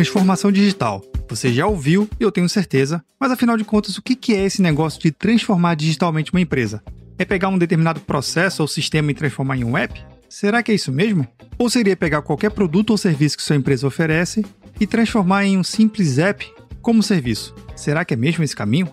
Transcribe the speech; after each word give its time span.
transformação 0.00 0.50
digital. 0.50 1.04
Você 1.28 1.52
já 1.52 1.66
ouviu, 1.66 2.08
eu 2.18 2.32
tenho 2.32 2.48
certeza, 2.48 3.04
mas 3.20 3.30
afinal 3.30 3.54
de 3.54 3.64
contas, 3.64 3.98
o 3.98 4.02
que 4.02 4.34
é 4.34 4.46
esse 4.46 4.62
negócio 4.62 4.98
de 4.98 5.10
transformar 5.10 5.74
digitalmente 5.74 6.32
uma 6.32 6.40
empresa? 6.40 6.82
É 7.18 7.24
pegar 7.24 7.50
um 7.50 7.58
determinado 7.58 8.00
processo 8.00 8.62
ou 8.62 8.66
sistema 8.66 9.10
e 9.10 9.14
transformar 9.14 9.58
em 9.58 9.64
um 9.64 9.76
app? 9.76 10.02
Será 10.26 10.62
que 10.62 10.72
é 10.72 10.74
isso 10.74 10.90
mesmo? 10.90 11.28
Ou 11.58 11.68
seria 11.68 11.94
pegar 11.94 12.22
qualquer 12.22 12.50
produto 12.50 12.90
ou 12.90 12.96
serviço 12.96 13.36
que 13.36 13.42
sua 13.42 13.56
empresa 13.56 13.86
oferece 13.86 14.42
e 14.80 14.86
transformar 14.86 15.44
em 15.44 15.58
um 15.58 15.62
simples 15.62 16.16
app 16.16 16.50
como 16.80 17.02
serviço? 17.02 17.54
Será 17.76 18.02
que 18.02 18.14
é 18.14 18.16
mesmo 18.16 18.42
esse 18.42 18.56
caminho? 18.56 18.88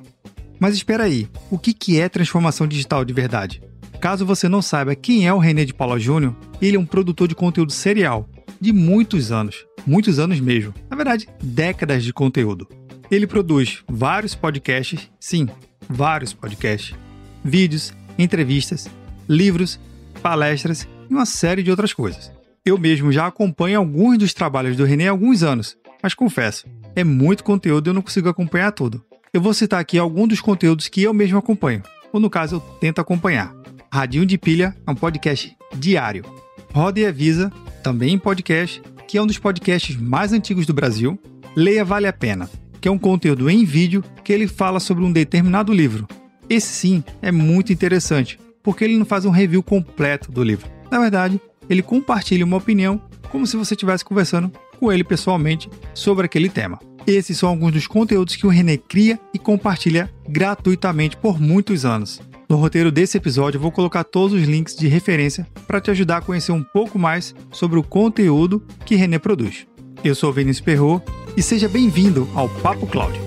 Mas 0.59 0.75
espera 0.75 1.05
aí, 1.05 1.29
o 1.49 1.57
que 1.57 1.97
é 1.97 2.09
transformação 2.09 2.67
digital 2.67 3.05
de 3.05 3.13
verdade? 3.13 3.61
Caso 4.01 4.25
você 4.25 4.49
não 4.49 4.61
saiba 4.61 4.93
quem 4.93 5.25
é 5.25 5.33
o 5.33 5.39
René 5.39 5.63
de 5.63 5.73
Paula 5.73 5.97
Júnior, 5.97 6.35
ele 6.61 6.75
é 6.75 6.79
um 6.79 6.85
produtor 6.85 7.29
de 7.29 7.35
conteúdo 7.35 7.71
serial 7.71 8.27
de 8.59 8.73
muitos 8.73 9.31
anos, 9.31 9.65
muitos 9.85 10.19
anos 10.19 10.39
mesmo, 10.39 10.73
na 10.89 10.95
verdade, 10.95 11.27
décadas 11.41 12.03
de 12.03 12.13
conteúdo. 12.13 12.67
Ele 13.09 13.25
produz 13.25 13.83
vários 13.87 14.35
podcasts, 14.35 15.09
sim, 15.19 15.47
vários 15.89 16.33
podcasts, 16.33 16.95
vídeos, 17.43 17.93
entrevistas, 18.17 18.89
livros, 19.27 19.79
palestras 20.21 20.87
e 21.09 21.13
uma 21.13 21.25
série 21.25 21.63
de 21.63 21.71
outras 21.71 21.93
coisas. 21.93 22.31
Eu 22.65 22.77
mesmo 22.77 23.11
já 23.11 23.27
acompanho 23.27 23.79
alguns 23.79 24.17
dos 24.17 24.33
trabalhos 24.33 24.75
do 24.75 24.83
René 24.83 25.07
há 25.07 25.11
alguns 25.11 25.41
anos, 25.43 25.77
mas 26.03 26.13
confesso, 26.13 26.67
é 26.95 27.03
muito 27.03 27.43
conteúdo 27.43 27.87
e 27.87 27.89
eu 27.89 27.93
não 27.93 28.01
consigo 28.01 28.27
acompanhar 28.27 28.71
tudo. 28.71 29.03
Eu 29.33 29.41
vou 29.41 29.53
citar 29.53 29.79
aqui 29.79 29.97
alguns 29.97 30.29
dos 30.29 30.41
conteúdos 30.41 30.87
que 30.87 31.03
eu 31.03 31.13
mesmo 31.13 31.37
acompanho, 31.37 31.83
ou 32.11 32.19
no 32.19 32.29
caso 32.29 32.55
eu 32.55 32.59
tento 32.59 32.99
acompanhar. 32.99 33.53
Radinho 33.91 34.25
de 34.25 34.37
Pilha 34.37 34.75
é 34.85 34.91
um 34.91 34.95
podcast 34.95 35.55
diário. 35.75 36.25
Roda 36.73 36.99
e 36.99 37.05
Avisa, 37.05 37.51
também 37.87 38.15
em 38.15 38.19
podcast, 38.19 38.81
que 39.07 39.17
é 39.17 39.21
um 39.21 39.25
dos 39.25 39.39
podcasts 39.39 39.95
mais 39.95 40.33
antigos 40.33 40.65
do 40.65 40.73
Brasil. 40.73 41.17
Leia 41.55 41.85
Vale 41.85 42.05
a 42.05 42.11
Pena, 42.11 42.49
que 42.81 42.87
é 42.89 42.91
um 42.91 42.97
conteúdo 42.97 43.49
em 43.49 43.63
vídeo 43.63 44.03
que 44.25 44.33
ele 44.33 44.45
fala 44.45 44.81
sobre 44.81 45.05
um 45.05 45.11
determinado 45.11 45.71
livro. 45.71 46.05
Esse 46.49 46.67
sim 46.67 47.01
é 47.21 47.31
muito 47.31 47.71
interessante, 47.71 48.37
porque 48.61 48.83
ele 48.83 48.97
não 48.97 49.05
faz 49.05 49.23
um 49.23 49.29
review 49.29 49.63
completo 49.63 50.33
do 50.33 50.43
livro. 50.43 50.69
Na 50.91 50.99
verdade, 50.99 51.39
ele 51.69 51.81
compartilha 51.81 52.43
uma 52.43 52.57
opinião 52.57 53.01
como 53.29 53.47
se 53.47 53.55
você 53.55 53.73
estivesse 53.73 54.03
conversando 54.03 54.51
com 54.77 54.91
ele 54.91 55.05
pessoalmente 55.05 55.69
sobre 55.93 56.25
aquele 56.25 56.49
tema. 56.49 56.77
Esses 57.07 57.37
são 57.37 57.47
alguns 57.47 57.71
dos 57.71 57.87
conteúdos 57.87 58.35
que 58.35 58.45
o 58.45 58.49
René 58.49 58.75
cria 58.75 59.17
e 59.33 59.39
compartilha 59.39 60.13
gratuitamente 60.27 61.15
por 61.15 61.39
muitos 61.39 61.85
anos. 61.85 62.19
No 62.49 62.55
roteiro 62.55 62.91
desse 62.91 63.17
episódio, 63.17 63.57
eu 63.57 63.61
vou 63.61 63.71
colocar 63.71 64.05
todos 64.05 64.33
os 64.39 64.47
links 64.47 64.73
de 64.73 64.87
referência 64.87 65.45
para 65.67 65.81
te 65.81 65.91
ajudar 65.91 66.17
a 66.17 66.21
conhecer 66.21 66.53
um 66.53 66.63
pouco 66.63 66.97
mais 66.97 67.35
sobre 67.51 67.77
o 67.77 67.83
conteúdo 67.83 68.63
que 68.85 68.95
René 68.95 69.19
produz. 69.19 69.67
Eu 70.01 70.15
sou 70.15 70.31
Vinícius 70.31 70.63
Perro 70.63 71.01
e 71.35 71.43
seja 71.43 71.67
bem-vindo 71.67 72.27
ao 72.33 72.47
Papo 72.47 72.87
Cloud. 72.87 73.26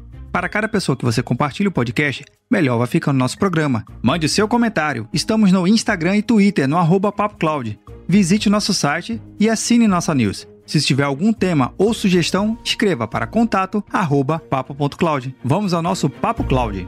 Para 0.31 0.47
cada 0.47 0.67
pessoa 0.67 0.95
que 0.95 1.03
você 1.03 1.21
compartilha 1.21 1.67
o 1.67 1.71
podcast, 1.71 2.23
melhor 2.49 2.77
vai 2.77 2.87
ficando 2.87 3.17
nosso 3.17 3.37
programa. 3.37 3.83
Mande 4.01 4.29
seu 4.29 4.47
comentário. 4.47 5.07
Estamos 5.11 5.51
no 5.51 5.67
Instagram 5.67 6.17
e 6.17 6.21
Twitter, 6.21 6.67
no 6.67 6.77
arroba 6.77 7.11
PapoCloud. 7.11 7.77
Visite 8.07 8.49
nosso 8.49 8.73
site 8.73 9.21
e 9.39 9.49
assine 9.49 9.87
nossa 9.87 10.15
news. 10.15 10.47
Se 10.65 10.79
tiver 10.79 11.03
algum 11.03 11.33
tema 11.33 11.73
ou 11.77 11.93
sugestão, 11.93 12.57
escreva 12.63 13.05
para 13.07 13.27
contato 13.27 13.83
papo.cloud. 14.49 15.35
Vamos 15.43 15.73
ao 15.73 15.81
nosso 15.81 16.09
Papo 16.09 16.45
Cloud. 16.45 16.87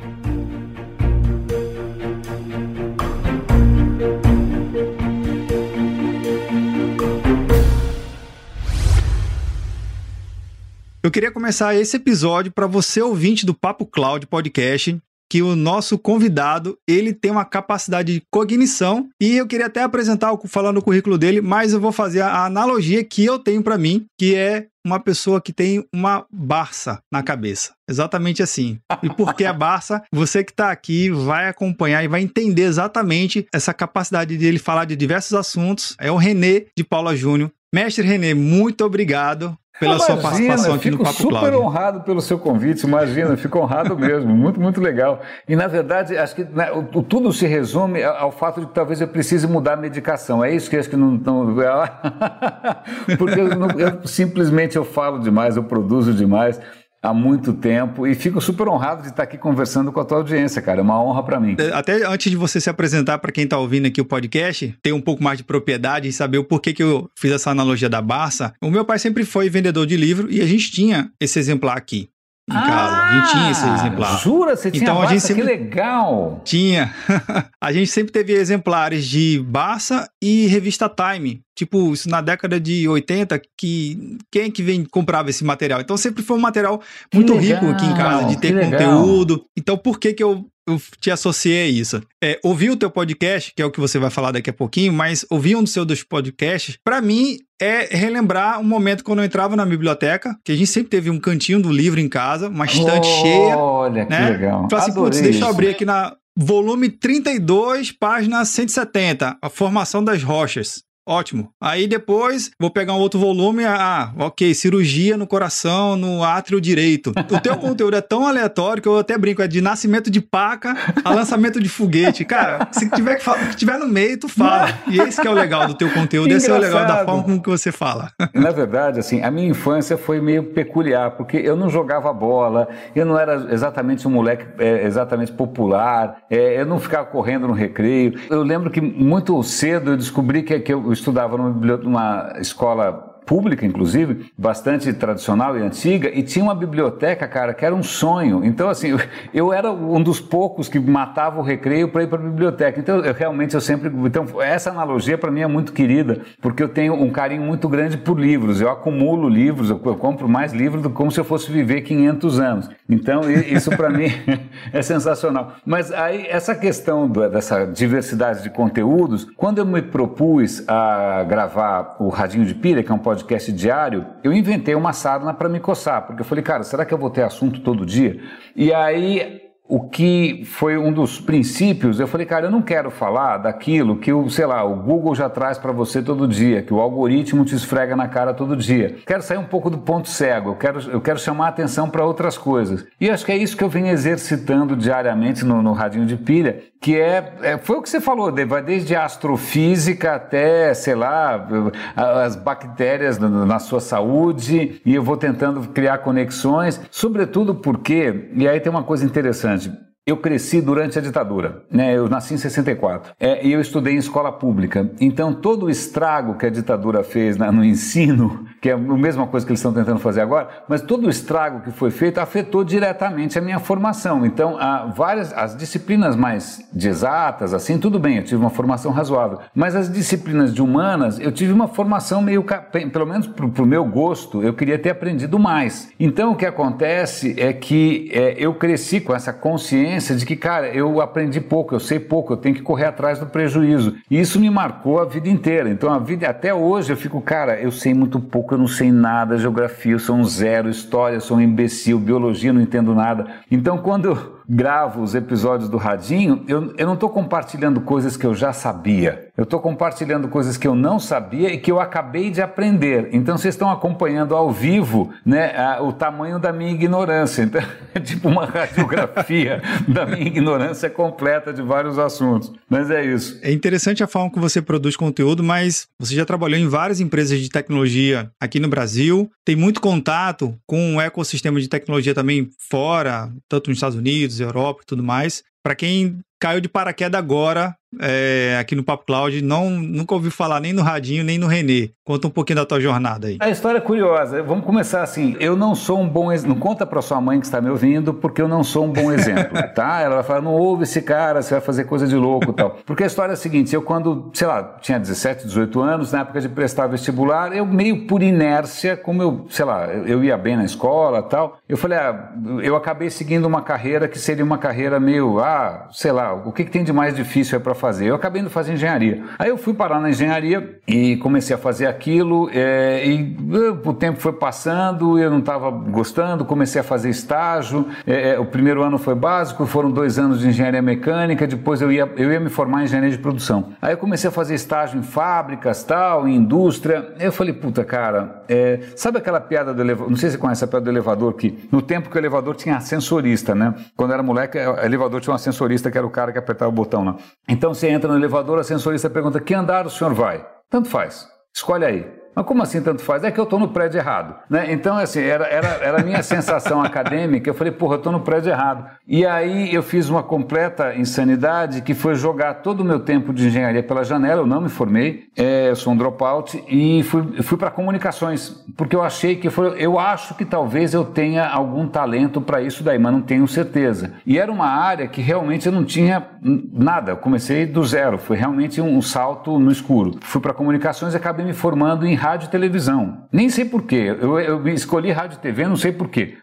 Eu 11.06 11.12
queria 11.12 11.32
começar 11.32 11.76
esse 11.76 11.98
episódio 11.98 12.50
para 12.50 12.66
você 12.66 13.02
ouvinte 13.02 13.46
do 13.46 13.54
Papo 13.54 13.86
Cloud 13.86 14.26
Podcast, 14.26 14.98
que 15.30 15.42
o 15.42 15.54
nosso 15.54 15.98
convidado, 15.98 16.78
ele 16.88 17.12
tem 17.14 17.30
uma 17.30 17.44
capacidade 17.44 18.14
de 18.14 18.24
cognição 18.32 19.10
e 19.22 19.36
eu 19.36 19.46
queria 19.46 19.66
até 19.66 19.84
apresentar 19.84 20.34
falando 20.46 20.78
o 20.78 20.82
currículo 20.82 21.18
dele, 21.18 21.42
mas 21.42 21.74
eu 21.74 21.82
vou 21.82 21.92
fazer 21.92 22.22
a 22.22 22.46
analogia 22.46 23.04
que 23.04 23.26
eu 23.26 23.38
tenho 23.38 23.62
para 23.62 23.78
mim, 23.78 24.06
que 24.18 24.34
é 24.34 24.68
uma 24.86 24.98
pessoa 24.98 25.42
que 25.42 25.52
tem 25.52 25.86
uma 25.94 26.26
Barça 26.32 27.00
na 27.12 27.22
cabeça. 27.22 27.74
Exatamente 27.90 28.42
assim. 28.42 28.80
E 29.04 29.10
por 29.10 29.34
que 29.34 29.44
a 29.44 29.52
Barça? 29.52 30.04
Você 30.10 30.42
que 30.42 30.52
está 30.52 30.72
aqui 30.72 31.10
vai 31.10 31.50
acompanhar 31.50 32.02
e 32.02 32.08
vai 32.08 32.22
entender 32.22 32.64
exatamente 32.64 33.46
essa 33.54 33.74
capacidade 33.74 34.38
de 34.38 34.46
ele 34.46 34.58
falar 34.58 34.86
de 34.86 34.96
diversos 34.96 35.34
assuntos. 35.34 35.98
É 36.00 36.10
o 36.10 36.16
Renê 36.16 36.68
de 36.78 36.84
Paula 36.86 37.14
Júnior. 37.14 37.52
Mestre 37.76 38.08
Renê, 38.08 38.34
muito 38.34 38.86
obrigado 38.86 39.58
pela 39.80 39.96
imagina, 39.96 40.06
sua 40.06 40.30
participação 40.30 40.76
aqui 40.76 40.92
no 40.92 41.00
Papo 41.00 41.28
Cláudio. 41.28 41.40
super 41.40 41.56
honrado 41.56 42.02
pelo 42.02 42.22
seu 42.22 42.38
convite, 42.38 42.86
imagina, 42.86 43.36
fico 43.36 43.58
honrado 43.58 43.98
mesmo, 43.98 44.34
muito, 44.36 44.60
muito 44.60 44.80
legal. 44.80 45.22
E 45.48 45.56
na 45.56 45.68
verdade, 45.68 46.16
acho 46.16 46.36
que 46.36 46.44
né, 46.44 46.72
o, 46.72 47.02
tudo 47.02 47.34
se 47.34 47.48
resume 47.48 48.04
ao, 48.04 48.32
fato 48.32 48.62
de 48.62 48.68
que 48.68 48.74
talvez 48.74 49.02
eu 49.02 49.08
precise 49.08 49.48
mudar 49.48 49.74
a 49.74 49.78
medicação. 49.78 50.44
É 50.44 50.54
isso 50.54 50.70
que 50.70 50.78
acho 50.78 50.90
que 50.90 50.96
não. 50.96 51.12
não 51.12 51.54
porque 53.18 53.40
eu, 53.40 53.48
eu, 53.48 54.08
simplesmente 54.08 54.76
eu 54.76 54.86
falo 54.86 55.20
demais, 55.20 55.58
eu 55.58 55.64
produzo 55.64 56.14
demais 56.14 56.60
há 57.04 57.14
muito 57.14 57.52
tempo 57.52 58.08
e 58.08 58.16
fico 58.16 58.40
super 58.40 58.70
honrado 58.70 59.02
de 59.02 59.10
estar 59.10 59.24
aqui 59.24 59.38
conversando 59.38 59.92
com 59.92 60.00
a 60.00 60.06
tua 60.06 60.20
audiência, 60.20 60.62
cara. 60.62 60.80
É 60.80 60.82
uma 60.82 61.04
honra 61.04 61.22
para 61.22 61.40
mim. 61.40 61.58
É, 61.60 61.74
até 61.74 62.08
antes 62.08 62.32
de 62.32 62.38
você 62.38 62.62
se 62.62 62.70
apresentar 62.70 63.20
para 63.20 63.32
quem 63.32 63.44
está 63.44 63.58
ouvindo 63.58 63.88
aqui 63.88 64.00
o 64.00 64.06
podcast, 64.06 64.74
ter 64.82 64.94
um 64.94 65.02
pouco 65.02 65.22
mais 65.22 65.38
de 65.38 65.44
propriedade 65.44 66.08
e 66.08 66.14
saber 66.14 66.38
o 66.38 66.46
porquê 66.46 66.74
que 66.74 66.82
eu 66.82 67.10
fiz 67.20 67.34
essa 67.34 67.52
analogia 67.52 67.90
da 67.90 68.02
Barça. 68.02 68.54
O 68.62 68.72
meu 68.72 68.86
pai 68.86 68.98
sempre 68.98 69.26
foi 69.26 69.50
vendedor 69.50 69.86
de 69.86 69.98
livro 69.98 70.32
e 70.32 70.42
a 70.42 70.46
gente 70.46 70.72
tinha 70.72 71.12
esse 71.20 71.38
exemplar 71.38 71.76
aqui 71.76 72.10
em 72.50 72.56
ah, 72.56 72.62
casa. 72.62 72.98
A 72.98 73.20
gente 73.20 73.32
tinha 73.32 73.52
esse 73.52 73.68
exemplar. 73.68 74.20
Jura? 74.20 74.56
Você 74.56 74.72
tinha 74.72 74.84
então, 74.84 74.96
Barça? 74.96 75.10
A 75.10 75.14
gente 75.14 75.28
sempre... 75.28 75.44
Que 75.44 75.50
legal! 75.50 76.42
Tinha. 76.44 76.94
a 77.62 77.72
gente 77.72 77.90
sempre 77.90 78.12
teve 78.12 78.34
exemplares 78.34 79.06
de 79.06 79.40
Barça 79.40 80.10
e 80.22 80.48
revista 80.48 80.90
Time. 80.90 81.42
Tipo, 81.56 81.94
isso 81.94 82.10
na 82.10 82.20
década 82.20 82.60
de 82.60 82.88
80, 82.88 83.40
que 83.58 84.18
quem 84.32 84.44
é 84.44 84.50
que 84.50 84.64
vem 84.64 84.84
comprava 84.84 85.30
esse 85.30 85.44
material? 85.44 85.80
Então 85.80 85.96
sempre 85.96 86.24
foi 86.24 86.36
um 86.36 86.42
material 86.42 86.82
muito 87.14 87.36
rico 87.38 87.66
aqui 87.68 87.86
em 87.86 87.94
casa, 87.94 88.28
de 88.28 88.38
ter 88.40 88.60
conteúdo. 88.60 89.46
Então 89.56 89.78
por 89.78 90.00
que 90.00 90.14
que 90.14 90.24
eu 90.24 90.46
eu 90.68 90.82
te 91.00 91.12
associei 91.12 91.64
a 91.64 91.68
isso. 91.68 92.02
É, 92.24 92.40
ouvir 92.44 92.70
o 92.70 92.78
teu 92.78 92.90
podcast, 92.90 93.54
que 93.56 93.62
é 93.62 93.66
o 93.66 93.72
que 93.72 93.80
você 93.80 94.00
vai 94.00 94.10
falar 94.10 94.32
daqui 94.32 94.50
a 94.50 94.54
pouquinho, 94.54 94.94
mas 94.94 95.26
ouvir 95.30 95.56
um 95.56 95.64
dos 95.64 95.74
seus 95.74 96.04
podcasts, 96.04 96.78
para 96.84 97.02
mim 97.02 97.38
é 97.62 97.96
relembrar 97.96 98.60
um 98.60 98.64
momento 98.64 99.04
quando 99.04 99.20
eu 99.20 99.26
entrava 99.26 99.56
na 99.56 99.66
biblioteca, 99.66 100.38
que 100.44 100.52
a 100.52 100.56
gente 100.56 100.68
sempre 100.68 100.90
teve 100.90 101.10
um 101.10 101.20
cantinho 101.20 101.62
do 101.62 101.72
livro 101.72 102.00
em 102.00 102.10
casa, 102.10 102.50
uma 102.50 102.66
estante 102.66 103.08
Olha, 103.08 103.22
cheia. 103.22 103.58
Olha, 103.58 104.06
né? 104.06 104.26
que 104.26 104.32
legal. 104.34 104.68
Falei 104.70 104.86
assim, 104.86 104.94
putz, 104.94 105.22
deixa 105.22 105.46
eu 105.46 105.50
abrir 105.50 105.70
aqui 105.70 105.86
na 105.86 106.16
volume 106.36 106.90
32, 106.90 107.92
página 107.92 108.44
170, 108.44 109.38
a 109.42 109.50
formação 109.50 110.04
das 110.04 110.24
rochas. 110.24 110.84
Ótimo. 111.06 111.50
Aí 111.60 111.86
depois 111.86 112.52
vou 112.58 112.72
pegar 112.72 112.94
um 112.94 113.00
outro 113.00 113.20
volume. 113.20 113.66
Ah, 113.66 114.14
ok, 114.18 114.54
cirurgia 114.54 115.18
no 115.18 115.28
coração, 115.28 115.98
no 115.98 116.24
átrio 116.24 116.62
direito. 116.62 117.12
O 117.30 117.40
teu 117.42 117.58
conteúdo 117.58 117.98
é 117.98 118.02
tão 118.02 118.26
aleatório 118.26 118.82
que 118.82 118.88
eu 118.88 118.98
até 118.98 119.18
brinco, 119.18 119.42
é 119.42 119.48
de 119.48 119.60
nascimento 119.60 120.10
de 120.10 120.22
paca 120.22 120.76
a 121.04 121.14
lançamento 121.14 121.60
de 121.60 121.68
foguete. 121.68 122.24
Cara, 122.24 122.70
se 122.72 122.90
tiver 122.90 123.18
que, 123.18 123.48
que 123.50 123.56
tiver 123.56 123.78
no 123.78 123.88
meio, 123.88 124.18
tu 124.18 124.30
fala. 124.30 124.74
E 124.94 125.00
esse 125.00 125.20
que 125.20 125.28
é 125.28 125.32
o 125.32 125.34
legal 125.34 125.68
do 125.68 125.74
teu 125.74 125.90
conteúdo, 125.92 126.32
esse 126.32 126.50
é 126.50 126.54
o 126.54 126.58
legal 126.58 126.86
da 126.86 127.04
forma 127.06 127.24
como 127.24 127.42
que 127.42 127.50
você 127.50 127.72
fala. 127.72 128.12
Na 128.34 128.52
verdade, 128.52 129.00
assim, 129.00 129.22
a 129.22 129.32
minha 129.32 129.48
infância 129.48 129.98
foi 129.98 130.22
meio 130.22 130.44
peculiar, 130.44 131.12
porque 131.12 131.38
eu 131.38 131.56
não 131.56 131.70
jogava 131.70 132.14
bola, 132.14 132.68
eu 132.96 133.06
não 133.06 133.18
era 133.18 133.48
exatamente 133.52 134.08
um 134.08 134.12
moleque 134.12 134.46
é, 134.60 134.86
exatamente 134.86 135.32
popular, 135.32 136.18
é, 136.30 136.62
eu 136.62 136.66
não 136.66 136.80
ficava 136.80 137.06
correndo 137.06 137.48
no 137.48 137.54
recreio. 137.54 138.20
Eu 138.30 138.44
lembro 138.44 138.70
que 138.70 138.80
muito 138.80 139.42
cedo 139.44 139.92
eu 139.92 139.98
descobri 139.98 140.44
que, 140.44 140.60
que 140.60 140.74
eu 140.74 140.93
estudava 140.94 141.38
numa, 141.38 141.78
numa 141.78 142.34
escola 142.40 143.13
pública, 143.26 143.66
inclusive, 143.66 144.32
bastante 144.38 144.92
tradicional 144.94 145.58
e 145.58 145.62
antiga, 145.62 146.10
e 146.14 146.24
tinha 146.24 146.44
uma 146.44 146.56
biblioteca, 146.56 147.28
cara, 147.28 147.54
que 147.54 147.66
era 147.66 147.74
um 147.74 147.84
sonho. 147.84 148.44
Então, 148.44 148.70
assim, 148.70 148.98
eu, 149.34 149.52
era 149.52 149.72
um 149.72 150.02
dos 150.02 150.20
poucos 150.20 150.68
que 150.68 150.80
matava 150.80 151.40
o 151.40 151.44
recreio 151.44 151.90
para 151.90 152.04
ir 152.04 152.08
para 152.08 152.20
a 152.20 152.24
biblioteca. 152.24 152.80
Então, 152.80 153.00
eu, 153.00 153.14
realmente, 153.14 153.56
eu 153.56 153.62
sempre. 153.62 153.92
Então, 154.06 154.26
essa 154.42 154.70
analogia 154.70 155.18
para 155.18 155.32
mim 155.32 155.42
é 155.42 155.48
muito 155.48 155.74
querida, 155.74 156.22
porque 156.42 156.62
eu 156.62 156.70
tenho 156.70 156.94
um 156.94 157.10
carinho 157.10 157.44
muito 157.44 157.68
grande 157.68 157.98
por 157.98 158.20
livros. 158.20 158.62
Eu 158.62 158.70
acumulo 158.70 159.28
livros, 159.28 159.70
eu, 159.70 159.78
compro 159.78 160.28
mais 160.28 160.54
livros 160.54 160.82
do 160.82 160.90
que 160.90 160.96
como 160.96 161.12
se 161.12 161.20
eu 161.20 161.26
fosse 161.26 161.52
viver 161.52 161.82
500 161.82 162.40
anos. 162.40 162.70
Então, 162.90 163.22
isso 163.30 163.70
para 163.72 163.90
mim 163.90 164.08
é 164.72 164.82
sensacional. 164.82 165.54
Mas 165.66 165.92
aí, 165.92 166.28
essa 166.28 166.56
questão 166.56 167.08
dessa 167.10 167.66
diversidade 167.66 168.44
de 168.44 168.50
conteúdos, 168.50 169.28
quando 169.36 169.60
eu 169.60 169.66
me 169.66 169.82
propus 169.82 170.64
a 170.68 171.24
gravar 171.24 171.98
o 172.00 172.10
Radinho 172.10 172.46
de 172.46 172.54
Pilha, 172.54 172.84
que 172.84 172.92
é 172.92 172.96
um 172.96 173.00
podcast 173.00 173.13
diário, 173.52 174.06
eu 174.24 174.34
inventei 174.34 174.76
uma 174.76 174.94
sarna 174.94 175.34
para 175.34 175.48
me 175.50 175.60
coçar, 175.60 176.06
porque 176.08 176.22
eu 176.22 176.26
falei, 176.26 176.44
cara, 176.44 176.64
será 176.64 176.86
que 176.86 176.94
eu 176.94 176.98
vou 176.98 177.10
ter 177.10 177.24
assunto 177.24 177.62
todo 177.62 177.86
dia? 177.86 178.20
E 178.56 178.74
aí 178.74 179.53
o 179.68 179.80
que 179.90 180.44
foi 180.46 180.78
um 180.78 180.92
dos 180.92 181.22
princípios, 181.22 182.00
eu 182.00 182.08
falei, 182.08 182.28
cara, 182.28 182.48
eu 182.48 182.52
não 182.52 182.62
quero 182.62 182.92
falar 182.92 183.38
daquilo 183.38 183.96
que 183.96 184.12
o, 184.12 184.30
sei 184.30 184.46
lá, 184.46 184.64
o 184.64 184.76
Google 184.76 185.16
já 185.16 185.30
traz 185.30 185.58
para 185.58 185.72
você 185.72 186.02
todo 186.02 186.28
dia, 186.28 186.62
que 186.62 186.74
o 186.74 186.82
algoritmo 186.82 187.46
te 187.46 187.56
esfrega 187.56 187.96
na 187.96 188.08
cara 188.08 188.34
todo 188.34 188.58
dia. 188.58 188.98
Quero 189.06 189.24
sair 189.24 189.38
um 189.38 189.46
pouco 189.46 189.70
do 189.70 189.78
ponto 189.78 190.10
cego, 190.10 190.52
eu 190.52 190.56
quero, 190.56 190.92
eu 190.92 191.02
quero 191.02 191.18
chamar 191.18 191.48
atenção 191.48 191.90
para 191.90 192.06
outras 192.06 192.38
coisas. 192.38 192.86
E 193.00 193.10
acho 193.10 193.26
que 193.26 193.32
é 193.32 193.38
isso 193.38 193.56
que 193.56 193.64
eu 193.64 193.70
venho 193.70 193.88
exercitando 193.88 194.76
diariamente 194.76 195.46
no, 195.46 195.62
no 195.62 195.72
radinho 195.72 196.06
de 196.06 196.18
pilha, 196.18 196.62
que 196.84 197.00
é, 197.00 197.34
é, 197.42 197.58
foi 197.58 197.78
o 197.78 197.82
que 197.82 197.90
você 197.90 198.02
falou, 198.02 198.30
vai 198.46 198.62
desde 198.62 198.94
astrofísica 198.94 200.16
até, 200.16 200.74
sei 200.74 200.96
lá, 200.96 201.48
as 201.96 202.36
bactérias 202.36 203.18
na 203.18 203.58
sua 203.60 203.80
saúde, 203.80 204.82
e 204.86 204.94
eu 204.94 205.02
vou 205.02 205.16
tentando 205.16 205.70
criar 205.70 206.00
conexões, 206.00 206.82
sobretudo 206.92 207.56
porque, 207.56 208.30
e 208.34 208.46
aí 208.46 208.60
tem 208.60 208.70
uma 208.70 208.84
coisa 208.84 209.06
interessante, 209.06 209.53
interessante. 209.54 209.93
Eu 210.06 210.18
cresci 210.18 210.60
durante 210.60 211.00
a 211.00 211.02
ditadura, 211.02 211.64
né? 211.72 211.96
Eu 211.96 212.10
nasci 212.10 212.34
em 212.34 212.38
64 212.38 213.14
é, 213.18 213.48
e 213.48 213.54
eu 213.54 213.62
estudei 213.62 213.94
em 213.94 213.98
escola 213.98 214.34
pública. 214.34 214.92
Então 215.00 215.34
todo 215.34 215.68
o 215.68 215.70
estrago 215.70 216.38
que 216.38 216.46
a 216.46 216.50
ditadura 216.50 217.06
fez 217.06 217.38
na, 217.38 217.50
no 217.54 217.64
ensino, 217.64 218.46
que 218.62 218.70
é 218.70 218.74
a 218.74 218.78
mesma 218.78 219.26
coisa 219.26 219.46
que 219.46 219.54
eles 219.54 219.62
estão 219.62 219.72
tentando 219.72 220.00
fazer 220.00 220.20
agora, 220.20 220.50
mas 220.68 220.82
todo 220.82 221.08
o 221.08 221.10
estrago 221.10 221.62
que 221.62 221.72
foi 221.72 221.90
feito 221.90 222.18
afetou 222.18 222.66
diretamente 222.66 223.40
a 223.40 223.42
minha 223.42 223.60
formação. 223.60 224.26
Então 224.26 224.58
há 224.60 224.88
várias 224.88 225.32
as 225.32 225.56
disciplinas 225.56 226.18
mais 226.18 226.70
exatas, 226.76 227.54
assim 227.54 227.78
tudo 227.78 227.98
bem, 227.98 228.18
eu 228.18 228.24
tive 228.24 228.42
uma 228.42 228.50
formação 228.50 228.92
razoável, 228.92 229.40
mas 229.56 229.74
as 229.74 229.90
disciplinas 229.90 230.54
de 230.54 230.62
humanas 230.62 231.18
eu 231.18 231.32
tive 231.32 231.54
uma 231.54 231.70
formação 231.70 232.22
meio, 232.22 232.44
pelo 232.92 233.06
menos 233.06 233.26
para 233.26 233.46
o 233.46 233.66
meu 233.66 233.86
gosto, 233.86 234.44
eu 234.44 234.54
queria 234.54 234.78
ter 234.78 234.90
aprendido 234.90 235.40
mais. 235.40 235.94
Então 235.98 236.34
o 236.34 236.36
que 236.36 236.46
acontece 236.46 237.36
é 237.38 237.54
que 237.54 238.10
é, 238.12 238.36
eu 238.38 238.54
cresci 238.56 239.00
com 239.00 239.16
essa 239.16 239.32
consciência 239.32 239.93
consciência 239.94 240.16
de 240.16 240.26
que, 240.26 240.36
cara, 240.36 240.68
eu 240.70 241.02
aprendi 241.02 241.40
pouco, 241.40 241.76
eu 241.76 241.80
sei 241.80 242.00
pouco, 242.00 242.34
eu 242.34 242.38
tenho 242.38 242.56
que 242.56 242.62
correr 242.62 242.86
atrás 242.86 243.20
do 243.20 243.26
prejuízo. 243.26 243.96
E 244.10 244.20
isso 244.20 244.40
me 244.40 244.50
marcou 244.50 245.00
a 245.00 245.06
vida 245.06 245.30
inteira. 245.30 245.70
Então, 245.70 245.92
a 245.92 246.00
vida 246.00 246.28
até 246.28 246.54
hoje 246.54 246.92
eu 246.92 246.98
fico, 246.98 247.22
cara, 247.22 247.60
eu 247.60 247.72
sei 247.72 247.94
muito 247.94 248.20
pouco, 248.20 248.54
eu 248.54 248.58
não 248.58 248.68
sei 248.68 248.92
nada, 248.92 249.38
geografia, 249.38 249.94
eu 249.94 250.00
sou 250.00 250.16
um 250.16 250.24
zero, 250.24 250.70
história, 250.70 251.16
eu 251.16 251.22
sou 251.22 251.38
um 251.38 251.42
imbecil, 251.42 252.00
biologia, 252.00 252.52
não 252.52 252.62
entendo 252.62 252.96
nada. 252.96 253.28
Então, 253.52 253.78
quando 253.78 254.42
gravo 254.48 255.02
os 255.02 255.16
episódios 255.16 255.70
do 255.70 255.78
Radinho, 255.78 256.44
eu, 256.48 256.74
eu 256.78 256.86
não 256.86 256.94
estou 256.94 257.10
compartilhando 257.10 257.82
coisas 257.82 258.18
que 258.18 258.26
eu 258.26 258.34
já 258.34 258.54
sabia. 258.54 259.30
Eu 259.36 259.44
estou 259.44 259.60
compartilhando 259.60 260.28
coisas 260.28 260.58
que 260.58 260.68
eu 260.68 260.76
não 260.76 261.00
sabia 261.00 261.52
e 261.52 261.58
que 261.58 261.72
eu 261.72 261.80
acabei 261.80 262.30
de 262.30 262.42
aprender. 262.42 263.10
Então 263.12 263.38
vocês 263.38 263.56
estão 263.56 263.72
acompanhando 263.72 264.36
ao 264.36 264.52
vivo 264.52 265.12
né, 265.26 265.56
a, 265.58 265.82
o 265.82 265.92
tamanho 265.92 266.38
da 266.40 266.54
minha 266.54 266.72
ignorância. 266.72 267.44
Então 267.54 267.62
é 267.94 268.00
tipo 268.00 268.28
uma 268.28 268.46
radiografia 268.46 269.62
da 269.88 270.06
minha 270.06 270.26
ignorância 270.26 270.90
completa 270.90 271.54
de 271.54 271.62
vários 271.62 272.00
assuntos. 272.00 272.52
Mas 272.68 272.90
é 272.90 273.06
isso. 273.06 273.38
É 273.42 273.52
interessante 273.52 274.04
a 274.04 274.08
forma 274.08 274.32
que 274.32 274.40
você 274.40 274.62
produz 274.62 274.96
conteúdo, 274.96 275.44
mas 275.44 275.88
você 276.00 276.16
já 276.16 276.26
trabalhou 276.26 276.58
em 276.58 276.68
várias 276.68 277.00
empresas 277.00 277.40
de 277.40 277.50
tecnologia 277.50 278.32
aqui 278.40 278.60
no 278.60 278.68
Brasil, 278.68 279.30
tem 279.46 279.56
muito 279.56 279.82
contato 279.82 280.56
com 280.66 280.96
o 280.96 281.02
ecossistema 281.02 281.60
de 281.60 281.68
tecnologia 281.68 282.16
também 282.16 282.50
fora, 282.58 283.32
tanto 283.48 283.70
nos 283.70 283.78
Estados 283.78 283.98
Unidos 283.98 284.33
Unidos, 284.34 284.40
Europa 284.40 284.82
e 284.84 284.86
tudo 284.86 285.04
mais. 285.04 285.44
Para 285.64 285.76
quem 285.76 286.20
caiu 286.40 286.60
de 286.60 286.68
paraquedas 286.70 287.20
agora 287.20 287.76
é, 288.00 288.58
aqui 288.60 288.76
no 288.76 288.84
Papo 288.84 289.06
Cloud, 289.06 289.42
não, 289.42 289.70
nunca 289.70 290.14
ouvi 290.14 290.30
falar 290.30 290.60
nem 290.60 290.74
no 290.74 290.82
Radinho, 290.82 291.24
nem 291.24 291.38
no 291.38 291.48
Renê. 291.48 291.92
Conta 292.04 292.28
um 292.28 292.30
pouquinho 292.30 292.58
da 292.58 292.66
tua 292.66 292.82
jornada 292.82 293.28
aí. 293.28 293.38
A 293.40 293.50
história 293.50 293.78
é 293.78 293.82
curiosa. 293.82 294.44
Vamos 294.44 294.66
começar 294.66 295.04
assim. 295.04 295.38
Eu 295.40 295.56
não 295.56 295.74
sou 295.74 296.02
um 296.02 296.10
bom 296.10 296.32
exemplo. 296.32 296.54
Não 296.54 296.60
conta 296.60 296.86
para 296.86 297.02
sua 297.02 297.22
mãe 297.22 297.40
que 297.40 297.46
está 297.46 297.62
me 297.62 297.70
ouvindo, 297.70 298.14
porque 298.14 298.42
eu 298.42 298.48
não 298.48 298.62
sou 298.62 298.86
um 298.86 298.92
bom 298.92 299.10
exemplo, 299.10 299.58
tá? 299.74 300.02
Ela 300.02 300.16
vai 300.16 300.24
falar, 300.24 300.42
não 300.42 300.52
ouve 300.52 300.84
esse 300.84 301.02
cara, 301.02 301.42
você 301.42 301.54
vai 301.54 301.62
fazer 301.62 301.86
coisa 301.86 302.06
de 302.06 302.16
louco 302.16 302.52
e 302.52 302.54
tal. 302.54 302.78
Porque 302.86 303.04
a 303.04 303.08
história 303.08 303.32
é 303.32 303.34
a 303.34 303.38
seguinte, 303.38 303.74
eu 303.74 303.82
quando, 303.82 304.30
sei 304.34 304.48
lá, 304.48 304.78
tinha 304.82 305.00
17, 305.00 305.48
18 305.48 305.80
anos, 305.82 306.12
na 306.12 306.22
época 306.22 306.42
de 306.42 306.50
prestar 306.50 306.88
vestibular, 306.88 307.56
eu 307.56 307.66
meio 307.66 308.06
por 308.06 308.22
inércia, 308.22 308.98
como 308.98 309.22
eu, 309.22 309.46
sei 309.50 309.64
lá, 309.64 309.88
eu 309.88 310.24
ia 310.24 310.38
bem 310.38 310.58
na 310.58 310.66
escola 310.66 311.20
e 311.20 311.30
tal, 311.30 311.60
eu 311.70 311.78
falei, 311.78 311.98
ah, 311.98 312.34
eu 312.62 312.76
acabei 312.76 313.10
seguindo 313.10 313.46
uma 313.46 313.62
carreira 313.62 314.08
que 314.10 314.20
seria 314.20 314.44
uma 314.44 314.58
carreira 314.58 315.00
meio, 315.00 315.40
ah, 315.40 315.88
sei 315.92 316.12
lá, 316.12 316.34
o 316.34 316.52
que, 316.52 316.66
que 316.66 316.72
tem 316.72 316.84
de 316.84 316.92
mais 316.92 317.16
difícil 317.16 317.58
é 317.58 317.62
para 317.62 317.74
fazer? 317.84 318.06
Eu 318.06 318.16
acabei 318.16 318.42
indo 318.42 318.50
fazer 318.50 318.72
engenharia. 318.72 319.22
Aí 319.38 319.50
eu 319.50 319.58
fui 319.58 319.74
parar 319.74 320.00
na 320.00 320.10
engenharia 320.10 320.80
e 320.88 321.18
comecei 321.18 321.54
a 321.54 321.60
fazer 321.60 321.86
aquilo, 321.86 322.50
é, 322.54 323.06
e 323.06 323.36
uh, 323.42 323.90
o 323.90 323.94
tempo 323.94 324.22
foi 324.22 324.32
passando, 324.32 325.20
eu 325.20 325.30
não 325.30 325.40
estava 325.40 325.70
gostando, 325.70 326.46
comecei 326.46 326.80
a 326.80 326.84
fazer 326.84 327.10
estágio. 327.10 327.86
É, 328.08 328.30
é, 328.30 328.40
o 328.40 328.46
primeiro 328.46 328.82
ano 328.82 328.98
foi 328.98 329.16
básico, 329.16 329.66
foram 329.66 329.92
dois 329.92 330.18
anos 330.18 330.40
de 330.40 330.48
engenharia 330.48 330.82
mecânica, 330.82 331.46
depois 331.46 331.82
eu 331.82 331.92
ia, 331.92 332.10
eu 332.16 332.32
ia 332.32 332.40
me 332.40 332.50
formar 332.50 332.82
em 332.82 332.84
engenharia 332.86 333.12
de 333.12 333.18
produção. 333.18 333.74
Aí 333.82 333.92
eu 333.92 333.98
comecei 333.98 334.30
a 334.30 334.32
fazer 334.32 334.56
estágio 334.56 334.98
em 334.98 335.04
fábricas, 335.04 335.84
tal, 335.84 336.26
em 336.26 336.36
indústria. 336.36 337.14
Eu 337.20 337.34
falei, 337.34 337.54
puta 337.54 337.84
cara, 337.84 338.44
é, 338.48 338.80
sabe 338.96 339.18
aquela 339.18 339.42
piada 339.42 339.74
do 339.74 339.82
elevador? 339.82 340.10
Não 340.10 340.18
sei 340.18 340.30
se 340.30 340.38
você 340.38 340.42
conhece 340.42 340.64
a 340.64 340.68
piada 340.68 340.86
do 340.86 340.90
elevador, 340.90 341.34
que 341.34 341.68
no 341.70 341.82
tempo 341.82 342.10
que 342.10 342.16
o 342.16 342.20
elevador 342.20 342.56
tinha 342.56 342.78
ascensorista, 342.78 343.54
né? 343.54 343.74
Quando 343.98 344.14
era 344.14 344.24
moleque, 344.24 344.58
o 344.58 344.86
elevador 344.86 345.20
tinha 345.20 345.34
um 345.34 345.36
ascensorista 345.36 345.92
que 345.92 345.98
era 345.98 346.08
o 346.08 346.10
cara 346.10 346.32
que 346.32 346.40
apertava 346.40 346.70
o 346.70 346.74
botão 346.74 347.04
lá. 347.04 347.16
Então 347.48 347.73
você 347.74 347.90
entra 347.90 348.10
no 348.10 348.18
elevador, 348.18 348.60
a 348.60 348.64
sensorista 348.64 349.10
pergunta: 349.10 349.40
que 349.40 349.54
andar 349.54 349.86
o 349.86 349.90
senhor 349.90 350.14
vai? 350.14 350.46
Tanto 350.70 350.90
faz, 350.90 351.28
escolhe 351.54 351.86
aí. 351.86 352.23
Mas 352.36 352.46
como 352.46 352.64
assim 352.64 352.82
tanto 352.82 353.02
faz? 353.02 353.24
É 353.24 353.32
que 353.32 353.40
eu 353.40 353.44
estou 353.44 353.60
no 353.60 353.68
prédio 353.68 354.00
errado. 354.00 354.36
Né? 354.50 354.72
Então, 354.72 354.98
assim, 354.98 355.22
era, 355.22 355.46
era, 355.46 355.68
era 355.82 356.02
a 356.02 356.04
minha 356.04 356.22
sensação 356.24 356.82
acadêmica. 356.82 357.50
Eu 357.50 357.54
falei, 357.54 357.72
porra, 357.72 357.96
eu 357.96 357.98
estou 357.98 358.12
no 358.12 358.22
prédio 358.22 358.52
errado. 358.52 358.86
E 359.08 359.26
aí 359.26 359.74
eu 359.74 359.84
fiz 359.84 360.10
uma 360.10 360.24
completa 360.24 360.96
insanidade 360.96 361.82
que 361.82 361.94
foi 361.94 362.16
jogar 362.16 362.56
todo 362.56 362.82
o 362.82 362.86
meu 362.86 363.00
tempo 363.00 363.34
de 363.34 363.48
engenharia 363.48 363.84
pela 363.84 364.04
janela. 364.04 364.42
Eu 364.42 364.48
não 364.48 364.62
me 364.62 364.70
formei, 364.70 365.28
é, 365.38 365.70
eu 365.70 365.76
sou 365.76 365.94
um 365.94 365.98
dropout 365.98 366.64
e 366.68 367.04
fui, 367.04 367.42
fui 367.44 367.58
para 367.58 367.70
comunicações, 367.70 368.64
porque 368.76 368.96
eu 368.96 369.04
achei 369.04 369.36
que 369.36 369.50
foi. 369.50 369.76
Eu 369.78 370.00
acho 370.00 370.36
que 370.36 370.46
talvez 370.46 370.94
eu 370.94 371.04
tenha 371.04 371.48
algum 371.48 371.88
talento 371.88 372.42
para 372.42 372.62
isso 372.62 372.84
daí, 372.84 372.98
mas 372.98 373.12
não 373.12 373.22
tenho 373.22 373.48
certeza. 373.48 374.14
E 374.26 374.40
era 374.40 374.52
uma 374.52 374.68
área 374.68 375.08
que 375.08 375.22
realmente 375.22 375.66
eu 375.66 375.72
não 375.72 375.84
tinha 375.84 376.26
nada. 376.42 377.12
Eu 377.12 377.18
comecei 377.18 377.66
do 377.66 377.84
zero, 377.84 378.18
foi 378.18 378.38
realmente 378.38 378.82
um, 378.82 378.98
um 378.98 379.02
salto 379.02 379.60
no 379.60 379.72
escuro. 379.72 380.18
Fui 380.22 380.42
para 380.42 380.54
comunicações 380.54 381.14
e 381.14 381.18
acabei 381.18 381.46
me 381.46 381.54
formando 381.54 382.06
em 382.06 382.16
rádio 382.24 382.48
e 382.48 382.50
televisão. 382.50 383.28
Nem 383.30 383.50
sei 383.50 383.66
porquê. 383.66 384.16
Eu, 384.22 384.40
eu 384.40 384.68
escolhi 384.70 385.12
rádio 385.12 385.38
e 385.38 385.42
TV, 385.42 385.68
não 385.68 385.76
sei 385.76 385.92
porquê 385.92 386.38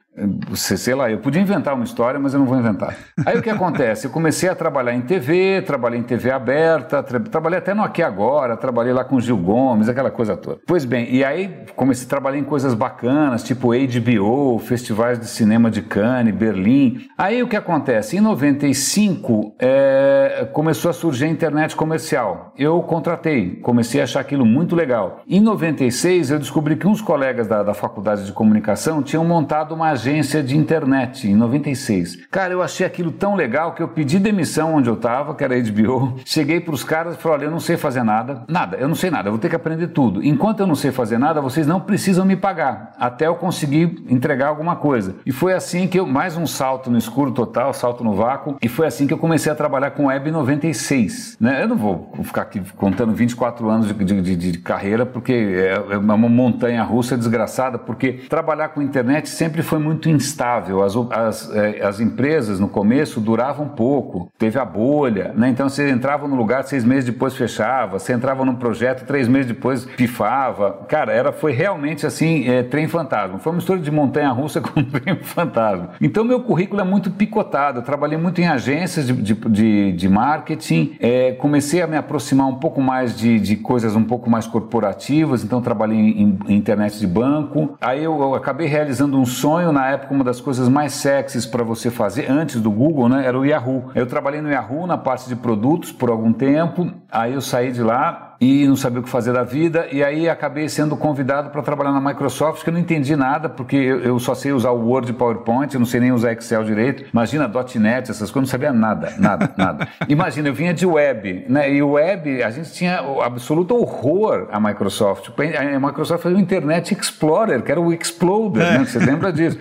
sei 0.55 0.95
lá, 0.95 1.11
eu 1.11 1.19
podia 1.19 1.41
inventar 1.41 1.75
uma 1.75 1.85
história, 1.85 2.19
mas 2.19 2.35
eu 2.35 2.41
não 2.41 2.47
vou 2.47 2.59
inventar. 2.59 2.97
Aí 3.25 3.39
o 3.39 3.43
que 3.43 3.50
acontece? 3.50 4.07
Eu 4.07 4.11
comecei 4.11 4.49
a 4.49 4.55
trabalhar 4.55 4.95
em 4.95 5.00
TV, 5.00 5.62
trabalhei 5.62 5.99
em 5.99 6.03
TV 6.03 6.31
aberta, 6.31 7.03
tra 7.03 7.21
trabalhei 7.21 7.59
até 7.59 7.75
no 7.75 7.83
Aqui 7.83 8.03
Agora, 8.03 8.57
trabalhei 8.57 8.93
lá 8.93 9.05
com 9.05 9.21
Gil 9.21 9.37
Gomes, 9.37 9.89
aquela 9.89 10.11
coisa 10.11 10.37
toda. 10.37 10.59
Pois 10.67 10.85
bem, 10.85 11.12
e 11.15 11.25
aí 11.25 11.65
comecei 11.77 12.07
a 12.07 12.09
trabalhar 12.09 12.39
em 12.39 12.45
coisas 12.45 12.75
bacanas, 12.75 13.43
tipo 13.43 13.69
HBO, 13.69 14.59
festivais 14.59 15.19
de 15.19 15.27
cinema 15.27 15.71
de 15.71 15.83
Cannes, 15.83 16.35
Berlim. 16.35 17.07
Aí 17.17 17.43
o 17.43 17.49
que 17.49 17.57
acontece? 17.57 18.17
Em 18.17 18.21
95 18.21 19.55
é, 19.59 20.49
começou 20.53 20.91
a 20.91 20.95
surgir 20.95 21.25
a 21.25 21.29
internet 21.29 21.75
comercial. 21.77 22.53
Eu 22.59 22.81
contratei, 22.83 23.57
comecei 23.57 24.00
a 24.00 24.05
achar 24.05 24.21
aquilo 24.21 24.45
muito 24.45 24.75
legal. 24.77 25.23
Em 25.29 25.41
96 25.41 26.31
eu 26.31 26.39
descobri 26.39 26.77
que 26.77 26.87
uns 26.87 27.00
colegas 27.00 27.47
da, 27.47 27.62
da 27.62 27.75
faculdade 27.75 28.25
de 28.25 28.33
comunicação 28.33 29.03
tinham 29.03 29.25
montado 29.25 29.75
uma 29.75 29.91
agência 29.91 30.10
agência 30.11 30.43
de 30.43 30.57
internet 30.57 31.29
em 31.29 31.37
96. 31.37 32.26
Cara, 32.31 32.52
eu 32.52 32.62
achei 32.62 32.85
aquilo 32.85 33.12
tão 33.12 33.37
legal 33.37 33.75
que 33.75 33.83
eu 33.83 33.87
pedi 33.87 34.19
demissão 34.19 34.75
onde 34.75 34.88
eu 34.88 34.95
estava, 34.95 35.35
que 35.35 35.45
era 35.45 35.55
HBO. 35.61 36.17
Cheguei 36.25 36.61
para 36.61 36.75
os 36.75 36.83
caras 36.83 37.14
e 37.14 37.19
falei: 37.19 37.38
olha, 37.38 37.45
eu 37.47 37.50
não 37.50 37.61
sei 37.61 37.76
fazer 37.76 38.02
nada. 38.02 38.43
Nada, 38.49 38.76
eu 38.76 38.88
não 38.88 38.97
sei 38.97 39.11
nada, 39.11 39.29
eu 39.29 39.33
vou 39.33 39.40
ter 39.40 39.49
que 39.49 39.57
aprender 39.57 39.88
tudo. 39.88 40.25
Enquanto 40.25 40.61
eu 40.61 40.67
não 40.67 40.75
sei 40.75 40.90
fazer 40.90 41.19
nada, 41.19 41.40
vocês 41.40 41.67
não 41.67 41.81
precisam 41.81 42.25
me 42.25 42.35
pagar, 42.35 42.93
até 42.99 43.29
eu 43.29 43.37
conseguir 43.37 44.02
entregar 44.09 44.49
alguma 44.49 44.76
coisa. 44.76 45.17
E 45.25 45.31
foi 45.31 45.52
assim 45.52 45.87
que 45.87 45.99
eu, 45.99 46.07
mais 46.07 46.37
um 46.37 46.47
salto 46.47 46.90
no 46.90 46.99
escuro 46.99 47.31
total, 47.31 47.73
salto 47.73 48.02
no 48.02 48.14
vácuo, 48.14 48.57
e 48.61 48.69
foi 48.69 48.87
assim 48.87 49.07
que 49.07 49.14
eu 49.14 49.19
comecei 49.19 49.52
a 49.52 49.55
trabalhar 49.55 49.93
com 49.93 50.07
Web 50.07 50.31
96. 50.31 51.37
Né? 51.40 51.62
Eu 51.62 51.69
não 51.69 51.76
vou 51.76 52.11
ficar 52.25 52.43
aqui 52.43 52.61
contando 52.76 53.12
24 53.12 53.69
anos 53.71 53.87
de, 53.87 53.95
de, 53.95 54.23
de, 54.23 54.52
de 54.52 54.59
carreira, 54.59 55.07
porque 55.07 55.33
é, 55.33 55.95
é 55.95 55.97
uma 55.97 56.17
montanha 56.17 56.83
russa 56.83 57.17
desgraçada, 57.17 57.79
porque 57.79 58.25
trabalhar 58.29 58.71
com 58.71 58.83
internet 58.83 59.29
sempre 59.29 59.62
foi 59.62 59.79
muito 59.79 59.90
instável. 60.09 60.83
As, 60.83 60.95
as, 61.11 61.55
é, 61.55 61.85
as 61.85 62.01
empresas 62.01 62.61
no 62.61 62.69
começo 62.69 63.21
duravam 63.21 63.69
pouco, 63.69 64.31
teve 64.39 64.59
a 64.59 64.65
bolha, 64.65 65.33
né? 65.35 65.49
então 65.49 65.69
você 65.69 65.91
entrava 65.91 66.29
no 66.29 66.35
lugar, 66.37 66.65
seis 66.65 66.85
meses 66.85 67.05
depois 67.05 67.35
fechava, 67.35 67.99
você 67.99 68.13
entrava 68.13 68.45
num 68.45 68.55
projeto, 68.55 69.07
três 69.07 69.29
meses 69.29 69.47
depois 69.47 69.85
pifava. 69.85 70.85
Cara, 70.89 71.13
era, 71.13 71.33
foi 71.33 71.53
realmente 71.53 72.07
assim, 72.07 72.49
é, 72.49 72.63
trem 72.63 72.89
fantasma. 72.89 73.39
Foi 73.39 73.53
uma 73.53 73.57
mistura 73.57 73.81
de 73.81 73.91
montanha 73.91 74.31
russa 74.31 74.61
com 74.63 74.83
trem 74.83 75.17
fantasma. 75.23 75.91
Então 76.01 76.25
meu 76.25 76.41
currículo 76.41 76.81
é 76.81 76.85
muito 76.85 77.11
picotado. 77.11 77.81
Eu 77.81 77.83
trabalhei 77.83 78.19
muito 78.19 78.41
em 78.41 78.47
agências 78.47 79.07
de, 79.07 79.13
de, 79.13 79.35
de, 79.35 79.93
de 79.93 80.09
marketing, 80.09 80.97
é, 81.01 81.33
comecei 81.33 81.83
a 81.83 81.87
me 81.87 81.97
aproximar 81.97 82.47
um 82.47 82.57
pouco 82.57 82.81
mais 82.81 83.17
de, 83.17 83.39
de 83.39 83.57
coisas 83.57 83.97
um 83.97 84.05
pouco 84.05 84.29
mais 84.29 84.47
corporativas, 84.47 85.45
então 85.45 85.61
trabalhei 85.61 85.99
em, 85.99 86.39
em 86.49 86.57
internet 86.57 86.99
de 86.99 87.07
banco. 87.07 87.77
Aí 87.81 88.03
eu, 88.03 88.21
eu, 88.21 88.35
acabei 88.35 88.67
realizando 88.67 89.19
um 89.19 89.25
sonho, 89.25 89.73
na 89.73 89.80
época, 89.89 90.15
uma 90.15 90.25
das 90.25 90.41
coisas 90.41 90.69
mais 90.69 90.93
sexys 90.93 91.47
para 91.47 91.65
você 91.65 91.91
fazer, 91.91 92.31
antes 92.31 92.61
do 92.61 92.71
Google, 92.71 93.09
né, 93.09 93.25
era 93.25 93.39
o 93.39 93.45
Yahoo. 93.45 93.91
Eu 93.95 94.07
trabalhei 94.07 94.41
no 94.41 94.51
Yahoo 94.51 94.87
na 94.87 94.99
parte 94.99 95.29
de 95.29 95.37
produtos 95.37 95.91
por 95.93 96.11
algum 96.11 96.33
tempo, 96.33 96.93
aí 97.11 97.35
eu 97.35 97.41
saí 97.41 97.73
de 97.73 97.83
lá, 97.83 98.30
e 98.41 98.67
não 98.67 98.75
sabia 98.75 99.01
o 99.01 99.03
que 99.03 99.09
fazer 99.09 99.35
da 99.35 99.43
vida, 99.43 99.87
e 99.93 100.03
aí 100.03 100.27
acabei 100.27 100.67
sendo 100.69 100.97
convidado 100.97 101.51
para 101.51 101.61
trabalhar 101.63 101.93
na 101.93 102.01
Microsoft, 102.01 102.63
que 102.63 102.71
eu 102.71 102.73
não 102.73 102.81
entendi 102.81 103.15
nada, 103.15 103.51
porque 103.51 103.77
eu, 103.77 104.19
só 104.19 104.35
sei 104.35 104.53
usar 104.53 104.71
o 104.71 104.89
Word 104.89 105.11
e 105.11 105.13
PowerPoint, 105.13 105.75
eu 105.75 105.79
não 105.79 105.87
sei 105.87 106.01
nem 106.01 106.11
usar 106.11 106.33
Excel 106.33 106.65
direito. 106.65 107.05
Imagina 107.13 107.47
.NET, 107.49 108.11
essas 108.11 108.31
coisas, 108.31 108.35
eu 108.35 108.41
não 108.41 108.47
sabia 108.47 108.73
nada, 108.73 109.13
nada, 109.19 109.53
nada. 109.59 109.89
Imagina, 110.09 110.49
eu 110.49 110.55
vinha 110.55 110.73
de 110.73 110.87
web, 110.87 111.45
né? 111.49 111.71
E 111.71 111.83
o 111.83 111.91
web, 111.91 112.43
a 112.43 112.51
gente 112.51 112.73
tinha 112.73 113.03
o 113.03 113.21
absoluto 113.21 113.77
horror 113.77 114.49
à 114.51 114.59
Microsoft. 114.59 115.31
A 115.39 115.79
Microsoft 115.79 116.23
fazia 116.23 116.39
o 116.39 116.41
Internet 116.41 116.95
Explorer, 116.95 117.63
que 117.63 117.71
era 117.71 117.81
o 117.81 117.93
Exploder, 117.93 118.63
é. 118.63 118.79
né? 118.79 118.85
Você 118.87 118.99
lembra 118.99 119.31
disso? 119.31 119.59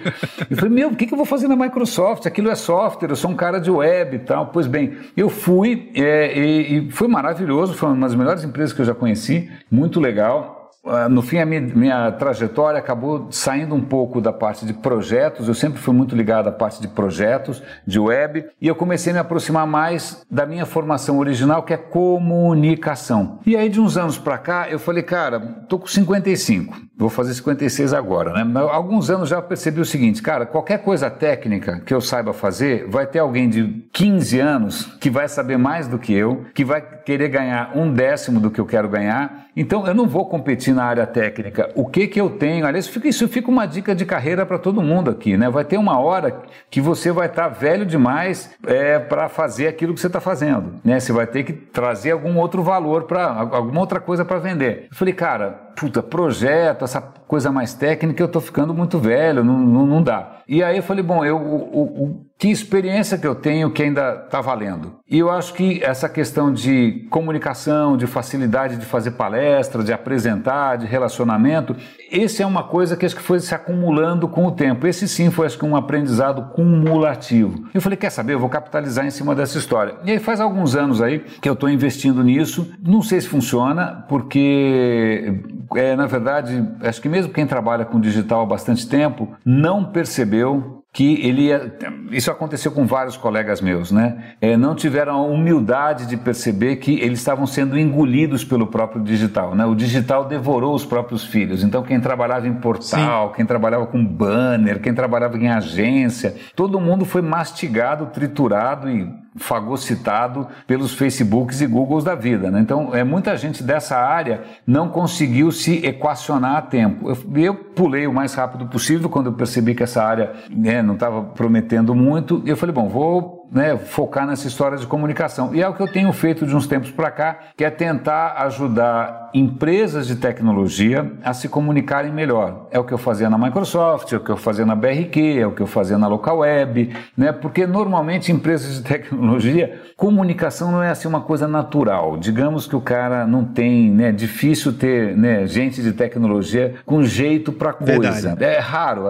Eu 0.50 0.56
falei, 0.56 0.74
meu, 0.74 0.90
o 0.90 0.96
que, 0.96 1.06
que 1.06 1.14
eu 1.14 1.18
vou 1.18 1.26
fazer 1.26 1.50
na 1.50 1.56
Microsoft? 1.56 2.26
Aquilo 2.26 2.50
é 2.50 2.56
software, 2.56 3.10
eu 3.10 3.16
sou 3.18 3.32
um 3.32 3.36
cara 3.36 3.60
de 3.60 3.70
web 3.70 4.16
e 4.16 4.20
tal. 4.20 4.48
Pois 4.48 4.68
bem, 4.68 4.94
eu 5.18 5.30
fui 5.30 5.92
é, 5.96 6.38
e, 6.38 6.78
e 6.88 6.92
foi 6.92 7.10
maravilhoso, 7.10 7.74
foi 7.74 7.90
uma 7.90 8.08
das 8.08 8.16
melhores 8.16 8.44
empresas 8.44 8.69
que 8.74 8.82
eu 8.82 8.86
já 8.86 8.96
conheci, 8.96 9.50
muito 9.72 10.00
legal. 10.00 10.60
Ah, 10.86 11.10
no 11.10 11.22
fim, 11.22 11.38
a 11.38 11.46
minha, 11.46 11.62
minha, 11.62 12.12
trajetória 12.14 12.80
acabou 12.80 13.28
saindo 13.32 13.76
um 13.76 13.82
pouco 13.82 14.22
da 14.22 14.32
parte 14.32 14.66
de 14.66 14.74
projetos. 14.74 15.48
Eu 15.48 15.54
sempre 15.54 15.80
fui 15.80 15.94
muito 15.94 16.16
ligado 16.16 16.48
à 16.48 16.52
parte 16.52 16.82
de 16.82 16.88
projetos, 16.88 17.62
de 17.86 18.00
web, 18.00 18.46
e 18.62 18.68
eu 18.68 18.76
comecei 18.76 19.12
a 19.12 19.14
me 19.14 19.20
aproximar 19.20 19.68
mais 19.68 20.26
da 20.32 20.46
minha 20.46 20.66
formação 20.66 21.20
original, 21.20 21.64
que 21.64 21.74
é 21.74 21.78
comunicação. 21.78 23.40
E 23.46 23.58
aí, 23.58 23.68
de 23.70 23.80
uns 23.80 23.98
anos 23.98 24.18
para 24.18 24.38
cá, 24.38 24.68
eu 24.70 24.80
falei, 24.80 25.04
cara, 25.04 25.40
tô 25.68 25.78
com 25.78 25.88
55, 25.88 26.76
vou 27.00 27.10
fazer 27.10 27.34
56 27.34 27.94
agora, 27.94 28.34
né? 28.34 28.60
Há 28.60 28.76
alguns 28.76 29.10
anos 29.10 29.30
já 29.30 29.42
percebi 29.42 29.80
o 29.80 29.86
seguinte, 29.86 30.22
cara, 30.22 30.46
qualquer 30.46 30.80
coisa 30.80 31.10
técnica 31.10 31.82
que 31.86 31.94
eu 31.94 32.02
saiba 32.02 32.34
fazer, 32.34 32.86
vai 32.90 33.08
ter 33.08 33.20
alguém 33.20 33.48
de 33.48 33.86
15 33.94 34.40
anos 34.40 34.86
que 35.00 35.10
vai 35.10 35.30
saber 35.30 35.58
mais 35.58 35.88
do 35.88 35.98
que 35.98 36.14
eu, 36.14 36.46
que 36.54 36.66
vai 36.66 36.82
querer 36.82 37.30
ganhar 37.30 37.72
um 37.74 37.94
décimo 37.94 38.42
do 38.42 38.52
que 38.52 38.60
eu 38.60 38.66
quero 38.66 38.90
ganhar. 38.90 39.48
Então, 39.56 39.88
eu 39.88 39.94
não 39.94 40.08
vou 40.08 40.28
competir 40.28 40.74
na 40.74 40.84
área 40.84 41.08
técnica, 41.08 41.70
o 41.74 41.86
que 41.86 42.08
que 42.08 42.20
eu 42.20 42.30
tenho? 42.30 42.66
Aliás, 42.66 42.90
isso 43.04 43.28
fica 43.28 43.50
uma 43.50 43.66
dica 43.66 43.96
de 43.96 44.06
carreira 44.06 44.46
para 44.46 44.60
todo 44.60 44.82
mundo 44.82 45.10
aqui, 45.10 45.38
né? 45.38 45.50
Vai 45.50 45.64
ter 45.64 45.78
uma 45.78 46.00
hora 46.00 46.44
que 46.70 46.82
você 46.82 47.12
vai 47.12 47.28
estar 47.28 47.44
tá 47.44 47.50
velho 47.50 47.86
demais 47.86 48.52
é, 48.66 49.00
para 49.00 49.30
fazer 49.30 49.68
aquilo 49.68 49.94
que 49.94 50.02
você 50.02 50.08
está 50.08 50.20
fazendo, 50.20 50.74
né? 50.84 51.00
Você 51.00 51.14
vai 51.14 51.26
ter 51.26 51.44
que 51.44 51.54
trazer 51.54 52.12
algum 52.12 52.38
outro 52.38 52.62
valor 52.62 53.04
para 53.04 53.26
alguma 53.26 53.80
outra 53.80 54.00
coisa 54.02 54.26
para 54.26 54.38
vender. 54.40 54.88
Eu 54.92 54.98
falei, 54.98 55.14
cara, 55.14 55.69
puta, 55.80 56.04
projeto, 56.04 56.84
essa 56.84 57.02
coisa 57.30 57.52
mais 57.52 57.76
técnica, 57.76 58.24
eu 58.24 58.26
estou 58.26 58.42
ficando 58.42 58.74
muito 58.74 58.98
velho, 58.98 59.44
não, 59.44 59.60
não, 59.60 59.86
não, 59.86 60.02
dá. 60.02 60.40
E 60.48 60.64
aí 60.64 60.78
eu 60.78 60.82
falei, 60.84 61.04
bom, 61.04 61.24
eu, 61.24 61.38
o, 61.38 61.84
o, 61.84 62.26
que 62.40 62.48
experiência 62.48 63.20
que 63.20 63.28
eu 63.28 63.36
tenho 63.36 63.70
que 63.70 63.84
ainda 63.84 64.24
está 64.26 64.42
valendo? 64.42 64.96
E 65.08 65.20
eu 65.20 65.30
acho 65.30 65.54
que 65.54 65.80
essa 65.84 66.10
questão 66.10 66.52
de 66.52 67.06
comunicação, 67.12 67.96
de 67.96 68.08
facilidade 68.08 68.78
de 68.78 68.86
fazer 68.86 69.12
palestra, 69.12 69.84
de 69.84 69.94
apresentar, 69.94 70.78
de 70.78 70.88
relacionamento, 70.88 71.76
esse 72.12 72.42
é 72.42 72.46
uma 72.48 72.64
coisa 72.64 72.98
que 72.98 73.06
acho 73.06 73.16
que 73.16 73.22
foi 73.22 73.40
se 73.40 73.54
acumulando 73.54 74.28
com 74.28 74.48
o 74.48 74.52
tempo. 74.52 74.88
Esse 74.88 75.08
sim 75.08 75.30
foi 75.30 75.46
acho 75.46 75.60
que 75.60 75.66
um 75.66 75.76
aprendizado 75.76 76.52
cumulativo. 76.54 77.70
Eu 77.72 77.80
falei, 77.82 77.96
quer 77.96 78.10
saber, 78.10 78.34
eu 78.34 78.40
vou 78.40 78.50
capitalizar 78.50 79.06
em 79.06 79.12
cima 79.12 79.36
dessa 79.36 79.60
história. 79.60 79.98
E 80.04 80.10
aí 80.10 80.18
faz 80.18 80.42
alguns 80.42 80.76
anos 80.76 81.00
aí 81.00 81.20
que 81.20 81.48
eu 81.48 81.54
estou 81.54 81.70
investindo 81.70 82.24
nisso. 82.24 82.72
Não 82.82 83.04
sei 83.04 83.22
se 83.22 83.28
funciona, 83.28 84.04
porque 84.10 85.44
é, 85.76 85.96
na 85.96 86.08
verdade, 86.08 86.66
acho 86.82 87.02
que 87.02 87.08
mesmo 87.08 87.19
quem 87.28 87.46
trabalha 87.46 87.86
com 87.86 88.00
digital 88.00 88.42
há 88.42 88.46
bastante 88.46 88.88
tempo 88.88 89.28
não 89.46 89.84
percebeu 89.92 90.80
que 90.92 91.22
ele 91.26 91.44
ia, 91.44 91.78
isso 92.12 92.32
aconteceu 92.32 92.72
com 92.72 92.86
vários 92.86 93.16
colegas 93.16 93.62
meus, 93.62 93.92
né? 93.92 94.34
É, 94.42 94.58
não 94.58 94.74
tiveram 94.74 95.14
a 95.14 95.22
humildade 95.22 96.08
de 96.08 96.18
perceber 96.18 96.78
que 96.78 97.00
eles 97.00 97.20
estavam 97.20 97.46
sendo 97.46 97.78
engolidos 97.78 98.44
pelo 98.44 98.66
próprio 98.66 99.04
digital, 99.04 99.54
né? 99.54 99.66
O 99.66 99.76
digital 99.76 100.26
devorou 100.26 100.74
os 100.74 100.84
próprios 100.84 101.24
filhos. 101.24 101.64
Então 101.64 101.84
quem 101.84 102.00
trabalhava 102.00 102.48
em 102.48 102.56
portal, 102.56 103.30
Sim. 103.30 103.36
quem 103.36 103.46
trabalhava 103.46 103.86
com 103.86 104.04
banner, 104.04 104.82
quem 104.82 104.94
trabalhava 104.94 105.38
em 105.38 105.48
agência, 105.48 106.36
todo 106.56 106.82
mundo 106.82 107.06
foi 107.06 107.22
mastigado, 107.22 108.08
triturado 108.08 108.90
e 108.90 109.08
fagocitado 109.40 110.48
pelos 110.68 110.94
Facebooks 110.94 111.62
e 111.62 111.66
Googles 111.66 112.04
da 112.04 112.16
vida. 112.16 112.52
Né? 112.52 112.60
Então, 112.60 112.94
é, 112.94 113.04
muita 113.04 113.36
gente 113.38 113.64
dessa 113.64 113.98
área 113.98 114.44
não 114.68 114.90
conseguiu 114.90 115.52
se 115.52 115.86
equacionar 115.86 116.58
a 116.58 116.62
tempo. 116.62 117.10
Eu, 117.10 117.18
eu 117.42 117.56
pulei 117.56 118.06
o 118.06 118.14
mais 118.14 118.34
rápido 118.34 118.68
possível 118.68 119.10
quando 119.10 119.28
eu 119.28 119.34
percebi 119.34 119.74
que 119.74 119.84
essa 119.84 120.04
área 120.04 120.34
né, 120.50 120.82
não 120.82 120.94
estava 120.94 121.24
prometendo 121.24 121.96
muito. 121.96 122.44
Eu 122.46 122.58
falei, 122.58 122.74
bom, 122.74 122.88
vou 122.88 123.48
né, 123.52 123.78
focar 123.78 124.28
nessa 124.28 124.48
história 124.48 124.78
de 124.78 124.86
comunicação. 124.86 125.54
E 125.56 125.62
é 125.62 125.68
o 125.68 125.74
que 125.74 125.82
eu 125.82 125.92
tenho 125.92 126.12
feito 126.14 126.46
de 126.46 126.56
uns 126.56 126.68
tempos 126.68 126.92
para 126.92 127.10
cá, 127.10 127.40
que 127.58 127.64
é 127.64 127.70
tentar 127.70 128.36
ajudar 128.44 129.29
empresas 129.34 130.08
de 130.08 130.16
tecnologia 130.16 131.12
a 131.24 131.34
se 131.34 131.48
comunicarem 131.48 132.12
melhor. 132.12 132.68
É 132.72 132.80
o 132.80 132.84
que 132.84 132.94
eu 132.94 132.98
fazia 132.98 133.30
na 133.30 133.38
Microsoft, 133.38 134.12
é 134.12 134.18
o 134.18 134.20
que 134.20 134.30
eu 134.30 134.38
fazia 134.38 134.66
na 134.66 134.76
BRQ, 134.76 135.40
é 135.40 135.48
o 135.48 135.52
que 135.52 135.62
eu 135.62 135.68
fazia 135.68 135.98
na 135.98 136.08
Local 136.08 136.40
Web, 136.40 136.94
né? 137.18 137.32
Porque 137.32 137.66
normalmente 137.66 138.32
empresas 138.32 138.76
de 138.76 138.84
tecnologia, 138.84 139.82
comunicação 139.96 140.72
não 140.72 140.84
é 140.84 140.90
assim 140.90 141.08
uma 141.08 141.22
coisa 141.22 141.48
natural. 141.48 142.18
Digamos 142.18 142.68
que 142.68 142.76
o 142.76 142.82
cara 142.82 143.26
não 143.26 143.44
tem, 143.46 143.90
né, 143.90 144.12
difícil 144.12 144.74
ter, 144.74 145.16
né, 145.16 145.48
gente 145.48 145.82
de 145.82 145.92
tecnologia 145.92 146.76
com 146.86 147.04
jeito 147.04 147.52
para 147.52 147.74
coisa. 147.74 148.36
Verdade. 148.36 148.44
É 148.44 148.60
raro. 148.60 149.04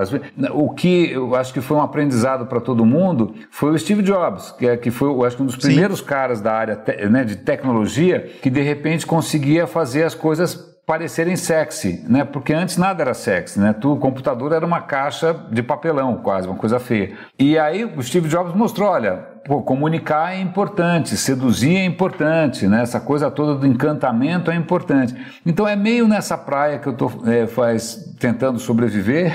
O 0.54 0.70
que 0.70 1.12
eu 1.12 1.36
acho 1.36 1.54
que 1.54 1.62
foi 1.62 1.78
um 1.78 1.82
aprendizado 1.82 2.46
para 2.46 2.60
todo 2.60 2.86
mundo 2.86 3.34
foi 3.50 3.72
o 3.72 3.80
Steve 3.80 4.02
Jobs 4.02 4.20
Jobs, 4.30 4.52
que, 4.52 4.68
é, 4.68 4.78
que 4.78 4.92
foi, 4.92 5.10
eu 5.10 5.24
acho 5.24 5.36
que 5.36 5.44
um 5.44 5.46
dos 5.46 5.56
primeiros 5.56 6.00
Sim. 6.00 6.06
caras 6.06 6.42
da 6.42 6.54
área 6.54 6.76
te, 6.76 7.06
né, 7.08 7.24
de 7.24 7.38
tecnologia 7.38 8.30
que 8.42 8.50
de 8.50 8.62
repente 8.62 9.06
conseguia 9.06 9.66
fazer 9.66 10.04
as 10.10 10.16
coisas 10.16 10.56
parecerem 10.89 11.36
sexy, 11.36 12.04
né? 12.10 12.24
Porque 12.24 12.51
antes 12.51 12.75
nada 12.75 13.04
era 13.04 13.13
sexy, 13.13 13.60
né? 13.60 13.74
Tu, 13.74 13.94
o 13.94 13.98
computador 13.98 14.51
era 14.51 14.66
uma 14.66 14.82
caixa 14.82 15.36
de 15.51 15.62
papelão, 15.62 16.18
quase, 16.18 16.48
uma 16.48 16.58
coisa 16.58 16.80
feia. 16.80 17.16
E 17.38 17.60
aí 17.60 17.86
o 17.86 18.01
Steve 18.01 18.28
Jobs 18.28 18.56
mostrou, 18.56 18.89
olha, 18.89 19.18
pô, 19.46 19.62
comunicar 19.62 20.34
é 20.34 20.42
importante, 20.42 21.16
seduzir 21.16 21.78
é 21.78 21.86
importante, 21.86 22.66
né? 22.66 22.82
Essa 22.82 23.00
coisa 23.00 23.30
toda 23.30 23.54
do 23.54 23.68
encantamento 23.68 24.50
é 24.50 24.56
importante. 24.56 25.16
Então 25.46 25.68
é 25.68 25.75
meio 25.75 26.08
nessa 26.08 26.36
praia 26.36 26.80
que 26.80 26.88
eu 26.88 26.94
estou 26.94 27.22
é, 27.28 27.46
faz 27.46 28.16
tentando 28.20 28.58
sobreviver, 28.58 29.32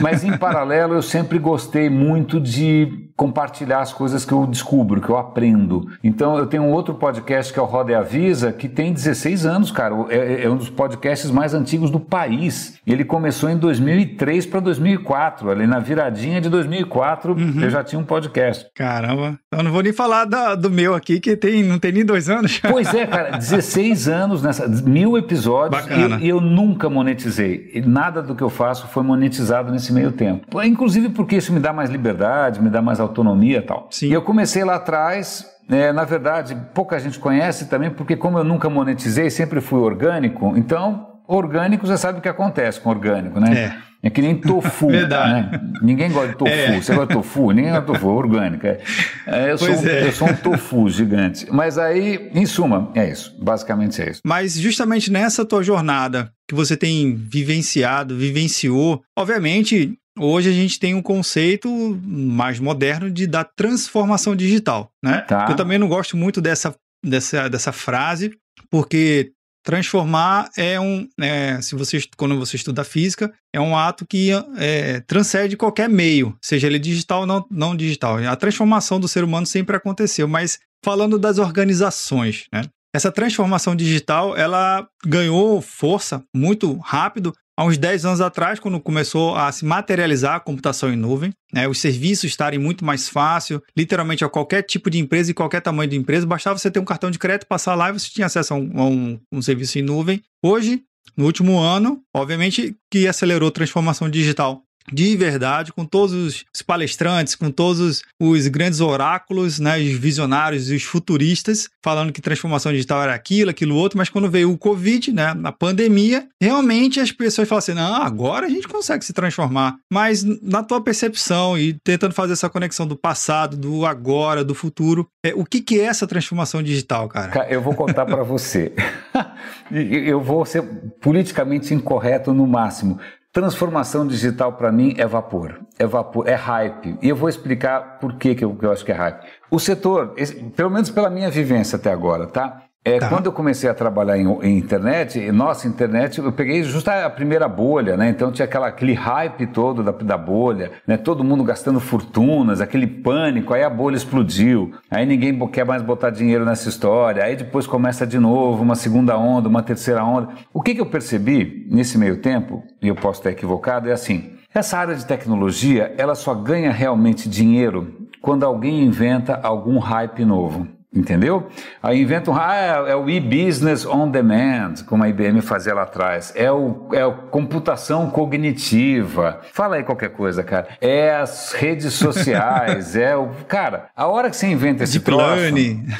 mas 0.00 0.24
em 0.24 0.36
paralelo 0.38 0.94
eu 0.94 1.02
sempre 1.02 1.38
gostei 1.38 1.90
muito 1.90 2.40
de 2.40 3.07
compartilhar 3.18 3.80
as 3.80 3.92
coisas 3.92 4.24
que 4.24 4.30
eu 4.30 4.46
descubro, 4.46 5.00
que 5.00 5.08
eu 5.08 5.16
aprendo. 5.16 5.90
Então 6.04 6.38
eu 6.38 6.46
tenho 6.46 6.62
um 6.62 6.70
outro 6.70 6.94
podcast 6.94 7.52
que 7.52 7.58
é 7.58 7.62
o 7.62 7.64
Roda 7.64 7.90
e 7.90 7.94
Avisa, 7.96 8.52
que 8.52 8.68
tem 8.68 8.92
16 8.92 9.44
anos, 9.44 9.72
cara. 9.72 9.92
É, 10.08 10.44
é 10.44 10.48
um 10.48 10.56
dos 10.56 10.70
podcasts 10.70 11.28
mais 11.28 11.52
antigos 11.52 11.90
do 11.90 11.98
país. 11.98 12.78
Ele 12.86 13.04
começou 13.04 13.50
em 13.50 13.56
2003 13.56 14.46
para 14.46 14.60
2004, 14.60 15.50
ali 15.50 15.66
na 15.66 15.80
viradinha 15.80 16.40
de 16.40 16.48
2004 16.48 17.32
uhum. 17.32 17.60
eu 17.60 17.68
já 17.68 17.82
tinha 17.82 17.98
um 17.98 18.04
podcast. 18.04 18.68
Caramba, 18.72 19.36
eu 19.50 19.64
não 19.64 19.72
vou 19.72 19.82
nem 19.82 19.92
falar 19.92 20.24
da, 20.24 20.54
do 20.54 20.70
meu 20.70 20.94
aqui, 20.94 21.18
que 21.18 21.36
tem, 21.36 21.64
não 21.64 21.80
tem 21.80 21.90
nem 21.90 22.04
dois 22.04 22.30
anos. 22.30 22.60
Pois 22.68 22.92
é, 22.94 23.06
cara, 23.06 23.36
16 23.36 24.08
anos 24.08 24.42
nessa, 24.42 24.68
mil 24.68 25.18
episódios 25.18 25.82
e, 26.20 26.26
e 26.26 26.28
eu 26.28 26.40
nunca 26.40 26.88
monetizei. 26.88 27.82
Nada 27.84 28.22
do 28.22 28.34
que 28.34 28.42
eu 28.42 28.50
faço 28.50 28.86
foi 28.88 29.02
monetizado 29.02 29.72
nesse 29.72 29.92
meio 29.92 30.12
tempo. 30.12 30.62
Inclusive 30.62 31.08
porque 31.08 31.36
isso 31.36 31.52
me 31.52 31.58
dá 31.58 31.72
mais 31.72 31.90
liberdade, 31.90 32.62
me 32.62 32.68
dá 32.70 32.80
mais 32.80 33.00
autonomia 33.08 33.58
e 33.58 33.62
tal. 33.62 33.88
Sim. 33.90 34.08
E 34.08 34.12
eu 34.12 34.22
comecei 34.22 34.64
lá 34.64 34.76
atrás, 34.76 35.46
é, 35.68 35.92
na 35.92 36.04
verdade, 36.04 36.56
pouca 36.74 36.98
gente 36.98 37.18
conhece 37.18 37.66
também, 37.66 37.90
porque 37.90 38.16
como 38.16 38.38
eu 38.38 38.44
nunca 38.44 38.70
monetizei, 38.70 39.30
sempre 39.30 39.60
fui 39.60 39.80
orgânico, 39.80 40.56
então 40.56 41.20
orgânico 41.26 41.86
você 41.86 41.98
sabe 41.98 42.18
o 42.18 42.22
que 42.22 42.28
acontece 42.28 42.80
com 42.80 42.88
orgânico, 42.88 43.38
né? 43.38 43.52
É. 43.84 43.88
É 44.02 44.08
que 44.08 44.22
nem 44.22 44.36
tofu. 44.36 44.86
Verdade. 44.90 45.50
Né? 45.50 45.60
Ninguém 45.82 46.10
gosta 46.10 46.28
de 46.28 46.38
tofu. 46.38 46.52
É. 46.52 46.80
Você 46.80 46.94
gosta 46.94 47.08
de 47.08 47.14
tofu? 47.14 47.50
Ninguém 47.50 47.72
gosta 47.72 47.86
de 47.86 47.92
tofu, 47.92 48.06
orgânico. 48.06 48.66
É. 48.66 48.78
é 49.26 49.52
eu, 49.52 49.58
sou, 49.58 49.68
é. 49.68 50.06
eu 50.06 50.12
sou 50.12 50.28
um 50.28 50.36
tofu 50.36 50.88
gigante. 50.88 51.46
Mas 51.50 51.78
aí, 51.78 52.30
em 52.32 52.46
suma, 52.46 52.90
é 52.94 53.10
isso. 53.10 53.36
Basicamente 53.42 54.00
é 54.00 54.10
isso. 54.10 54.20
Mas 54.24 54.54
justamente 54.54 55.10
nessa 55.10 55.44
tua 55.44 55.62
jornada 55.62 56.30
que 56.46 56.54
você 56.54 56.76
tem 56.76 57.14
vivenciado, 57.16 58.16
vivenciou, 58.16 59.02
obviamente 59.16 59.98
Hoje 60.18 60.48
a 60.48 60.52
gente 60.52 60.78
tem 60.78 60.94
um 60.94 61.02
conceito 61.02 61.68
mais 62.02 62.58
moderno 62.58 63.10
de 63.10 63.26
da 63.26 63.44
transformação 63.44 64.34
digital, 64.34 64.90
né? 65.02 65.20
Tá. 65.22 65.46
Eu 65.48 65.56
também 65.56 65.78
não 65.78 65.88
gosto 65.88 66.16
muito 66.16 66.40
dessa, 66.40 66.74
dessa, 67.04 67.48
dessa 67.48 67.72
frase, 67.72 68.36
porque 68.70 69.32
transformar 69.64 70.50
é 70.56 70.80
um, 70.80 71.06
é, 71.20 71.60
se 71.60 71.74
você 71.74 72.00
quando 72.16 72.38
você 72.38 72.56
estuda 72.56 72.84
física, 72.84 73.32
é 73.54 73.60
um 73.60 73.76
ato 73.76 74.06
que 74.06 74.30
é, 74.56 75.00
transcende 75.00 75.56
qualquer 75.56 75.88
meio, 75.88 76.36
seja 76.40 76.66
ele 76.66 76.78
digital 76.78 77.20
ou 77.20 77.26
não, 77.26 77.46
não 77.50 77.76
digital. 77.76 78.18
A 78.18 78.36
transformação 78.36 78.98
do 78.98 79.08
ser 79.08 79.24
humano 79.24 79.46
sempre 79.46 79.76
aconteceu, 79.76 80.26
mas 80.26 80.58
falando 80.84 81.18
das 81.18 81.38
organizações, 81.38 82.46
né? 82.52 82.62
Essa 82.94 83.12
transformação 83.12 83.76
digital, 83.76 84.34
ela 84.34 84.88
ganhou 85.04 85.60
força 85.60 86.24
muito 86.34 86.78
rápido 86.78 87.34
há 87.58 87.64
uns 87.64 87.76
10 87.76 88.04
anos 88.04 88.20
atrás, 88.20 88.60
quando 88.60 88.78
começou 88.78 89.34
a 89.34 89.50
se 89.50 89.64
materializar 89.64 90.36
a 90.36 90.40
computação 90.40 90.92
em 90.92 90.96
nuvem, 90.96 91.32
né, 91.52 91.66
os 91.66 91.78
serviços 91.80 92.24
estarem 92.24 92.56
muito 92.56 92.84
mais 92.84 93.08
fácil, 93.08 93.60
literalmente 93.76 94.24
a 94.24 94.28
qualquer 94.28 94.62
tipo 94.62 94.88
de 94.88 95.00
empresa 95.00 95.32
e 95.32 95.34
qualquer 95.34 95.60
tamanho 95.60 95.90
de 95.90 95.96
empresa, 95.96 96.24
bastava 96.24 96.56
você 96.56 96.70
ter 96.70 96.78
um 96.78 96.84
cartão 96.84 97.10
de 97.10 97.18
crédito, 97.18 97.48
passar 97.48 97.74
lá 97.74 97.90
e 97.90 97.92
você 97.94 98.08
tinha 98.10 98.26
acesso 98.28 98.54
a 98.54 98.56
um, 98.56 98.70
a 98.76 98.84
um, 98.84 99.20
um 99.32 99.42
serviço 99.42 99.76
em 99.76 99.82
nuvem. 99.82 100.22
Hoje, 100.40 100.84
no 101.16 101.24
último 101.24 101.58
ano, 101.58 102.00
obviamente 102.14 102.76
que 102.88 103.08
acelerou 103.08 103.48
a 103.48 103.52
transformação 103.52 104.08
digital 104.08 104.62
de 104.92 105.16
verdade, 105.16 105.72
com 105.72 105.84
todos 105.84 106.44
os 106.52 106.62
palestrantes, 106.62 107.34
com 107.34 107.50
todos 107.50 108.02
os 108.20 108.48
grandes 108.48 108.80
oráculos, 108.80 109.58
né, 109.58 109.78
os 109.78 109.92
visionários 109.92 110.70
e 110.70 110.74
os 110.76 110.82
futuristas, 110.82 111.68
falando 111.82 112.12
que 112.12 112.20
transformação 112.20 112.72
digital 112.72 113.02
era 113.02 113.14
aquilo, 113.14 113.50
aquilo 113.50 113.74
outro, 113.74 113.98
mas 113.98 114.08
quando 114.08 114.30
veio 114.30 114.50
o 114.50 114.58
Covid, 114.58 115.12
né, 115.12 115.34
na 115.34 115.52
pandemia, 115.52 116.26
realmente 116.40 117.00
as 117.00 117.12
pessoas 117.12 117.48
falam 117.48 117.58
assim: 117.58 117.74
não, 117.74 117.94
agora 117.94 118.46
a 118.46 118.50
gente 118.50 118.68
consegue 118.68 119.04
se 119.04 119.12
transformar. 119.12 119.76
Mas 119.90 120.24
na 120.42 120.62
tua 120.62 120.82
percepção 120.82 121.58
e 121.58 121.74
tentando 121.84 122.14
fazer 122.14 122.32
essa 122.32 122.48
conexão 122.48 122.86
do 122.86 122.96
passado, 122.96 123.56
do 123.56 123.86
agora, 123.86 124.44
do 124.44 124.54
futuro, 124.54 125.08
é, 125.24 125.32
o 125.34 125.44
que, 125.44 125.60
que 125.60 125.80
é 125.80 125.84
essa 125.84 126.06
transformação 126.06 126.62
digital, 126.62 127.08
cara? 127.08 127.48
Eu 127.48 127.60
vou 127.60 127.74
contar 127.74 128.06
para 128.06 128.22
você. 128.22 128.72
eu 129.70 130.20
vou 130.20 130.44
ser 130.44 130.62
politicamente 131.00 131.74
incorreto 131.74 132.32
no 132.32 132.46
máximo. 132.46 132.98
Transformação 133.38 134.04
digital 134.04 134.54
para 134.54 134.72
mim 134.72 134.96
é 134.98 135.06
vapor, 135.06 135.60
é 135.78 135.86
vapor, 135.86 136.26
é 136.26 136.34
hype. 136.34 136.98
E 137.00 137.08
eu 137.08 137.14
vou 137.14 137.28
explicar 137.28 138.00
por 138.00 138.14
que, 138.14 138.34
que, 138.34 138.44
eu, 138.44 138.52
que 138.52 138.66
eu 138.66 138.72
acho 138.72 138.84
que 138.84 138.90
é 138.90 138.94
hype. 138.96 139.24
O 139.48 139.60
setor, 139.60 140.12
esse, 140.16 140.34
pelo 140.34 140.68
menos 140.68 140.90
pela 140.90 141.08
minha 141.08 141.30
vivência 141.30 141.76
até 141.76 141.92
agora, 141.92 142.26
tá? 142.26 142.64
É, 142.84 142.98
tá. 142.98 143.08
Quando 143.08 143.26
eu 143.26 143.32
comecei 143.32 143.68
a 143.68 143.74
trabalhar 143.74 144.16
em, 144.16 144.26
em, 144.42 144.56
internet, 144.56 145.30
nossa 145.32 145.68
internet, 145.68 146.18
eu 146.18 146.32
peguei 146.32 146.62
justo 146.62 146.88
a 146.88 147.10
primeira 147.10 147.46
bolha, 147.48 147.96
né? 147.96 148.08
Então 148.08 148.32
tinha 148.32 148.46
aquela, 148.46 148.68
aquele 148.68 148.94
hype 148.94 149.46
todo 149.48 149.82
da, 149.82 149.90
da 149.90 150.16
bolha, 150.16 150.70
né? 150.86 150.96
Todo 150.96 151.22
mundo 151.22 151.44
gastando 151.44 151.80
fortunas, 151.80 152.60
aquele 152.60 152.86
pânico, 152.86 153.52
aí 153.52 153.62
a 153.62 153.68
bolha 153.68 153.96
explodiu, 153.96 154.72
aí 154.90 155.04
ninguém 155.04 155.36
quer 155.48 155.66
mais 155.66 155.82
botar 155.82 156.10
dinheiro 156.10 156.44
nessa 156.44 156.68
história, 156.68 157.24
aí 157.24 157.36
depois 157.36 157.66
começa 157.66 158.06
de 158.06 158.18
novo 158.18 158.62
uma 158.62 158.74
segunda 158.74 159.18
onda, 159.18 159.48
uma 159.48 159.62
terceira 159.62 160.02
onda. 160.04 160.28
O 160.52 160.62
que, 160.62 160.74
que 160.74 160.80
eu 160.80 160.86
percebi 160.86 161.66
nesse 161.70 161.98
meio 161.98 162.22
tempo, 162.22 162.62
e 162.80 162.88
eu 162.88 162.94
posso 162.94 163.20
estar 163.20 163.30
equivocado, 163.30 163.90
é 163.90 163.92
assim, 163.92 164.32
essa 164.54 164.78
área 164.78 164.94
de 164.94 165.04
tecnologia, 165.04 165.94
ela 165.98 166.14
só 166.14 166.34
ganha 166.34 166.72
realmente 166.72 167.28
dinheiro 167.28 168.08
quando 168.22 168.44
alguém 168.44 168.82
inventa 168.82 169.38
algum 169.42 169.78
hype 169.78 170.24
novo. 170.24 170.77
Entendeu? 170.94 171.48
Aí 171.82 172.00
inventam, 172.00 172.34
ah, 172.34 172.56
é, 172.56 172.92
é 172.92 172.96
o 172.96 173.10
e-business 173.10 173.84
on 173.84 174.10
demand, 174.10 174.72
como 174.86 175.04
a 175.04 175.08
IBM 175.08 175.42
fazia 175.42 175.74
lá 175.74 175.82
atrás. 175.82 176.32
É 176.34 176.50
o, 176.50 176.88
é 176.92 177.02
a 177.02 177.10
computação 177.10 178.08
cognitiva. 178.08 179.40
Fala 179.52 179.76
aí 179.76 179.82
qualquer 179.82 180.08
coisa, 180.08 180.42
cara. 180.42 180.68
É 180.80 181.14
as 181.14 181.52
redes 181.52 181.92
sociais, 181.92 182.96
é 182.96 183.14
o. 183.14 183.28
Cara, 183.46 183.90
a 183.94 184.06
hora 184.06 184.30
que 184.30 184.36
você 184.36 184.46
inventa 184.46 184.84
esse 184.84 184.98
Deep 184.98 185.04
troço, 185.04 185.52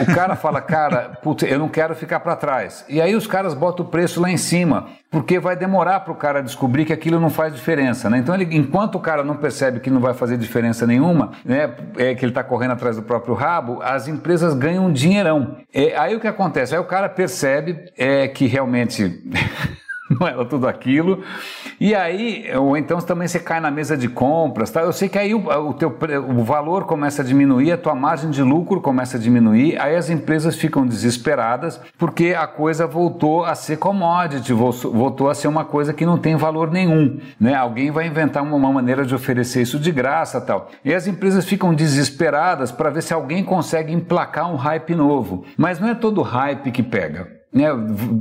o 0.02 0.14
cara 0.14 0.34
fala, 0.34 0.62
cara, 0.62 1.18
putz, 1.22 1.42
eu 1.42 1.58
não 1.58 1.68
quero 1.68 1.94
ficar 1.94 2.20
para 2.20 2.34
trás. 2.34 2.82
E 2.88 2.98
aí 3.02 3.14
os 3.14 3.26
caras 3.26 3.52
botam 3.52 3.84
o 3.84 3.88
preço 3.90 4.22
lá 4.22 4.30
em 4.30 4.38
cima 4.38 4.88
porque 5.10 5.38
vai 5.38 5.56
demorar 5.56 6.00
para 6.00 6.12
o 6.12 6.16
cara 6.16 6.42
descobrir 6.42 6.84
que 6.84 6.92
aquilo 6.92 7.18
não 7.18 7.30
faz 7.30 7.54
diferença, 7.54 8.10
né? 8.10 8.18
Então, 8.18 8.34
ele, 8.34 8.56
enquanto 8.56 8.96
o 8.96 9.00
cara 9.00 9.24
não 9.24 9.36
percebe 9.36 9.80
que 9.80 9.90
não 9.90 10.00
vai 10.00 10.12
fazer 10.12 10.36
diferença 10.36 10.86
nenhuma, 10.86 11.32
né, 11.44 11.74
é 11.96 12.14
que 12.14 12.24
ele 12.24 12.30
está 12.30 12.44
correndo 12.44 12.72
atrás 12.72 12.96
do 12.96 13.02
próprio 13.02 13.34
rabo, 13.34 13.80
as 13.82 14.06
empresas 14.06 14.54
ganham 14.54 14.77
um 14.78 14.92
dinheirão. 14.92 15.58
É, 15.72 15.96
aí 15.96 16.14
o 16.14 16.20
que 16.20 16.26
acontece? 16.26 16.74
Aí 16.74 16.80
o 16.80 16.84
cara 16.84 17.08
percebe 17.08 17.90
é, 17.96 18.28
que 18.28 18.46
realmente 18.46 19.22
não 20.18 20.26
era 20.26 20.44
tudo 20.44 20.66
aquilo. 20.66 21.22
E 21.80 21.94
aí, 21.94 22.46
ou 22.56 22.76
então 22.76 22.98
também 22.98 23.28
você 23.28 23.38
cai 23.38 23.60
na 23.60 23.70
mesa 23.70 23.96
de 23.96 24.08
compras, 24.08 24.70
tá? 24.70 24.80
Eu 24.80 24.92
sei 24.92 25.08
que 25.08 25.18
aí 25.18 25.34
o, 25.34 25.46
o, 25.46 25.74
teu, 25.74 25.96
o 26.28 26.42
valor 26.42 26.84
começa 26.84 27.22
a 27.22 27.24
diminuir, 27.24 27.72
a 27.72 27.78
tua 27.78 27.94
margem 27.94 28.30
de 28.30 28.42
lucro 28.42 28.80
começa 28.80 29.16
a 29.16 29.20
diminuir, 29.20 29.78
aí 29.80 29.94
as 29.94 30.10
empresas 30.10 30.56
ficam 30.56 30.86
desesperadas 30.86 31.80
porque 31.96 32.34
a 32.36 32.46
coisa 32.46 32.86
voltou 32.86 33.44
a 33.44 33.54
ser 33.54 33.76
commodity, 33.76 34.52
voltou 34.52 35.28
a 35.28 35.34
ser 35.34 35.48
uma 35.48 35.64
coisa 35.64 35.92
que 35.92 36.06
não 36.06 36.18
tem 36.18 36.36
valor 36.36 36.70
nenhum, 36.70 37.18
né? 37.38 37.54
Alguém 37.54 37.90
vai 37.90 38.06
inventar 38.06 38.42
uma, 38.42 38.68
maneira 38.72 39.04
de 39.04 39.14
oferecer 39.14 39.62
isso 39.62 39.78
de 39.78 39.90
graça, 39.90 40.40
tal. 40.40 40.70
E 40.84 40.94
as 40.94 41.06
empresas 41.06 41.44
ficam 41.44 41.74
desesperadas 41.74 42.70
para 42.70 42.90
ver 42.90 43.02
se 43.02 43.14
alguém 43.14 43.42
consegue 43.44 43.92
emplacar 43.92 44.52
um 44.52 44.56
hype 44.56 44.94
novo. 44.94 45.44
Mas 45.56 45.80
não 45.80 45.88
é 45.88 45.94
todo 45.94 46.22
hype 46.22 46.70
que 46.70 46.82
pega 46.82 47.37
né, 47.58 47.66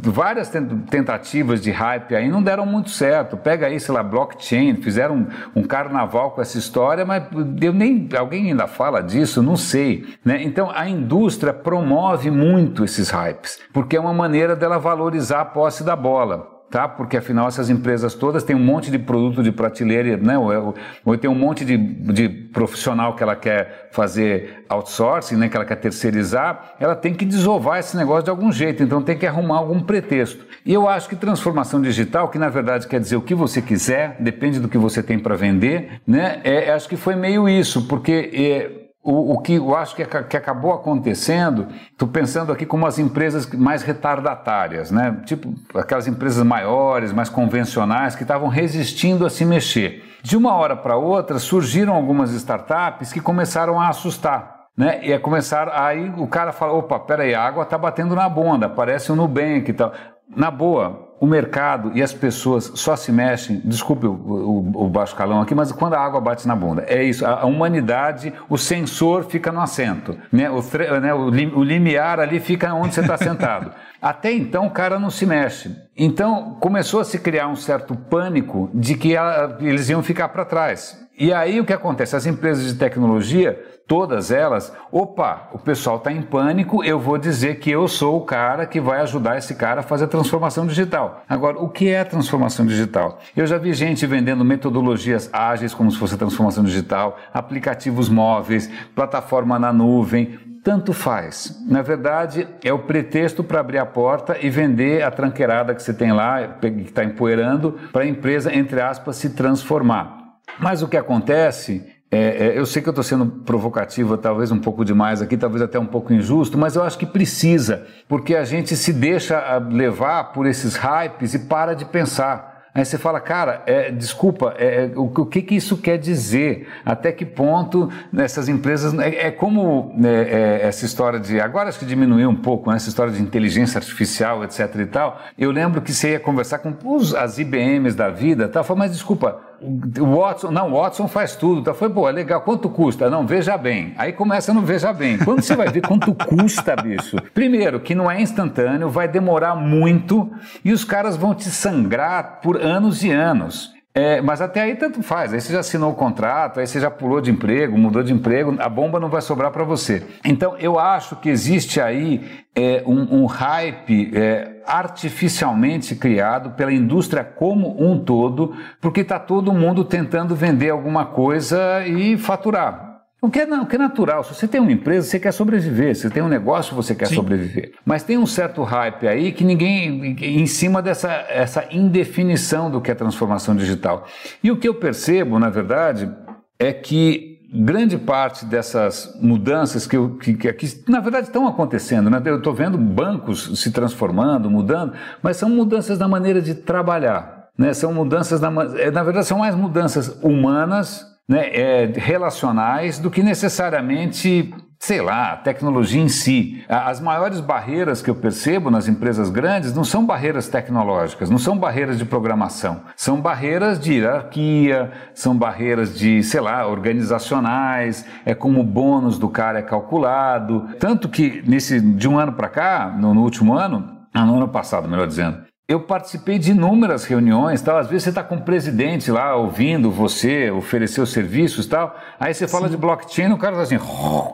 várias 0.01 0.49
tentativas 0.89 1.61
de 1.61 1.69
hype 1.69 2.15
aí 2.15 2.27
não 2.27 2.41
deram 2.41 2.65
muito 2.65 2.89
certo. 2.89 3.37
Pega 3.37 3.67
aí, 3.67 3.79
sei 3.79 3.93
lá, 3.93 4.01
blockchain, 4.01 4.77
fizeram 4.77 5.15
um, 5.55 5.61
um 5.61 5.63
carnaval 5.63 6.31
com 6.31 6.41
essa 6.41 6.57
história, 6.57 7.05
mas 7.05 7.23
eu 7.61 7.71
nem 7.71 8.09
alguém 8.17 8.49
ainda 8.49 8.65
fala 8.65 9.01
disso, 9.01 9.43
não 9.43 9.55
sei. 9.55 10.05
Né? 10.25 10.41
Então 10.41 10.71
a 10.73 10.89
indústria 10.89 11.53
promove 11.53 12.31
muito 12.31 12.83
esses 12.83 13.11
hypes, 13.11 13.59
porque 13.71 13.95
é 13.95 13.99
uma 13.99 14.13
maneira 14.13 14.55
dela 14.55 14.79
valorizar 14.79 15.41
a 15.41 15.45
posse 15.45 15.83
da 15.83 15.95
bola 15.95 16.56
tá? 16.69 16.87
Porque 16.87 17.17
afinal 17.17 17.47
essas 17.47 17.69
empresas 17.69 18.13
todas 18.13 18.43
têm 18.43 18.55
um 18.55 18.63
monte 18.63 18.91
de 18.91 18.99
produto 18.99 19.41
de 19.41 19.51
prateleira, 19.51 20.17
né? 20.17 20.37
Ou, 20.37 20.75
ou 21.05 21.17
tem 21.17 21.29
um 21.29 21.35
monte 21.35 21.63
de, 21.63 21.77
de 21.77 22.29
profissional 22.29 23.15
que 23.15 23.23
ela 23.23 23.35
quer 23.35 23.89
fazer 23.91 24.65
outsourcing, 24.69 25.35
né? 25.35 25.49
Que 25.49 25.55
ela 25.55 25.65
quer 25.65 25.77
terceirizar, 25.77 26.75
ela 26.79 26.95
tem 26.95 27.13
que 27.13 27.25
desovar 27.25 27.79
esse 27.79 27.95
negócio 27.95 28.23
de 28.23 28.29
algum 28.29 28.51
jeito, 28.51 28.83
então 28.83 29.01
tem 29.01 29.17
que 29.17 29.25
arrumar 29.25 29.57
algum 29.57 29.79
pretexto. 29.79 30.45
E 30.65 30.73
eu 30.73 30.87
acho 30.87 31.07
que 31.07 31.15
transformação 31.15 31.81
digital, 31.81 32.29
que 32.29 32.37
na 32.37 32.49
verdade 32.49 32.87
quer 32.87 32.99
dizer 32.99 33.15
o 33.15 33.21
que 33.21 33.33
você 33.33 33.61
quiser, 33.61 34.17
depende 34.19 34.59
do 34.59 34.67
que 34.67 34.77
você 34.77 35.01
tem 35.01 35.17
para 35.17 35.35
vender, 35.35 36.01
né? 36.05 36.41
É, 36.43 36.71
acho 36.71 36.89
que 36.89 36.97
foi 36.97 37.15
meio 37.15 37.47
isso, 37.47 37.87
porque 37.87 38.31
é, 38.33 38.86
o, 39.09 39.35
o, 39.35 39.37
que 39.39 39.53
eu 39.53 39.73
acho 39.73 39.95
que, 39.95 40.03
que 40.05 40.35
acabou 40.35 40.73
acontecendo, 40.73 41.69
estou 41.89 42.09
pensando 42.09 42.51
aqui 42.51 42.65
como 42.65 42.85
as 42.85 42.99
empresas 42.99 43.49
mais 43.53 43.81
retardatárias, 43.81 44.91
né? 44.91 45.21
tipo 45.25 45.53
aquelas 45.73 46.07
empresas 46.07 46.43
maiores, 46.43 47.13
mais 47.13 47.29
convencionais, 47.29 48.17
que 48.17 48.23
estavam 48.23 48.49
resistindo 48.49 49.25
a 49.25 49.29
se 49.29 49.45
mexer. 49.45 50.03
De 50.21 50.35
uma 50.35 50.53
hora 50.53 50.75
para 50.75 50.97
outra 50.97 51.39
surgiram 51.39 51.93
algumas 51.93 52.31
startups 52.33 53.13
que 53.13 53.21
começaram 53.21 53.79
a 53.79 53.87
assustar. 53.87 54.65
Né? 54.75 54.99
E 55.01 55.13
é 55.13 55.17
começar 55.17 55.69
aí 55.73 56.13
o 56.17 56.27
cara 56.27 56.51
fala, 56.51 56.73
opa, 56.73 56.99
peraí, 56.99 57.33
a 57.33 57.41
água 57.41 57.63
está 57.63 57.77
batendo 57.77 58.13
na 58.13 58.27
bunda, 58.27 58.67
parece 58.67 59.09
um 59.09 59.15
Nubank 59.15 59.71
e 59.71 59.73
tal. 59.73 59.93
Na 60.35 60.51
boa, 60.51 61.06
o 61.19 61.25
mercado 61.25 61.91
e 61.95 62.03
as 62.03 62.13
pessoas 62.13 62.71
só 62.75 62.95
se 62.95 63.11
mexem, 63.11 63.61
desculpe 63.65 64.05
o, 64.05 64.11
o, 64.11 64.85
o, 64.85 64.89
baixo 64.89 65.15
calão 65.15 65.41
aqui, 65.41 65.55
mas 65.55 65.71
quando 65.71 65.93
a 65.93 65.99
água 65.99 66.21
bate 66.21 66.47
na 66.47 66.55
bunda. 66.55 66.85
É 66.87 67.03
isso, 67.03 67.25
a, 67.25 67.41
a 67.41 67.45
humanidade, 67.45 68.33
o 68.47 68.57
sensor 68.57 69.23
fica 69.23 69.51
no 69.51 69.59
assento, 69.59 70.17
né? 70.31 70.49
o, 70.49 70.61
né? 71.01 71.13
o, 71.13 71.27
o 71.27 71.63
limiar 71.63 72.19
ali 72.19 72.39
fica 72.39 72.73
onde 72.73 72.93
você 72.93 73.01
está 73.01 73.17
sentado. 73.17 73.71
Até 74.01 74.31
então 74.31 74.67
o 74.67 74.71
cara 74.71 74.99
não 74.99 75.09
se 75.09 75.25
mexe. 75.25 75.75
Então 75.95 76.55
começou 76.59 76.99
a 76.99 77.05
se 77.05 77.17
criar 77.17 77.47
um 77.47 77.55
certo 77.55 77.95
pânico 77.95 78.69
de 78.73 78.95
que 78.95 79.15
ela, 79.15 79.57
eles 79.59 79.89
iam 79.89 80.03
ficar 80.03 80.29
para 80.29 80.45
trás. 80.45 81.06
E 81.19 81.33
aí 81.33 81.59
o 81.59 81.65
que 81.65 81.73
acontece? 81.73 82.15
As 82.15 82.27
empresas 82.27 82.71
de 82.71 82.75
tecnologia, 82.75 83.59
todas 83.87 84.29
elas, 84.29 84.71
opa, 84.91 85.49
o 85.51 85.57
pessoal 85.57 85.97
está 85.97 86.11
em 86.11 86.21
pânico, 86.21 86.83
eu 86.83 86.99
vou 86.99 87.17
dizer 87.17 87.55
que 87.55 87.71
eu 87.71 87.87
sou 87.87 88.17
o 88.17 88.21
cara 88.21 88.67
que 88.67 88.79
vai 88.79 89.01
ajudar 89.01 89.35
esse 89.35 89.55
cara 89.55 89.79
a 89.79 89.83
fazer 89.83 90.05
a 90.05 90.07
transformação 90.07 90.67
digital. 90.67 91.23
Agora, 91.27 91.57
o 91.57 91.69
que 91.69 91.89
é 91.89 92.03
transformação 92.03 92.67
digital? 92.67 93.19
Eu 93.35 93.47
já 93.47 93.57
vi 93.57 93.73
gente 93.73 94.05
vendendo 94.05 94.45
metodologias 94.45 95.27
ágeis 95.33 95.73
como 95.73 95.89
se 95.89 95.97
fosse 95.97 96.15
transformação 96.17 96.63
digital, 96.63 97.17
aplicativos 97.33 98.09
móveis, 98.09 98.69
plataforma 98.93 99.57
na 99.57 99.73
nuvem, 99.73 100.37
tanto 100.63 100.93
faz. 100.93 101.63
Na 101.65 101.81
verdade, 101.81 102.47
é 102.63 102.71
o 102.71 102.79
pretexto 102.79 103.43
para 103.43 103.59
abrir 103.59 103.79
a 103.79 103.85
porta 103.85 104.37
e 104.39 104.49
vender 104.49 105.01
a 105.01 105.09
tranqueirada 105.09 105.73
que 105.73 105.81
você 105.81 105.93
tem 105.93 106.11
lá, 106.11 106.57
que 106.59 106.67
está 106.67 107.03
empoeirando, 107.03 107.71
para 107.91 108.03
a 108.03 108.07
empresa, 108.07 108.53
entre 108.53 108.81
aspas, 108.81 109.15
se 109.15 109.29
transformar. 109.29 110.16
Mas 110.59 110.81
o 110.81 110.87
que 110.87 110.97
acontece 110.97 111.83
é, 112.09 112.47
é, 112.47 112.57
eu 112.57 112.65
sei 112.65 112.81
que 112.81 112.87
eu 112.87 112.91
estou 112.91 113.03
sendo 113.03 113.25
provocativa, 113.25 114.17
talvez 114.17 114.49
um 114.49 114.59
pouco 114.59 114.85
demais 114.85 115.21
aqui, 115.21 115.35
talvez 115.35 115.61
até 115.61 115.77
um 115.77 115.85
pouco 115.85 116.13
injusto, 116.13 116.57
mas 116.57 116.75
eu 116.75 116.83
acho 116.83 116.97
que 116.97 117.05
precisa, 117.05 117.85
porque 118.07 118.33
a 118.33 118.45
gente 118.45 118.77
se 118.77 118.93
deixa 118.93 119.37
ah, 119.37 119.57
levar 119.57 120.31
por 120.31 120.45
esses 120.45 120.75
hypes 120.75 121.33
e 121.33 121.39
para 121.39 121.73
de 121.73 121.83
pensar. 121.83 122.55
Aí 122.73 122.85
você 122.85 122.97
fala, 122.97 123.19
cara, 123.19 123.63
é, 123.65 123.91
desculpa, 123.91 124.53
é, 124.57 124.85
é, 124.85 124.91
o, 124.95 125.05
o, 125.05 125.25
que, 125.25 125.41
que 125.41 125.55
isso 125.55 125.77
quer 125.77 125.97
dizer? 125.97 126.67
Até 126.85 127.11
que 127.11 127.25
ponto 127.25 127.91
essas 128.15 128.47
empresas. 128.47 128.93
É, 128.99 129.27
é 129.27 129.31
como 129.31 129.91
né, 129.97 130.61
essa 130.61 130.85
história 130.85 131.19
de. 131.19 131.41
Agora 131.41 131.69
acho 131.69 131.79
que 131.79 131.85
diminuiu 131.85 132.29
um 132.29 132.35
pouco, 132.35 132.69
né, 132.69 132.75
essa 132.75 132.87
história 132.87 133.11
de 133.11 133.19
inteligência 133.19 133.79
artificial, 133.79 134.43
etc 134.43 134.75
e 134.75 134.85
tal. 134.85 135.19
Eu 135.35 135.49
lembro 135.49 135.81
que 135.81 135.91
você 135.91 136.11
ia 136.11 136.19
conversar 136.19 136.59
com 136.59 136.71
os, 136.85 137.15
as 137.15 137.39
IBMs 137.39 137.97
da 137.97 138.09
vida, 138.09 138.47
tal, 138.47 138.63
falou, 138.63 138.77
mas 138.77 138.91
desculpa, 138.91 139.41
o 139.61 140.15
Watson, 140.17 140.51
não, 140.51 140.71
o 140.71 140.81
Watson 140.81 141.07
faz 141.07 141.35
tudo, 141.35 141.61
tá? 141.63 141.73
Foi, 141.73 141.89
pô, 141.89 142.07
é 142.07 142.11
legal, 142.11 142.41
quanto 142.41 142.69
custa? 142.69 143.09
Não, 143.09 143.25
veja 143.25 143.57
bem. 143.57 143.93
Aí 143.97 144.13
começa 144.13 144.51
a 144.51 144.53
não 144.53 144.61
veja 144.61 144.93
bem. 144.93 145.17
Quando 145.17 145.41
você 145.41 145.55
vai 145.55 145.69
ver 145.69 145.81
quanto 145.81 146.13
custa, 146.13 146.75
bicho? 146.75 147.17
Primeiro, 147.33 147.79
que 147.79 147.95
não 147.95 148.09
é 148.09 148.21
instantâneo, 148.21 148.89
vai 148.89 149.07
demorar 149.07 149.55
muito 149.55 150.31
e 150.63 150.71
os 150.71 150.83
caras 150.83 151.15
vão 151.15 151.33
te 151.33 151.49
sangrar 151.49 152.39
por 152.41 152.61
anos 152.61 153.03
e 153.03 153.11
anos. 153.11 153.76
É, 153.97 154.21
mas 154.21 154.41
até 154.41 154.61
aí 154.61 154.75
tanto 154.75 155.01
faz. 155.01 155.33
Aí 155.33 155.41
você 155.41 155.51
já 155.51 155.61
assinou 155.61 155.91
o 155.91 155.95
contrato, 155.95 156.59
aí 156.59 156.67
você 156.67 156.79
já 156.79 156.91
pulou 156.91 157.19
de 157.19 157.31
emprego, 157.31 157.75
mudou 157.75 158.03
de 158.03 158.13
emprego, 158.13 158.55
a 158.59 158.69
bomba 158.69 158.99
não 158.99 159.09
vai 159.09 159.23
sobrar 159.23 159.49
para 159.49 159.63
você. 159.63 160.03
Então 160.23 160.55
eu 160.59 160.77
acho 160.77 161.15
que 161.15 161.27
existe 161.27 161.81
aí 161.81 162.23
é, 162.55 162.83
um, 162.85 163.23
um, 163.23 163.25
hype 163.25 164.11
é, 164.15 164.61
artificialmente 164.67 165.95
criado 165.95 166.51
pela 166.51 166.71
indústria 166.71 167.23
como 167.23 167.75
um 167.83 167.97
todo, 167.97 168.55
porque 168.79 169.01
está 169.01 169.17
todo 169.17 169.51
mundo 169.51 169.83
tentando 169.83 170.35
vender 170.35 170.69
alguma 170.69 171.07
coisa 171.07 171.83
e 171.87 172.17
faturar. 172.17 172.86
O 173.19 173.31
que, 173.31 173.39
é, 173.39 173.45
o 173.45 173.65
que 173.65 173.75
é 173.75 173.79
natural, 173.79 174.23
se 174.23 174.35
você 174.35 174.47
tem 174.47 174.61
uma 174.61 174.71
empresa, 174.71 175.07
você 175.07 175.19
quer 175.19 175.31
sobreviver, 175.31 175.95
se 175.95 176.03
você 176.03 176.09
tem 176.11 176.21
um 176.21 176.27
negócio, 176.27 176.75
você 176.75 176.93
quer 176.93 177.07
Sim. 177.07 177.15
sobreviver. 177.15 177.73
Mas 177.83 178.03
tem 178.03 178.15
um 178.15 178.27
certo 178.27 178.61
hype 178.61 179.07
aí 179.07 179.31
que 179.31 179.43
ninguém, 179.43 180.15
em 180.21 180.45
cima 180.45 180.83
dessa 180.83 181.11
essa 181.27 181.65
indefinição 181.71 182.69
do 182.69 182.79
que 182.79 182.91
é 182.91 182.95
transformação 182.95 183.55
digital. 183.55 184.05
E 184.43 184.51
o 184.51 184.57
que 184.57 184.67
eu 184.67 184.75
percebo, 184.75 185.39
na 185.39 185.49
verdade, 185.49 186.11
é 186.59 186.71
que 186.71 187.37
grande 187.51 187.97
parte 187.97 188.45
dessas 188.45 189.17
mudanças 189.19 189.87
que, 189.87 189.97
eu, 189.97 190.11
que, 190.17 190.35
que 190.35 190.47
aqui, 190.47 190.67
na 190.87 190.99
verdade, 190.99 191.27
estão 191.27 191.47
acontecendo. 191.47 192.11
Né? 192.11 192.21
Eu 192.23 192.37
estou 192.37 192.53
vendo 192.53 192.77
bancos 192.77 193.59
se 193.59 193.71
transformando, 193.71 194.47
mudando, 194.47 194.93
mas 195.23 195.37
são 195.37 195.49
mudanças 195.49 195.97
na 195.97 196.07
maneira 196.07 196.39
de 196.39 196.53
trabalhar. 196.53 197.49
Né? 197.57 197.73
São 197.73 197.91
mudanças, 197.91 198.39
na, 198.39 198.49
é, 198.77 198.91
na 198.91 199.01
verdade, 199.01 199.25
são 199.25 199.39
mais 199.39 199.55
mudanças 199.55 200.19
humanas 200.21 201.16
né, 201.27 201.49
é, 201.53 201.91
relacionais 201.95 202.99
do 202.99 203.11
que 203.11 203.21
necessariamente, 203.21 204.53
sei 204.79 205.01
lá, 205.01 205.33
a 205.33 205.37
tecnologia 205.37 206.01
em 206.01 206.07
si. 206.07 206.63
As 206.69 207.01
maiores 207.01 207.41
barreiras 207.41 208.01
que 208.01 208.09
eu 208.09 208.15
percebo 208.15 208.71
nas 208.71 208.87
empresas 208.87 209.29
grandes 209.29 209.73
não 209.73 209.83
são 209.83 210.05
barreiras 210.05 210.47
tecnológicas, 210.47 211.29
não 211.29 211.37
são 211.37 211.57
barreiras 211.57 211.97
de 211.97 212.05
programação, 212.05 212.81
são 212.95 213.19
barreiras 213.19 213.79
de 213.79 213.93
hierarquia, 213.95 214.91
são 215.13 215.35
barreiras 215.37 215.97
de, 215.97 216.23
sei 216.23 216.39
lá, 216.39 216.65
organizacionais, 216.65 218.05
é 218.25 218.33
como 218.33 218.61
o 218.61 218.63
bônus 218.63 219.19
do 219.19 219.27
cara 219.27 219.59
é 219.59 219.63
calculado. 219.63 220.69
Tanto 220.79 221.09
que 221.09 221.43
nesse 221.45 221.81
de 221.81 222.07
um 222.07 222.17
ano 222.17 222.33
para 222.33 222.47
cá, 222.47 222.95
no, 222.97 223.13
no 223.13 223.21
último 223.21 223.53
ano, 223.53 223.97
ah, 224.13 224.25
no 224.25 224.37
ano 224.37 224.47
passado, 224.47 224.87
melhor 224.87 225.07
dizendo, 225.07 225.45
eu 225.67 225.81
participei 225.81 226.39
de 226.39 226.51
inúmeras 226.51 227.03
reuniões, 227.03 227.61
tal. 227.61 227.77
Às 227.77 227.87
vezes 227.87 228.03
você 228.03 228.09
está 228.09 228.23
com 228.23 228.35
o 228.35 228.41
presidente 228.41 229.11
lá 229.11 229.35
ouvindo 229.35 229.91
você 229.91 230.49
oferecer 230.49 231.01
os 231.01 231.11
serviços, 231.11 231.65
tal. 231.67 231.93
Aí 232.17 232.33
você 232.33 232.47
fala 232.47 232.67
Sim. 232.67 232.71
de 232.71 232.77
blockchain, 232.77 233.33
o 233.33 233.37
cara 233.37 233.61
está 233.61 233.75
assim 233.75 233.85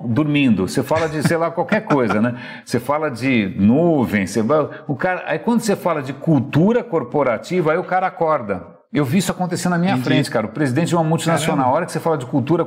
dormindo. 0.05 0.67
Você 0.67 0.83
fala 0.83 1.09
de 1.09 1.27
sei 1.27 1.35
lá 1.37 1.49
qualquer 1.51 1.81
coisa, 1.81 2.21
né? 2.21 2.35
Você 2.63 2.79
fala 2.79 3.09
de 3.09 3.51
nuvem, 3.57 4.27
você 4.27 4.43
o 4.87 4.95
cara. 4.95 5.23
Aí 5.25 5.39
quando 5.39 5.61
você 5.61 5.75
fala 5.75 6.03
de 6.03 6.13
cultura 6.13 6.83
corporativa, 6.83 7.71
aí 7.71 7.79
o 7.79 7.83
cara 7.83 8.05
acorda. 8.05 8.67
Eu 8.93 9.03
vi 9.03 9.17
isso 9.17 9.31
acontecer 9.31 9.69
na 9.69 9.77
minha 9.79 9.93
Entendi. 9.93 10.05
frente, 10.05 10.29
cara. 10.29 10.45
O 10.45 10.49
presidente 10.49 10.89
de 10.89 10.95
uma 10.95 11.03
multinacional, 11.03 11.57
Caramba. 11.57 11.71
a 11.71 11.75
hora 11.75 11.85
que 11.87 11.91
você 11.91 11.99
fala 11.99 12.15
de 12.15 12.27
cultura 12.27 12.63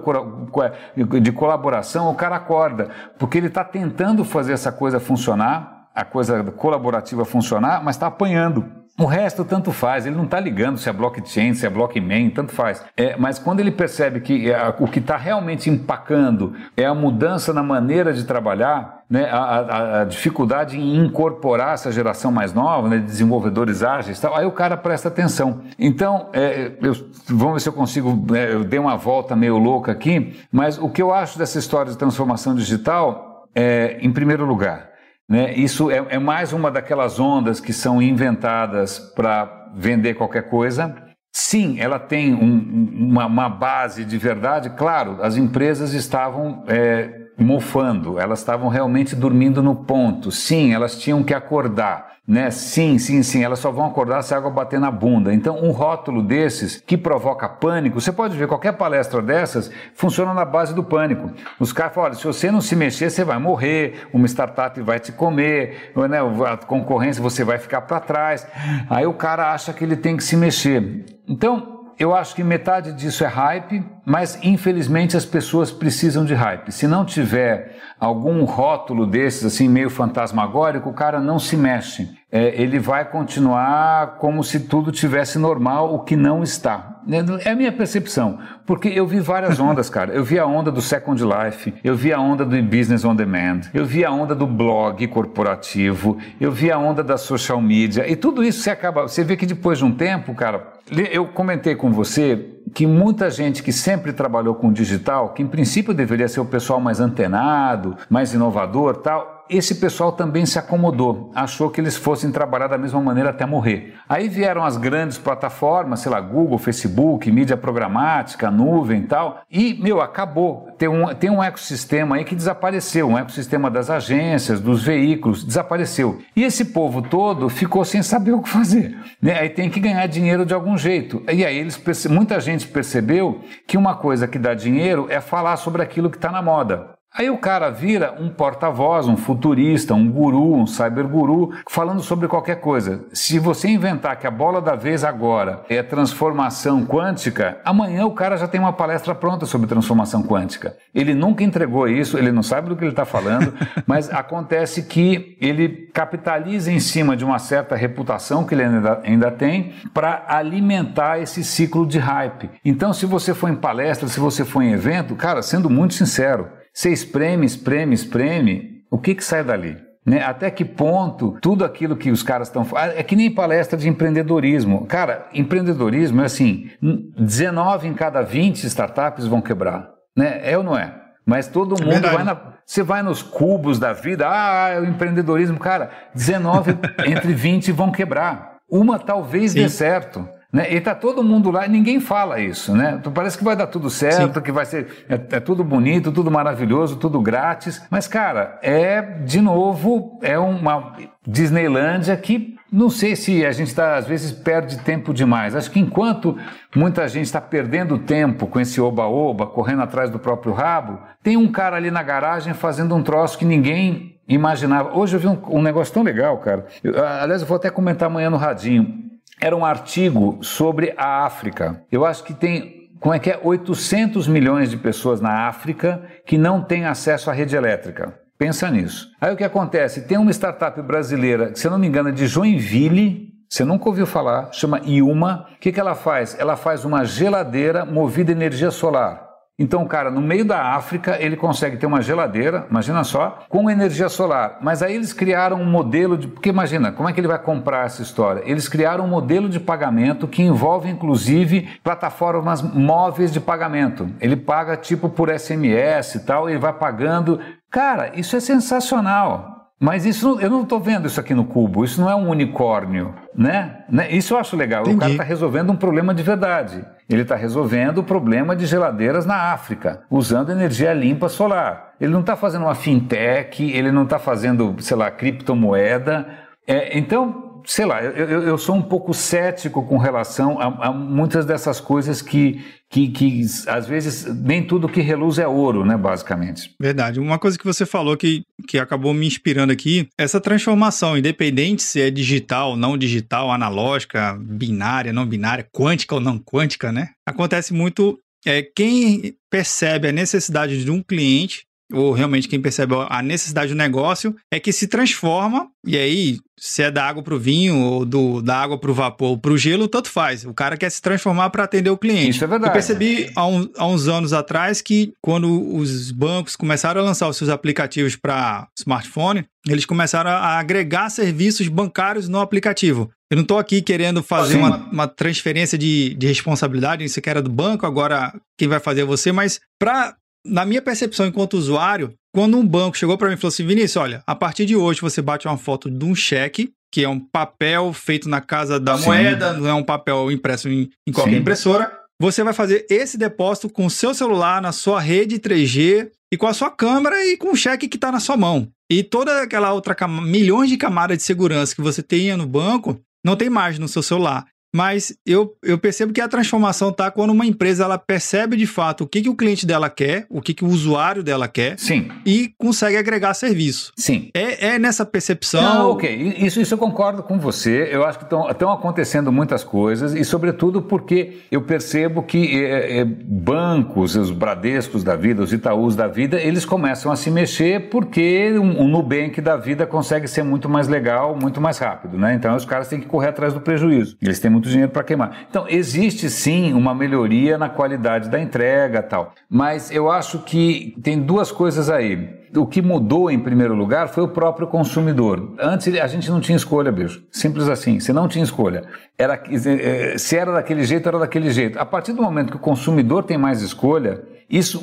de 1.23 1.31
colaboração, 1.31 2.11
o 2.11 2.17
cara 2.17 2.35
acorda, 2.35 2.89
porque 3.17 3.39
ele 3.39 3.47
está 3.47 3.63
tentando 3.63 4.25
fazer 4.25 4.55
essa 4.55 4.73
coisa 4.73 4.99
funcionar 4.99 5.76
a 5.97 6.05
coisa 6.05 6.45
colaborativa 6.53 7.25
funcionar, 7.25 7.83
mas 7.83 7.97
está 7.97 8.07
apanhando. 8.07 8.67
O 8.99 9.05
resto 9.05 9.45
tanto 9.45 9.73
faz, 9.73 10.07
ele 10.07 10.17
não 10.17 10.25
está 10.25 10.41
ligando 10.41 10.79
se 10.79 10.89
é 10.89 10.93
blockchain, 10.93 11.53
se 11.53 11.67
é 11.67 11.71
blockchain, 11.71 12.31
tanto 12.31 12.53
faz. 12.53 12.83
É, 12.97 13.15
mas 13.17 13.39
quando 13.39 13.61
ele 13.61 13.71
percebe 13.71 14.21
que 14.21 14.51
é, 14.51 14.75
o 14.79 14.87
que 14.87 15.01
está 15.01 15.19
realmente 15.19 15.69
empacando 15.69 16.55
é 16.75 16.87
a 16.87 16.95
mudança 16.95 17.53
na 17.53 17.63
maneira 17.63 18.15
de 18.15 18.25
trabalhar, 18.25 19.03
né, 19.09 19.29
a, 19.31 19.37
a, 19.37 20.01
a, 20.01 20.05
dificuldade 20.05 20.79
em 20.79 20.97
incorporar 20.97 21.75
essa 21.75 21.93
geração 21.93 22.33
mais 22.33 22.55
nova, 22.55 22.89
né, 22.89 22.97
de 22.97 23.05
desenvolvedores 23.05 23.83
ágeis, 23.83 24.19
tal, 24.19 24.35
aí 24.35 24.47
o 24.47 24.53
cara 24.53 24.79
presta 24.79 25.09
atenção. 25.09 25.61
Então, 25.79 26.31
é, 26.33 26.73
eu, 26.81 26.95
vamos 27.29 27.55
ver 27.55 27.61
se 27.61 27.69
eu 27.69 27.75
consigo, 27.75 28.33
né, 28.33 28.51
eu 28.51 28.65
dei 28.65 28.79
uma 28.79 28.97
volta 28.97 29.37
meio 29.37 29.59
louca 29.59 29.93
aqui, 29.93 30.41
mas 30.51 30.79
o 30.79 30.89
que 30.89 31.03
eu 31.03 31.13
acho 31.13 31.39
dessa 31.39 31.59
história 31.59 31.93
de 31.93 31.99
transformação 31.99 32.55
digital 32.55 33.47
é, 33.55 33.99
em 34.01 34.11
primeiro 34.11 34.47
lugar, 34.47 34.96
né? 35.29 35.53
Isso 35.55 35.91
é, 35.91 36.05
é 36.11 36.19
mais 36.19 36.53
uma 36.53 36.71
daquelas 36.71 37.19
ondas 37.19 37.61
que 37.61 37.73
são 37.73 38.01
inventadas 38.01 38.99
para 38.99 39.71
vender 39.75 40.15
qualquer 40.15 40.49
coisa. 40.49 40.95
Sim, 41.33 41.79
ela 41.81 41.99
tem 41.99 42.33
um, 42.33 43.09
uma, 43.09 43.27
uma, 43.27 43.49
base 43.49 44.05
de 44.05 44.17
verdade. 44.17 44.71
Claro, 44.71 45.19
as 45.21 45.37
empresas 45.37 45.93
estavam 45.93 46.65
é, 46.67 47.26
mofando, 47.39 48.19
elas 48.19 48.39
estavam 48.39 48.69
realmente 48.69 49.15
dormindo 49.15 49.63
no 49.63 49.75
ponto. 49.75 50.31
Sim, 50.31 50.73
elas 50.73 50.99
tinham 50.99 51.23
que 51.23 51.35
acordar. 51.35 52.17
Né? 52.27 52.51
Sim, 52.51 52.99
sim, 52.99 53.23
sim, 53.23 53.45
elas 53.45 53.61
só 53.61 53.71
vão 53.71 53.87
acordar 53.87 54.21
se 54.23 54.35
a 54.35 54.37
água 54.37 54.51
bater 54.51 54.81
na 54.81 54.91
bunda. 54.91 55.33
Então, 55.33 55.63
um 55.63 55.71
rótulo 55.71 56.21
desses 56.21 56.83
que 56.85 56.97
provoca 56.97 57.49
pânico, 57.49 58.01
você 58.01 58.11
pode 58.11 58.37
ver 58.37 58.49
qualquer 58.49 58.73
palestra 58.73 59.23
dessas 59.23 59.71
funciona 59.95 60.35
na 60.35 60.45
base 60.45 60.75
do 60.75 60.83
pânico. 60.83 61.31
Os 61.61 61.73
caras 61.73 61.95
falam: 61.95 62.11
olha, 62.11 62.19
se 62.19 62.27
você 62.27 62.51
não 62.51 62.61
se 62.61 62.75
mexer, 62.75 63.11
você 63.11 63.23
vai 63.23 63.39
morrer, 63.39 64.09
uma 64.13 64.27
startup 64.27 64.81
vai 64.81 64.99
te 64.99 65.13
comer, 65.13 65.93
né? 66.09 66.19
a 66.51 66.57
concorrência 66.57 67.23
você 67.23 67.45
vai 67.45 67.59
ficar 67.59 67.83
para 67.83 68.01
trás. 68.01 68.45
Aí 68.91 69.07
o 69.07 69.15
cara 69.15 69.53
acha 69.53 69.73
que 69.73 69.85
ele 69.85 69.95
tem 69.95 70.17
que 70.17 70.25
se 70.25 70.37
mexer. 70.37 71.05
Então, 71.29 71.76
eu 71.99 72.15
acho 72.15 72.35
que 72.35 72.45
metade 72.45 72.93
disso 72.93 73.25
é 73.25 73.27
hype, 73.27 73.85
mas 74.05 74.39
infelizmente 74.43 75.17
as 75.17 75.25
pessoas 75.25 75.71
precisam 75.71 76.25
de 76.25 76.35
hype. 76.35 76.71
Se 76.71 76.87
não 76.87 77.05
tiver 77.05 77.79
algum 77.99 78.45
rótulo 78.45 79.07
desses, 79.07 79.45
assim, 79.45 79.69
meio 79.69 79.89
fantasmagórico, 79.89 80.91
o 80.91 80.95
cara 80.95 81.21
não 81.21 81.39
se 81.39 81.57
mexe. 81.57 82.17
É, 82.31 82.61
ele 82.61 82.79
vai 82.79 83.05
continuar 83.05 84.17
como 84.19 84.45
se 84.45 84.61
tudo 84.61 84.93
tivesse 84.93 85.39
normal, 85.39 85.95
o 85.95 86.01
que 86.01 86.17
não 86.17 86.43
está. 86.43 86.96
É 87.45 87.51
a 87.51 87.55
minha 87.55 87.73
percepção, 87.73 88.39
porque 88.65 88.89
eu 88.89 89.07
vi 89.07 89.21
várias 89.21 89.59
ondas, 89.61 89.89
cara. 89.89 90.13
Eu 90.13 90.25
vi 90.25 90.39
a 90.39 90.47
onda 90.47 90.71
do 90.71 90.81
Second 90.81 91.23
Life, 91.23 91.75
eu 91.85 91.95
vi 91.95 92.13
a 92.13 92.21
onda 92.21 92.45
do 92.45 92.61
Business 92.63 93.05
on 93.05 93.15
Demand, 93.15 93.63
eu 93.73 93.85
vi 93.85 94.05
a 94.05 94.11
onda 94.11 94.35
do 94.35 94.47
blog 94.47 95.07
corporativo, 95.09 96.19
eu 96.41 96.51
vi 96.51 96.71
a 96.71 96.79
onda 96.79 97.03
da 97.03 97.17
social 97.17 97.61
media, 97.61 98.11
e 98.11 98.17
tudo 98.17 98.43
isso 98.43 98.61
você 98.61 98.71
acaba. 98.71 99.03
Você 99.03 99.23
vê 99.23 99.37
que 99.37 99.47
depois 99.47 99.79
de 99.79 99.85
um 99.85 99.93
tempo, 99.93 100.35
cara, 100.35 100.73
eu 101.11 101.27
comentei 101.27 101.75
com 101.75 101.93
você 101.93 102.57
que 102.75 102.87
muita 102.87 103.31
gente 103.31 103.63
que 103.63 103.73
sempre 103.73 104.13
trabalhou 104.13 104.55
com 104.55 104.73
digital, 104.73 105.31
que 105.31 105.43
em 105.43 105.47
princípio 105.47 105.95
deveria 105.95 106.29
ser 106.29 106.41
o 106.41 106.45
pessoal 106.45 106.81
mais 106.81 107.01
antenado, 107.01 107.97
mais 108.11 108.35
inovador 108.35 108.97
tal, 108.97 109.36
esse 109.49 109.77
pessoal 109.77 110.13
também 110.13 110.45
se 110.47 110.59
acomodou, 110.59 111.31
achou 111.35 111.71
que 111.71 111.81
eles 111.81 111.97
fossem 111.97 112.31
trabalhar 112.31 112.67
da 112.69 112.79
mesma 112.79 113.01
maneira 113.01 113.31
até 113.31 113.47
morrer. 113.47 113.95
Aí 114.09 114.29
vieram 114.29 114.65
as 114.65 114.77
grandes 114.77 115.19
plataformas, 115.19 116.01
sei 116.01 116.11
lá, 116.11 116.21
Google, 116.21 116.59
Facebook, 116.59 117.31
mídia 117.31 117.57
programática, 117.57 118.51
nuvem 118.51 119.03
e 119.03 119.07
tal, 119.07 119.43
e, 119.51 119.75
meu, 119.75 120.01
acabou. 120.01 120.69
Tem 120.79 120.89
um, 120.89 121.15
tem 121.15 121.31
um 121.31 121.43
ecossistema 121.43 122.17
aí 122.17 122.25
que 122.25 122.35
desapareceu, 122.35 123.09
um 123.09 123.19
ecossistema 123.19 123.71
das 123.71 123.91
agências, 123.91 124.61
dos 124.61 124.83
veículos, 124.83 125.45
desapareceu. 125.45 126.21
E 126.35 126.45
esse 126.45 126.67
povo 126.67 127.03
todo 127.03 127.49
ficou 127.49 127.85
sem 127.85 128.03
saber 128.03 128.33
o 128.33 128.43
que 128.43 128.49
fazer. 128.49 128.97
Né? 129.21 129.39
Aí 129.39 129.49
tem 129.49 129.71
que 129.71 129.81
ganhar 129.81 130.07
dinheiro 130.07 130.45
de 130.45 130.55
algum 130.55 130.77
jeito. 130.77 131.23
E 131.33 131.45
aí 131.45 131.57
eles 131.57 131.83
muita 132.09 132.41
gente 132.41 132.67
percebeu 132.67 133.41
que 133.67 133.77
uma 133.77 133.95
coisa 133.95 134.27
que 134.27 134.39
dá 134.39 134.55
dinheiro 134.55 135.07
é 135.09 135.21
falar 135.21 135.57
sobre 135.57 135.83
aquilo 135.83 136.11
que 136.11 136.17
está 136.17 136.31
na 136.31 136.43
moda. 136.43 136.96
Aí 137.17 137.31
o 137.31 137.39
cara 137.39 137.71
vira 137.71 138.15
um 138.21 138.29
porta-voz, 138.29 139.09
um 139.09 139.17
futurista, 139.17 139.95
um 139.95 140.07
guru, 140.07 140.55
um 140.55 140.67
cyberguru, 140.67 141.51
falando 141.67 142.03
sobre 142.03 142.29
qualquer 142.29 142.61
coisa. 142.61 143.07
Se 143.11 143.39
você 143.39 143.69
inventar 143.69 144.19
que 144.19 144.27
a 144.27 144.31
bola 144.31 144.61
da 144.61 144.75
vez 144.75 145.03
agora 145.03 145.63
é 145.71 145.83
transformação 145.83 146.85
quântica, 146.85 147.59
amanhã 147.65 148.05
o 148.05 148.11
cara 148.11 148.37
já 148.37 148.47
tem 148.47 148.61
uma 148.61 148.75
palestra 148.75 149.15
pronta 149.15 149.47
sobre 149.47 149.67
transformação 149.67 150.23
quântica. 150.23 150.77
Ele 150.95 151.15
nunca 151.15 151.43
entregou 151.43 151.89
isso, 151.89 152.19
ele 152.19 152.31
não 152.31 152.43
sabe 152.43 152.69
do 152.69 152.77
que 152.77 152.85
ele 152.85 152.91
está 152.91 153.07
falando, 153.07 153.51
mas 153.87 154.11
acontece 154.11 154.83
que 154.83 155.39
ele 155.41 155.89
capitaliza 155.95 156.71
em 156.71 156.81
cima 156.81 157.17
de 157.17 157.25
uma 157.25 157.39
certa 157.39 157.75
reputação 157.75 158.45
que 158.45 158.55
ele 158.55 158.65
ainda, 158.65 159.01
ainda 159.03 159.31
tem 159.31 159.73
para 159.95 160.27
alimentar 160.29 161.19
esse 161.19 161.43
ciclo 161.43 161.87
de 161.87 161.99
hype. 161.99 162.51
Então, 162.63 162.93
se 162.93 163.07
você 163.07 163.33
for 163.33 163.49
em 163.49 163.57
palestra, 163.57 164.07
se 164.07 164.21
você 164.21 164.45
for 164.45 164.61
em 164.61 164.75
evento, 164.75 165.17
cara, 165.17 165.41
sendo 165.41 165.71
muito 165.71 165.95
sincero, 165.95 166.49
você 166.77 166.91
espreme, 166.91 167.47
espreme, 167.47 167.95
espreme, 167.95 168.83
o 168.91 168.99
que, 168.99 169.15
que 169.15 169.25
sai 169.25 169.43
dali? 169.43 169.79
Né? 170.05 170.23
Até 170.23 170.51
que 170.51 170.63
ponto 170.63 171.39
tudo 171.41 171.65
aquilo 171.65 171.97
que 171.97 172.11
os 172.11 172.23
caras 172.23 172.49
estão. 172.49 172.67
É 172.95 173.03
que 173.03 173.17
nem 173.17 173.31
palestra 173.31 173.79
de 173.79 173.89
empreendedorismo. 173.89 174.85
Cara, 174.85 175.27
empreendedorismo 175.33 176.21
é 176.21 176.27
assim: 176.27 176.71
19 177.19 177.89
em 177.89 177.95
cada 177.95 178.21
20 178.21 178.65
startups 178.65 179.27
vão 179.27 179.41
quebrar. 179.41 179.89
Né? 180.15 180.39
É 180.43 180.59
ou 180.59 180.63
não 180.63 180.77
é? 180.77 180.95
Mas 181.25 181.49
todo 181.49 181.81
é 181.81 181.85
mundo 181.85 182.07
é 182.07 182.11
vai 182.11 182.23
na. 182.23 182.39
Você 182.67 182.83
vai 182.83 183.03
nos 183.03 183.23
cubos 183.23 183.79
da 183.79 183.95
vida, 183.95 184.27
ah, 184.29 184.69
é 184.69 184.81
o 184.81 184.85
empreendedorismo, 184.85 185.59
cara, 185.59 185.91
19 186.15 186.77
entre 187.07 187.33
20 187.33 187.73
vão 187.73 187.91
quebrar. 187.91 188.59
Uma 188.69 188.99
talvez 188.99 189.53
Sim. 189.53 189.63
dê 189.63 189.69
certo. 189.71 190.29
Né? 190.57 190.73
E 190.73 190.77
está 190.77 190.95
todo 190.95 191.23
mundo 191.23 191.51
lá 191.51 191.67
e 191.67 191.69
ninguém 191.69 192.01
fala 192.01 192.41
isso, 192.41 192.75
né? 192.75 192.97
Então, 192.99 193.13
parece 193.13 193.37
que 193.37 193.45
vai 193.45 193.55
dar 193.55 193.67
tudo 193.67 193.91
certo, 193.91 194.37
Sim. 194.37 194.41
que 194.41 194.51
vai 194.51 194.65
ser 194.65 195.05
é, 195.07 195.37
é, 195.37 195.39
tudo 195.39 195.63
bonito, 195.63 196.11
tudo 196.11 196.31
maravilhoso, 196.31 196.97
tudo 196.97 197.21
grátis. 197.21 197.83
Mas, 197.91 198.09
cara, 198.09 198.59
é 198.63 199.03
de 199.03 199.39
novo 199.43 200.19
é 200.23 200.39
uma 200.39 200.95
Disneylândia 201.27 202.17
que 202.17 202.57
não 202.73 202.89
sei 202.89 203.15
se 203.15 203.45
a 203.45 203.53
gente 203.53 203.69
está, 203.69 203.97
às 203.97 204.07
vezes, 204.07 204.33
perde 204.33 204.79
tempo 204.79 205.13
demais. 205.13 205.55
Acho 205.55 205.71
que 205.71 205.79
enquanto 205.79 206.39
muita 206.75 207.07
gente 207.07 207.27
está 207.27 207.41
perdendo 207.41 207.99
tempo 207.99 208.47
com 208.47 208.59
esse 208.59 208.81
oba-oba, 208.81 209.47
correndo 209.47 209.83
atrás 209.83 210.09
do 210.09 210.19
próprio 210.19 210.55
rabo, 210.55 210.99
tem 211.23 211.37
um 211.37 211.53
cara 211.53 211.77
ali 211.77 211.91
na 211.91 212.03
garagem 212.03 212.55
fazendo 212.55 212.95
um 212.95 213.03
troço 213.03 213.37
que 213.37 213.45
ninguém 213.45 214.19
imaginava. 214.27 214.97
Hoje 214.97 215.17
eu 215.17 215.21
vi 215.21 215.27
um, 215.27 215.39
um 215.51 215.61
negócio 215.61 215.93
tão 215.93 216.03
legal, 216.03 216.39
cara. 216.39 216.65
Eu, 216.83 217.05
aliás, 217.05 217.43
eu 217.43 217.47
vou 217.47 217.59
até 217.59 217.69
comentar 217.69 218.07
amanhã 218.07 218.31
no 218.31 218.39
Radinho 218.39 219.05
era 219.41 219.57
um 219.57 219.65
artigo 219.65 220.39
sobre 220.43 220.95
a 220.97 221.25
África. 221.25 221.83
Eu 221.91 222.05
acho 222.05 222.25
que 222.25 222.35
tem, 222.35 222.91
como 223.01 223.15
é 223.15 223.19
que 223.19 223.31
é, 223.31 223.41
800 223.43 224.27
milhões 224.29 224.71
de 224.71 224.77
pessoas 224.77 225.21
na 225.21 225.47
África 225.47 226.03
que 226.25 226.39
não 226.39 226.63
têm 226.63 226.85
acesso 226.85 227.31
à 227.31 227.33
rede 227.33 227.57
elétrica. 227.57 228.19
Pensa 228.39 228.71
nisso. 228.71 229.11
Aí 229.21 229.33
o 229.33 229.37
que 229.37 229.45
acontece? 229.45 230.03
Tem 230.03 230.19
uma 230.19 230.31
startup 230.31 230.81
brasileira, 230.83 231.55
se 231.55 231.67
eu 231.67 231.71
não 231.71 231.79
me 231.79 231.87
engano, 231.87 232.11
é 232.11 232.13
de 232.13 232.27
Joinville, 232.27 233.35
você 233.49 233.65
nunca 233.65 233.89
ouviu 233.89 234.07
falar, 234.07 234.53
chama 234.53 234.81
Iuma. 234.85 235.47
O 235.57 235.61
que, 235.61 235.73
que 235.73 235.81
ela 235.81 235.95
faz? 235.95 236.37
Ela 236.39 236.57
faz 236.57 236.85
uma 236.85 237.05
geladeira 237.05 237.85
movida 237.85 238.33
a 238.33 238.35
energia 238.35 238.71
solar. 238.71 239.26
Então, 239.59 239.87
cara, 239.87 240.11
no 240.11 240.21
meio 240.21 240.45
da 240.45 240.75
África, 240.75 241.17
ele 241.19 241.35
consegue 241.35 241.79
ter 241.79 241.87
uma 241.87 242.03
geladeira, 242.03 242.67
imagina 242.71 243.03
só, 243.05 243.47
com 243.49 243.71
energia 243.71 244.07
solar. 244.11 244.59
Mas 244.61 244.83
aí 244.83 244.95
eles 244.95 245.15
criaram 245.15 245.63
um 245.63 245.65
modelo 245.65 246.19
de. 246.19 246.29
Porque 246.29 246.51
imagina, 246.51 246.93
como 246.93 247.09
é 247.09 247.13
que 247.13 247.19
ele 247.19 247.27
vai 247.27 247.39
comprar 247.39 247.87
essa 247.87 248.03
história? 248.03 248.43
Eles 248.45 248.69
criaram 248.69 249.05
um 249.05 249.09
modelo 249.09 249.49
de 249.49 249.59
pagamento 249.59 250.29
que 250.29 250.43
envolve, 250.43 250.91
inclusive, 250.91 251.71
plataformas 251.83 252.61
móveis 252.61 253.33
de 253.33 253.41
pagamento. 253.41 254.11
Ele 254.21 254.37
paga 254.37 254.77
tipo 254.77 255.09
por 255.09 255.31
SMS 255.31 256.17
e 256.17 256.21
tal, 256.27 256.51
ele 256.51 256.59
vai 256.59 256.75
pagando. 256.75 257.41
Cara, 257.71 258.13
isso 258.15 258.37
é 258.37 258.41
sensacional. 258.41 259.56
Mas 259.79 260.07
isso 260.07 260.41
eu 260.41 260.49
não 260.49 260.63
estou 260.63 260.81
vendo 260.81 261.07
isso 261.07 261.21
aqui 261.21 261.35
no 261.35 261.45
cubo. 261.45 261.85
Isso 261.85 262.01
não 262.01 262.11
é 262.11 262.15
um 262.15 262.31
unicórnio, 262.31 263.15
né? 263.35 263.85
né? 263.91 264.11
Isso 264.11 264.35
eu 264.35 264.39
acho 264.39 264.57
legal. 264.57 264.83
Entendi. 264.83 264.97
O 264.97 265.01
cara 265.01 265.13
está 265.13 265.25
resolvendo 265.25 265.71
um 265.71 265.77
problema 265.77 266.15
de 266.15 266.23
verdade. 266.23 266.85
Ele 267.09 267.23
está 267.23 267.37
resolvendo 267.37 267.99
o 267.99 268.03
problema 268.03 268.57
de 268.57 268.67
geladeiras 268.67 269.27
na 269.27 269.53
África, 269.53 270.03
usando 270.11 270.51
energia 270.51 270.93
limpa 270.93 271.29
solar. 271.29 271.93
Ele 272.01 272.13
não 272.13 272.21
está 272.21 272.35
fazendo 272.35 272.63
uma 272.63 272.75
fintech, 272.75 273.63
ele 273.63 273.93
não 273.93 274.05
está 274.05 274.19
fazendo, 274.19 274.75
sei 274.81 274.97
lá, 274.97 275.11
criptomoeda. 275.11 276.27
É, 276.67 276.99
então, 276.99 277.46
sei 277.67 277.85
lá, 277.85 278.03
eu, 278.03 278.43
eu, 278.43 278.57
sou 278.57 278.77
um 278.77 278.83
pouco 278.83 279.13
cético 279.13 279.85
com 279.85 279.99
relação 279.99 280.59
a, 280.61 280.89
a 280.89 280.93
muitas 280.93 281.45
dessas 281.45 281.81
coisas 281.81 282.23
que, 282.23 282.65
que, 282.89 283.09
que, 283.09 283.43
às 283.67 283.87
vezes, 283.87 284.25
nem 284.25 284.65
tudo 284.65 284.89
que 284.89 285.01
reluz 285.01 285.39
é 285.39 285.47
ouro, 285.47 285.85
né, 285.85 285.97
basicamente. 285.97 286.75
Verdade. 286.81 287.19
Uma 287.19 287.39
coisa 287.39 287.59
que 287.59 287.65
você 287.65 287.85
falou 287.85 288.17
que, 288.17 288.43
que 288.69 288.79
acabou 288.79 289.13
me 289.13 289.27
inspirando 289.27 289.73
aqui, 289.73 290.09
essa 290.17 290.41
transformação, 290.41 291.19
independente 291.19 291.83
se 291.83 292.01
é 292.01 292.11
digital, 292.11 292.77
não 292.77 292.97
digital, 292.97 293.51
analógica, 293.51 294.39
binária, 294.41 295.13
não 295.13 295.27
binária, 295.27 295.67
quântica 295.71 296.15
ou 296.15 296.21
não 296.21 296.39
quântica, 296.39 296.93
né? 296.93 297.11
Acontece 297.27 297.75
muito 297.75 298.19
é 298.47 298.63
quem 298.63 299.35
percebe 299.51 300.09
a 300.09 300.13
necessidade 300.13 300.85
de 300.85 300.91
um 300.91 301.03
cliente 301.03 301.67
ou 301.93 302.13
realmente 302.13 302.49
quem 302.49 302.61
percebe 302.61 302.95
a 303.09 303.23
necessidade 303.23 303.73
do 303.73 303.77
negócio, 303.77 304.35
é 304.51 304.59
que 304.59 304.73
se 304.73 304.89
transforma, 304.89 305.69
e 305.87 305.97
aí, 305.97 306.39
se 306.59 306.83
é 306.83 306.91
da 306.91 307.05
água 307.07 307.23
para 307.23 307.35
o 307.35 307.39
vinho, 307.39 307.79
ou 307.79 308.05
do, 308.05 308.43
da 308.43 308.57
água 308.57 308.79
para 308.79 308.91
o 308.91 308.95
vapor, 308.95 309.29
ou 309.31 309.39
para 309.39 309.53
o 309.53 309.59
gelo, 309.59 309.87
tanto 309.87 310.11
faz. 310.11 310.45
O 310.45 310.53
cara 310.53 310.77
quer 310.77 310.91
se 310.91 311.01
transformar 311.01 311.51
para 311.51 311.65
atender 311.65 311.91
o 311.91 311.97
cliente. 311.97 312.31
Isso 312.31 312.45
é 312.45 312.47
verdade. 312.47 312.71
Eu 312.71 312.73
percebi 312.73 313.31
há, 313.37 313.47
um, 313.47 313.71
há 313.77 313.87
uns 313.87 314.09
anos 314.09 314.33
atrás 314.33 314.83
que, 314.83 315.13
quando 315.21 315.75
os 315.77 316.11
bancos 316.11 316.57
começaram 316.57 317.01
a 317.01 317.05
lançar 317.05 317.29
os 317.29 317.37
seus 317.37 317.51
aplicativos 317.51 318.17
para 318.17 318.67
smartphone, 318.79 319.45
eles 319.69 319.85
começaram 319.85 320.31
a 320.31 320.59
agregar 320.59 321.09
serviços 321.11 321.69
bancários 321.69 322.29
no 322.29 322.41
aplicativo. 322.41 323.11
Eu 323.31 323.37
não 323.37 323.43
estou 323.43 323.59
aqui 323.59 323.83
querendo 323.83 324.23
fazer 324.23 324.57
uma, 324.57 324.77
uma, 324.77 325.09
transferência 325.09 325.77
de, 325.77 326.15
de 326.15 326.29
responsabilidade, 326.29 327.05
isso 327.05 327.21
que 327.21 327.29
era 327.29 327.43
do 327.43 327.51
banco, 327.51 327.85
agora 327.85 328.33
quem 328.57 328.69
vai 328.69 328.79
fazer 328.79 329.01
é 329.01 329.05
você, 329.05 329.33
mas 329.33 329.61
para 329.81 330.15
na 330.47 330.65
minha 330.65 330.81
percepção 330.81 331.27
enquanto 331.27 331.55
usuário, 331.55 332.15
quando 332.35 332.57
um 332.57 332.67
banco 332.67 332.97
chegou 332.97 333.17
para 333.17 333.29
mim 333.29 333.35
e 333.35 333.37
falou 333.37 333.49
assim: 333.49 333.67
Vinícius, 333.67 333.97
olha, 333.97 334.23
a 334.27 334.35
partir 334.35 334.67
de 334.67 334.77
hoje 334.77 335.01
você 335.01 335.21
bate 335.21 335.47
uma 335.47 335.57
foto 335.57 335.91
de 335.91 336.05
um 336.05 336.15
cheque, 336.15 336.73
que 336.93 337.05
é 337.05 337.09
um 337.09 337.21
papel 337.21 337.93
feito 337.93 338.29
na 338.29 338.41
casa 338.41 338.79
da 338.79 338.97
Sim. 338.97 339.07
moeda, 339.07 339.53
não 339.55 339.69
é 339.69 339.75
um 339.75 339.83
papel 339.83 340.31
impresso 340.31 340.69
em, 340.69 340.91
em 341.07 341.13
qualquer 341.13 341.33
Sim. 341.33 341.39
impressora. 341.39 341.93
Você 342.21 342.43
vai 342.43 342.55
fazer 342.55 342.87
esse 342.89 343.19
depósito 343.19 343.69
com 343.69 343.85
o 343.85 343.91
seu 343.91 344.15
celular, 344.15 344.63
na 344.63 344.73
sua 344.73 345.01
rede 345.01 345.39
3G 345.39 346.11
e 346.33 346.37
com 346.37 346.47
a 346.47 346.55
sua 346.55 346.71
câmera 346.71 347.25
e 347.27 347.37
com 347.37 347.53
o 347.53 347.57
cheque 347.57 347.89
que 347.89 347.97
está 347.97 348.11
na 348.11 348.21
sua 348.21 348.37
mão. 348.37 348.69
E 348.91 349.03
toda 349.03 349.43
aquela 349.43 349.73
outra 349.73 349.95
milhões 350.09 350.71
de 350.71 350.77
camadas 350.77 351.19
de 351.19 351.25
segurança 351.25 351.75
que 351.75 351.83
você 351.83 352.03
tenha 352.03 352.37
no 352.37 352.47
banco, 352.47 352.99
não 353.25 353.37
tem 353.37 353.51
mais 353.51 353.79
no 353.79 353.89
seu 353.89 354.03
celular. 354.03 354.47
Mas 354.77 355.17
eu, 355.25 355.57
eu 355.63 355.79
percebo 355.79 356.13
que 356.13 356.21
a 356.21 356.29
transformação 356.29 356.91
está 356.91 357.11
quando 357.11 357.31
uma 357.31 357.47
empresa 357.47 357.85
ela 357.85 357.97
percebe 357.97 358.59
de 358.59 358.67
fato 358.67 359.05
o 359.05 359.07
que, 359.07 359.23
que 359.23 359.29
o 359.31 359.35
cliente 359.35 359.65
dela 359.65 359.89
quer, 359.89 360.27
o 360.29 360.43
que, 360.43 360.53
que 360.53 360.63
o 360.63 360.69
usuário 360.69 361.23
dela 361.23 361.49
quer. 361.49 361.79
Sim. 361.79 362.09
E 362.27 362.53
consegue 362.59 362.99
agregar 362.99 363.33
serviço. 363.33 363.91
Sim. 363.97 364.29
É, 364.35 364.75
é 364.75 364.79
nessa 364.79 365.07
percepção. 365.07 365.63
Não, 365.63 365.91
ok. 365.93 366.35
Isso, 366.37 366.61
isso 366.61 366.75
eu 366.75 366.77
concordo 366.77 367.23
com 367.23 367.39
você. 367.39 367.89
Eu 367.91 368.05
acho 368.05 368.19
que 368.19 368.27
estão 368.27 368.71
acontecendo 368.71 369.33
muitas 369.33 369.65
coisas 369.65 370.13
e, 370.13 370.23
sobretudo, 370.27 370.83
porque 370.83 371.39
eu 371.51 371.63
percebo 371.63 372.23
que 372.23 372.63
é, 372.63 372.99
é, 372.99 373.05
bancos, 373.07 374.15
os 374.15 374.31
Bradescos 374.31 375.03
da 375.03 375.17
vida, 375.17 375.43
os 375.43 375.55
Itaús 375.55 375.97
da 375.97 376.07
vida, 376.07 376.39
eles 376.39 376.67
começam 376.67 377.11
a 377.11 377.17
se 377.17 377.31
mexer 377.31 377.89
porque 377.89 378.53
um, 378.59 378.83
um 378.83 378.89
Nubank 378.89 379.41
da 379.41 379.57
vida 379.57 379.87
consegue 379.87 380.29
ser 380.29 380.43
muito 380.43 380.69
mais 380.69 380.87
legal, 380.87 381.35
muito 381.35 381.63
mais 381.63 381.79
rápido. 381.79 382.19
Né? 382.19 382.35
Então, 382.35 382.55
os 382.55 382.67
caras 382.67 382.89
têm 382.89 383.01
que 383.01 383.07
correr 383.07 383.29
atrás 383.29 383.55
do 383.55 383.61
prejuízo. 383.63 384.19
Eles 384.21 384.39
têm 384.39 384.51
muito 384.51 384.66
muito 384.67 384.69
dinheiro 384.69 384.93
para 384.93 385.05
queimar. 385.05 385.47
Então, 385.49 385.67
existe 385.69 386.29
sim 386.29 386.73
uma 386.73 386.95
melhoria 386.95 387.57
na 387.57 387.69
qualidade 387.69 388.29
da 388.29 388.41
entrega 388.41 389.03
tal. 389.03 389.33
Mas 389.49 389.91
eu 389.91 390.11
acho 390.11 390.41
que 390.41 390.95
tem 391.03 391.21
duas 391.21 391.53
coisas 391.53 391.89
aí. 391.89 392.37
O 392.55 392.67
que 392.67 392.81
mudou 392.81 393.31
em 393.31 393.39
primeiro 393.39 393.75
lugar 393.75 394.09
foi 394.09 394.25
o 394.25 394.29
próprio 394.29 394.67
consumidor. 394.67 395.55
Antes 395.61 395.95
a 395.99 396.07
gente 396.07 396.31
não 396.31 396.41
tinha 396.41 396.57
escolha, 396.57 396.91
bicho. 396.91 397.23
Simples 397.31 397.69
assim. 397.69 398.01
Você 398.01 398.13
não 398.13 398.29
tinha 398.29 398.43
escolha. 398.43 398.85
Era, 399.19 399.41
eh, 399.51 400.19
se 400.19 400.37
era 400.37 400.53
daquele 400.53 400.85
jeito, 400.85 401.09
era 401.09 401.19
daquele 401.19 401.51
jeito. 401.51 401.79
A 401.79 401.85
partir 401.85 402.13
do 402.13 402.23
momento 402.23 402.51
que 402.51 402.57
o 402.57 402.61
consumidor 402.61 403.25
tem 403.25 403.37
mais 403.37 403.63
escolha, 403.63 404.23
isso, 404.49 404.81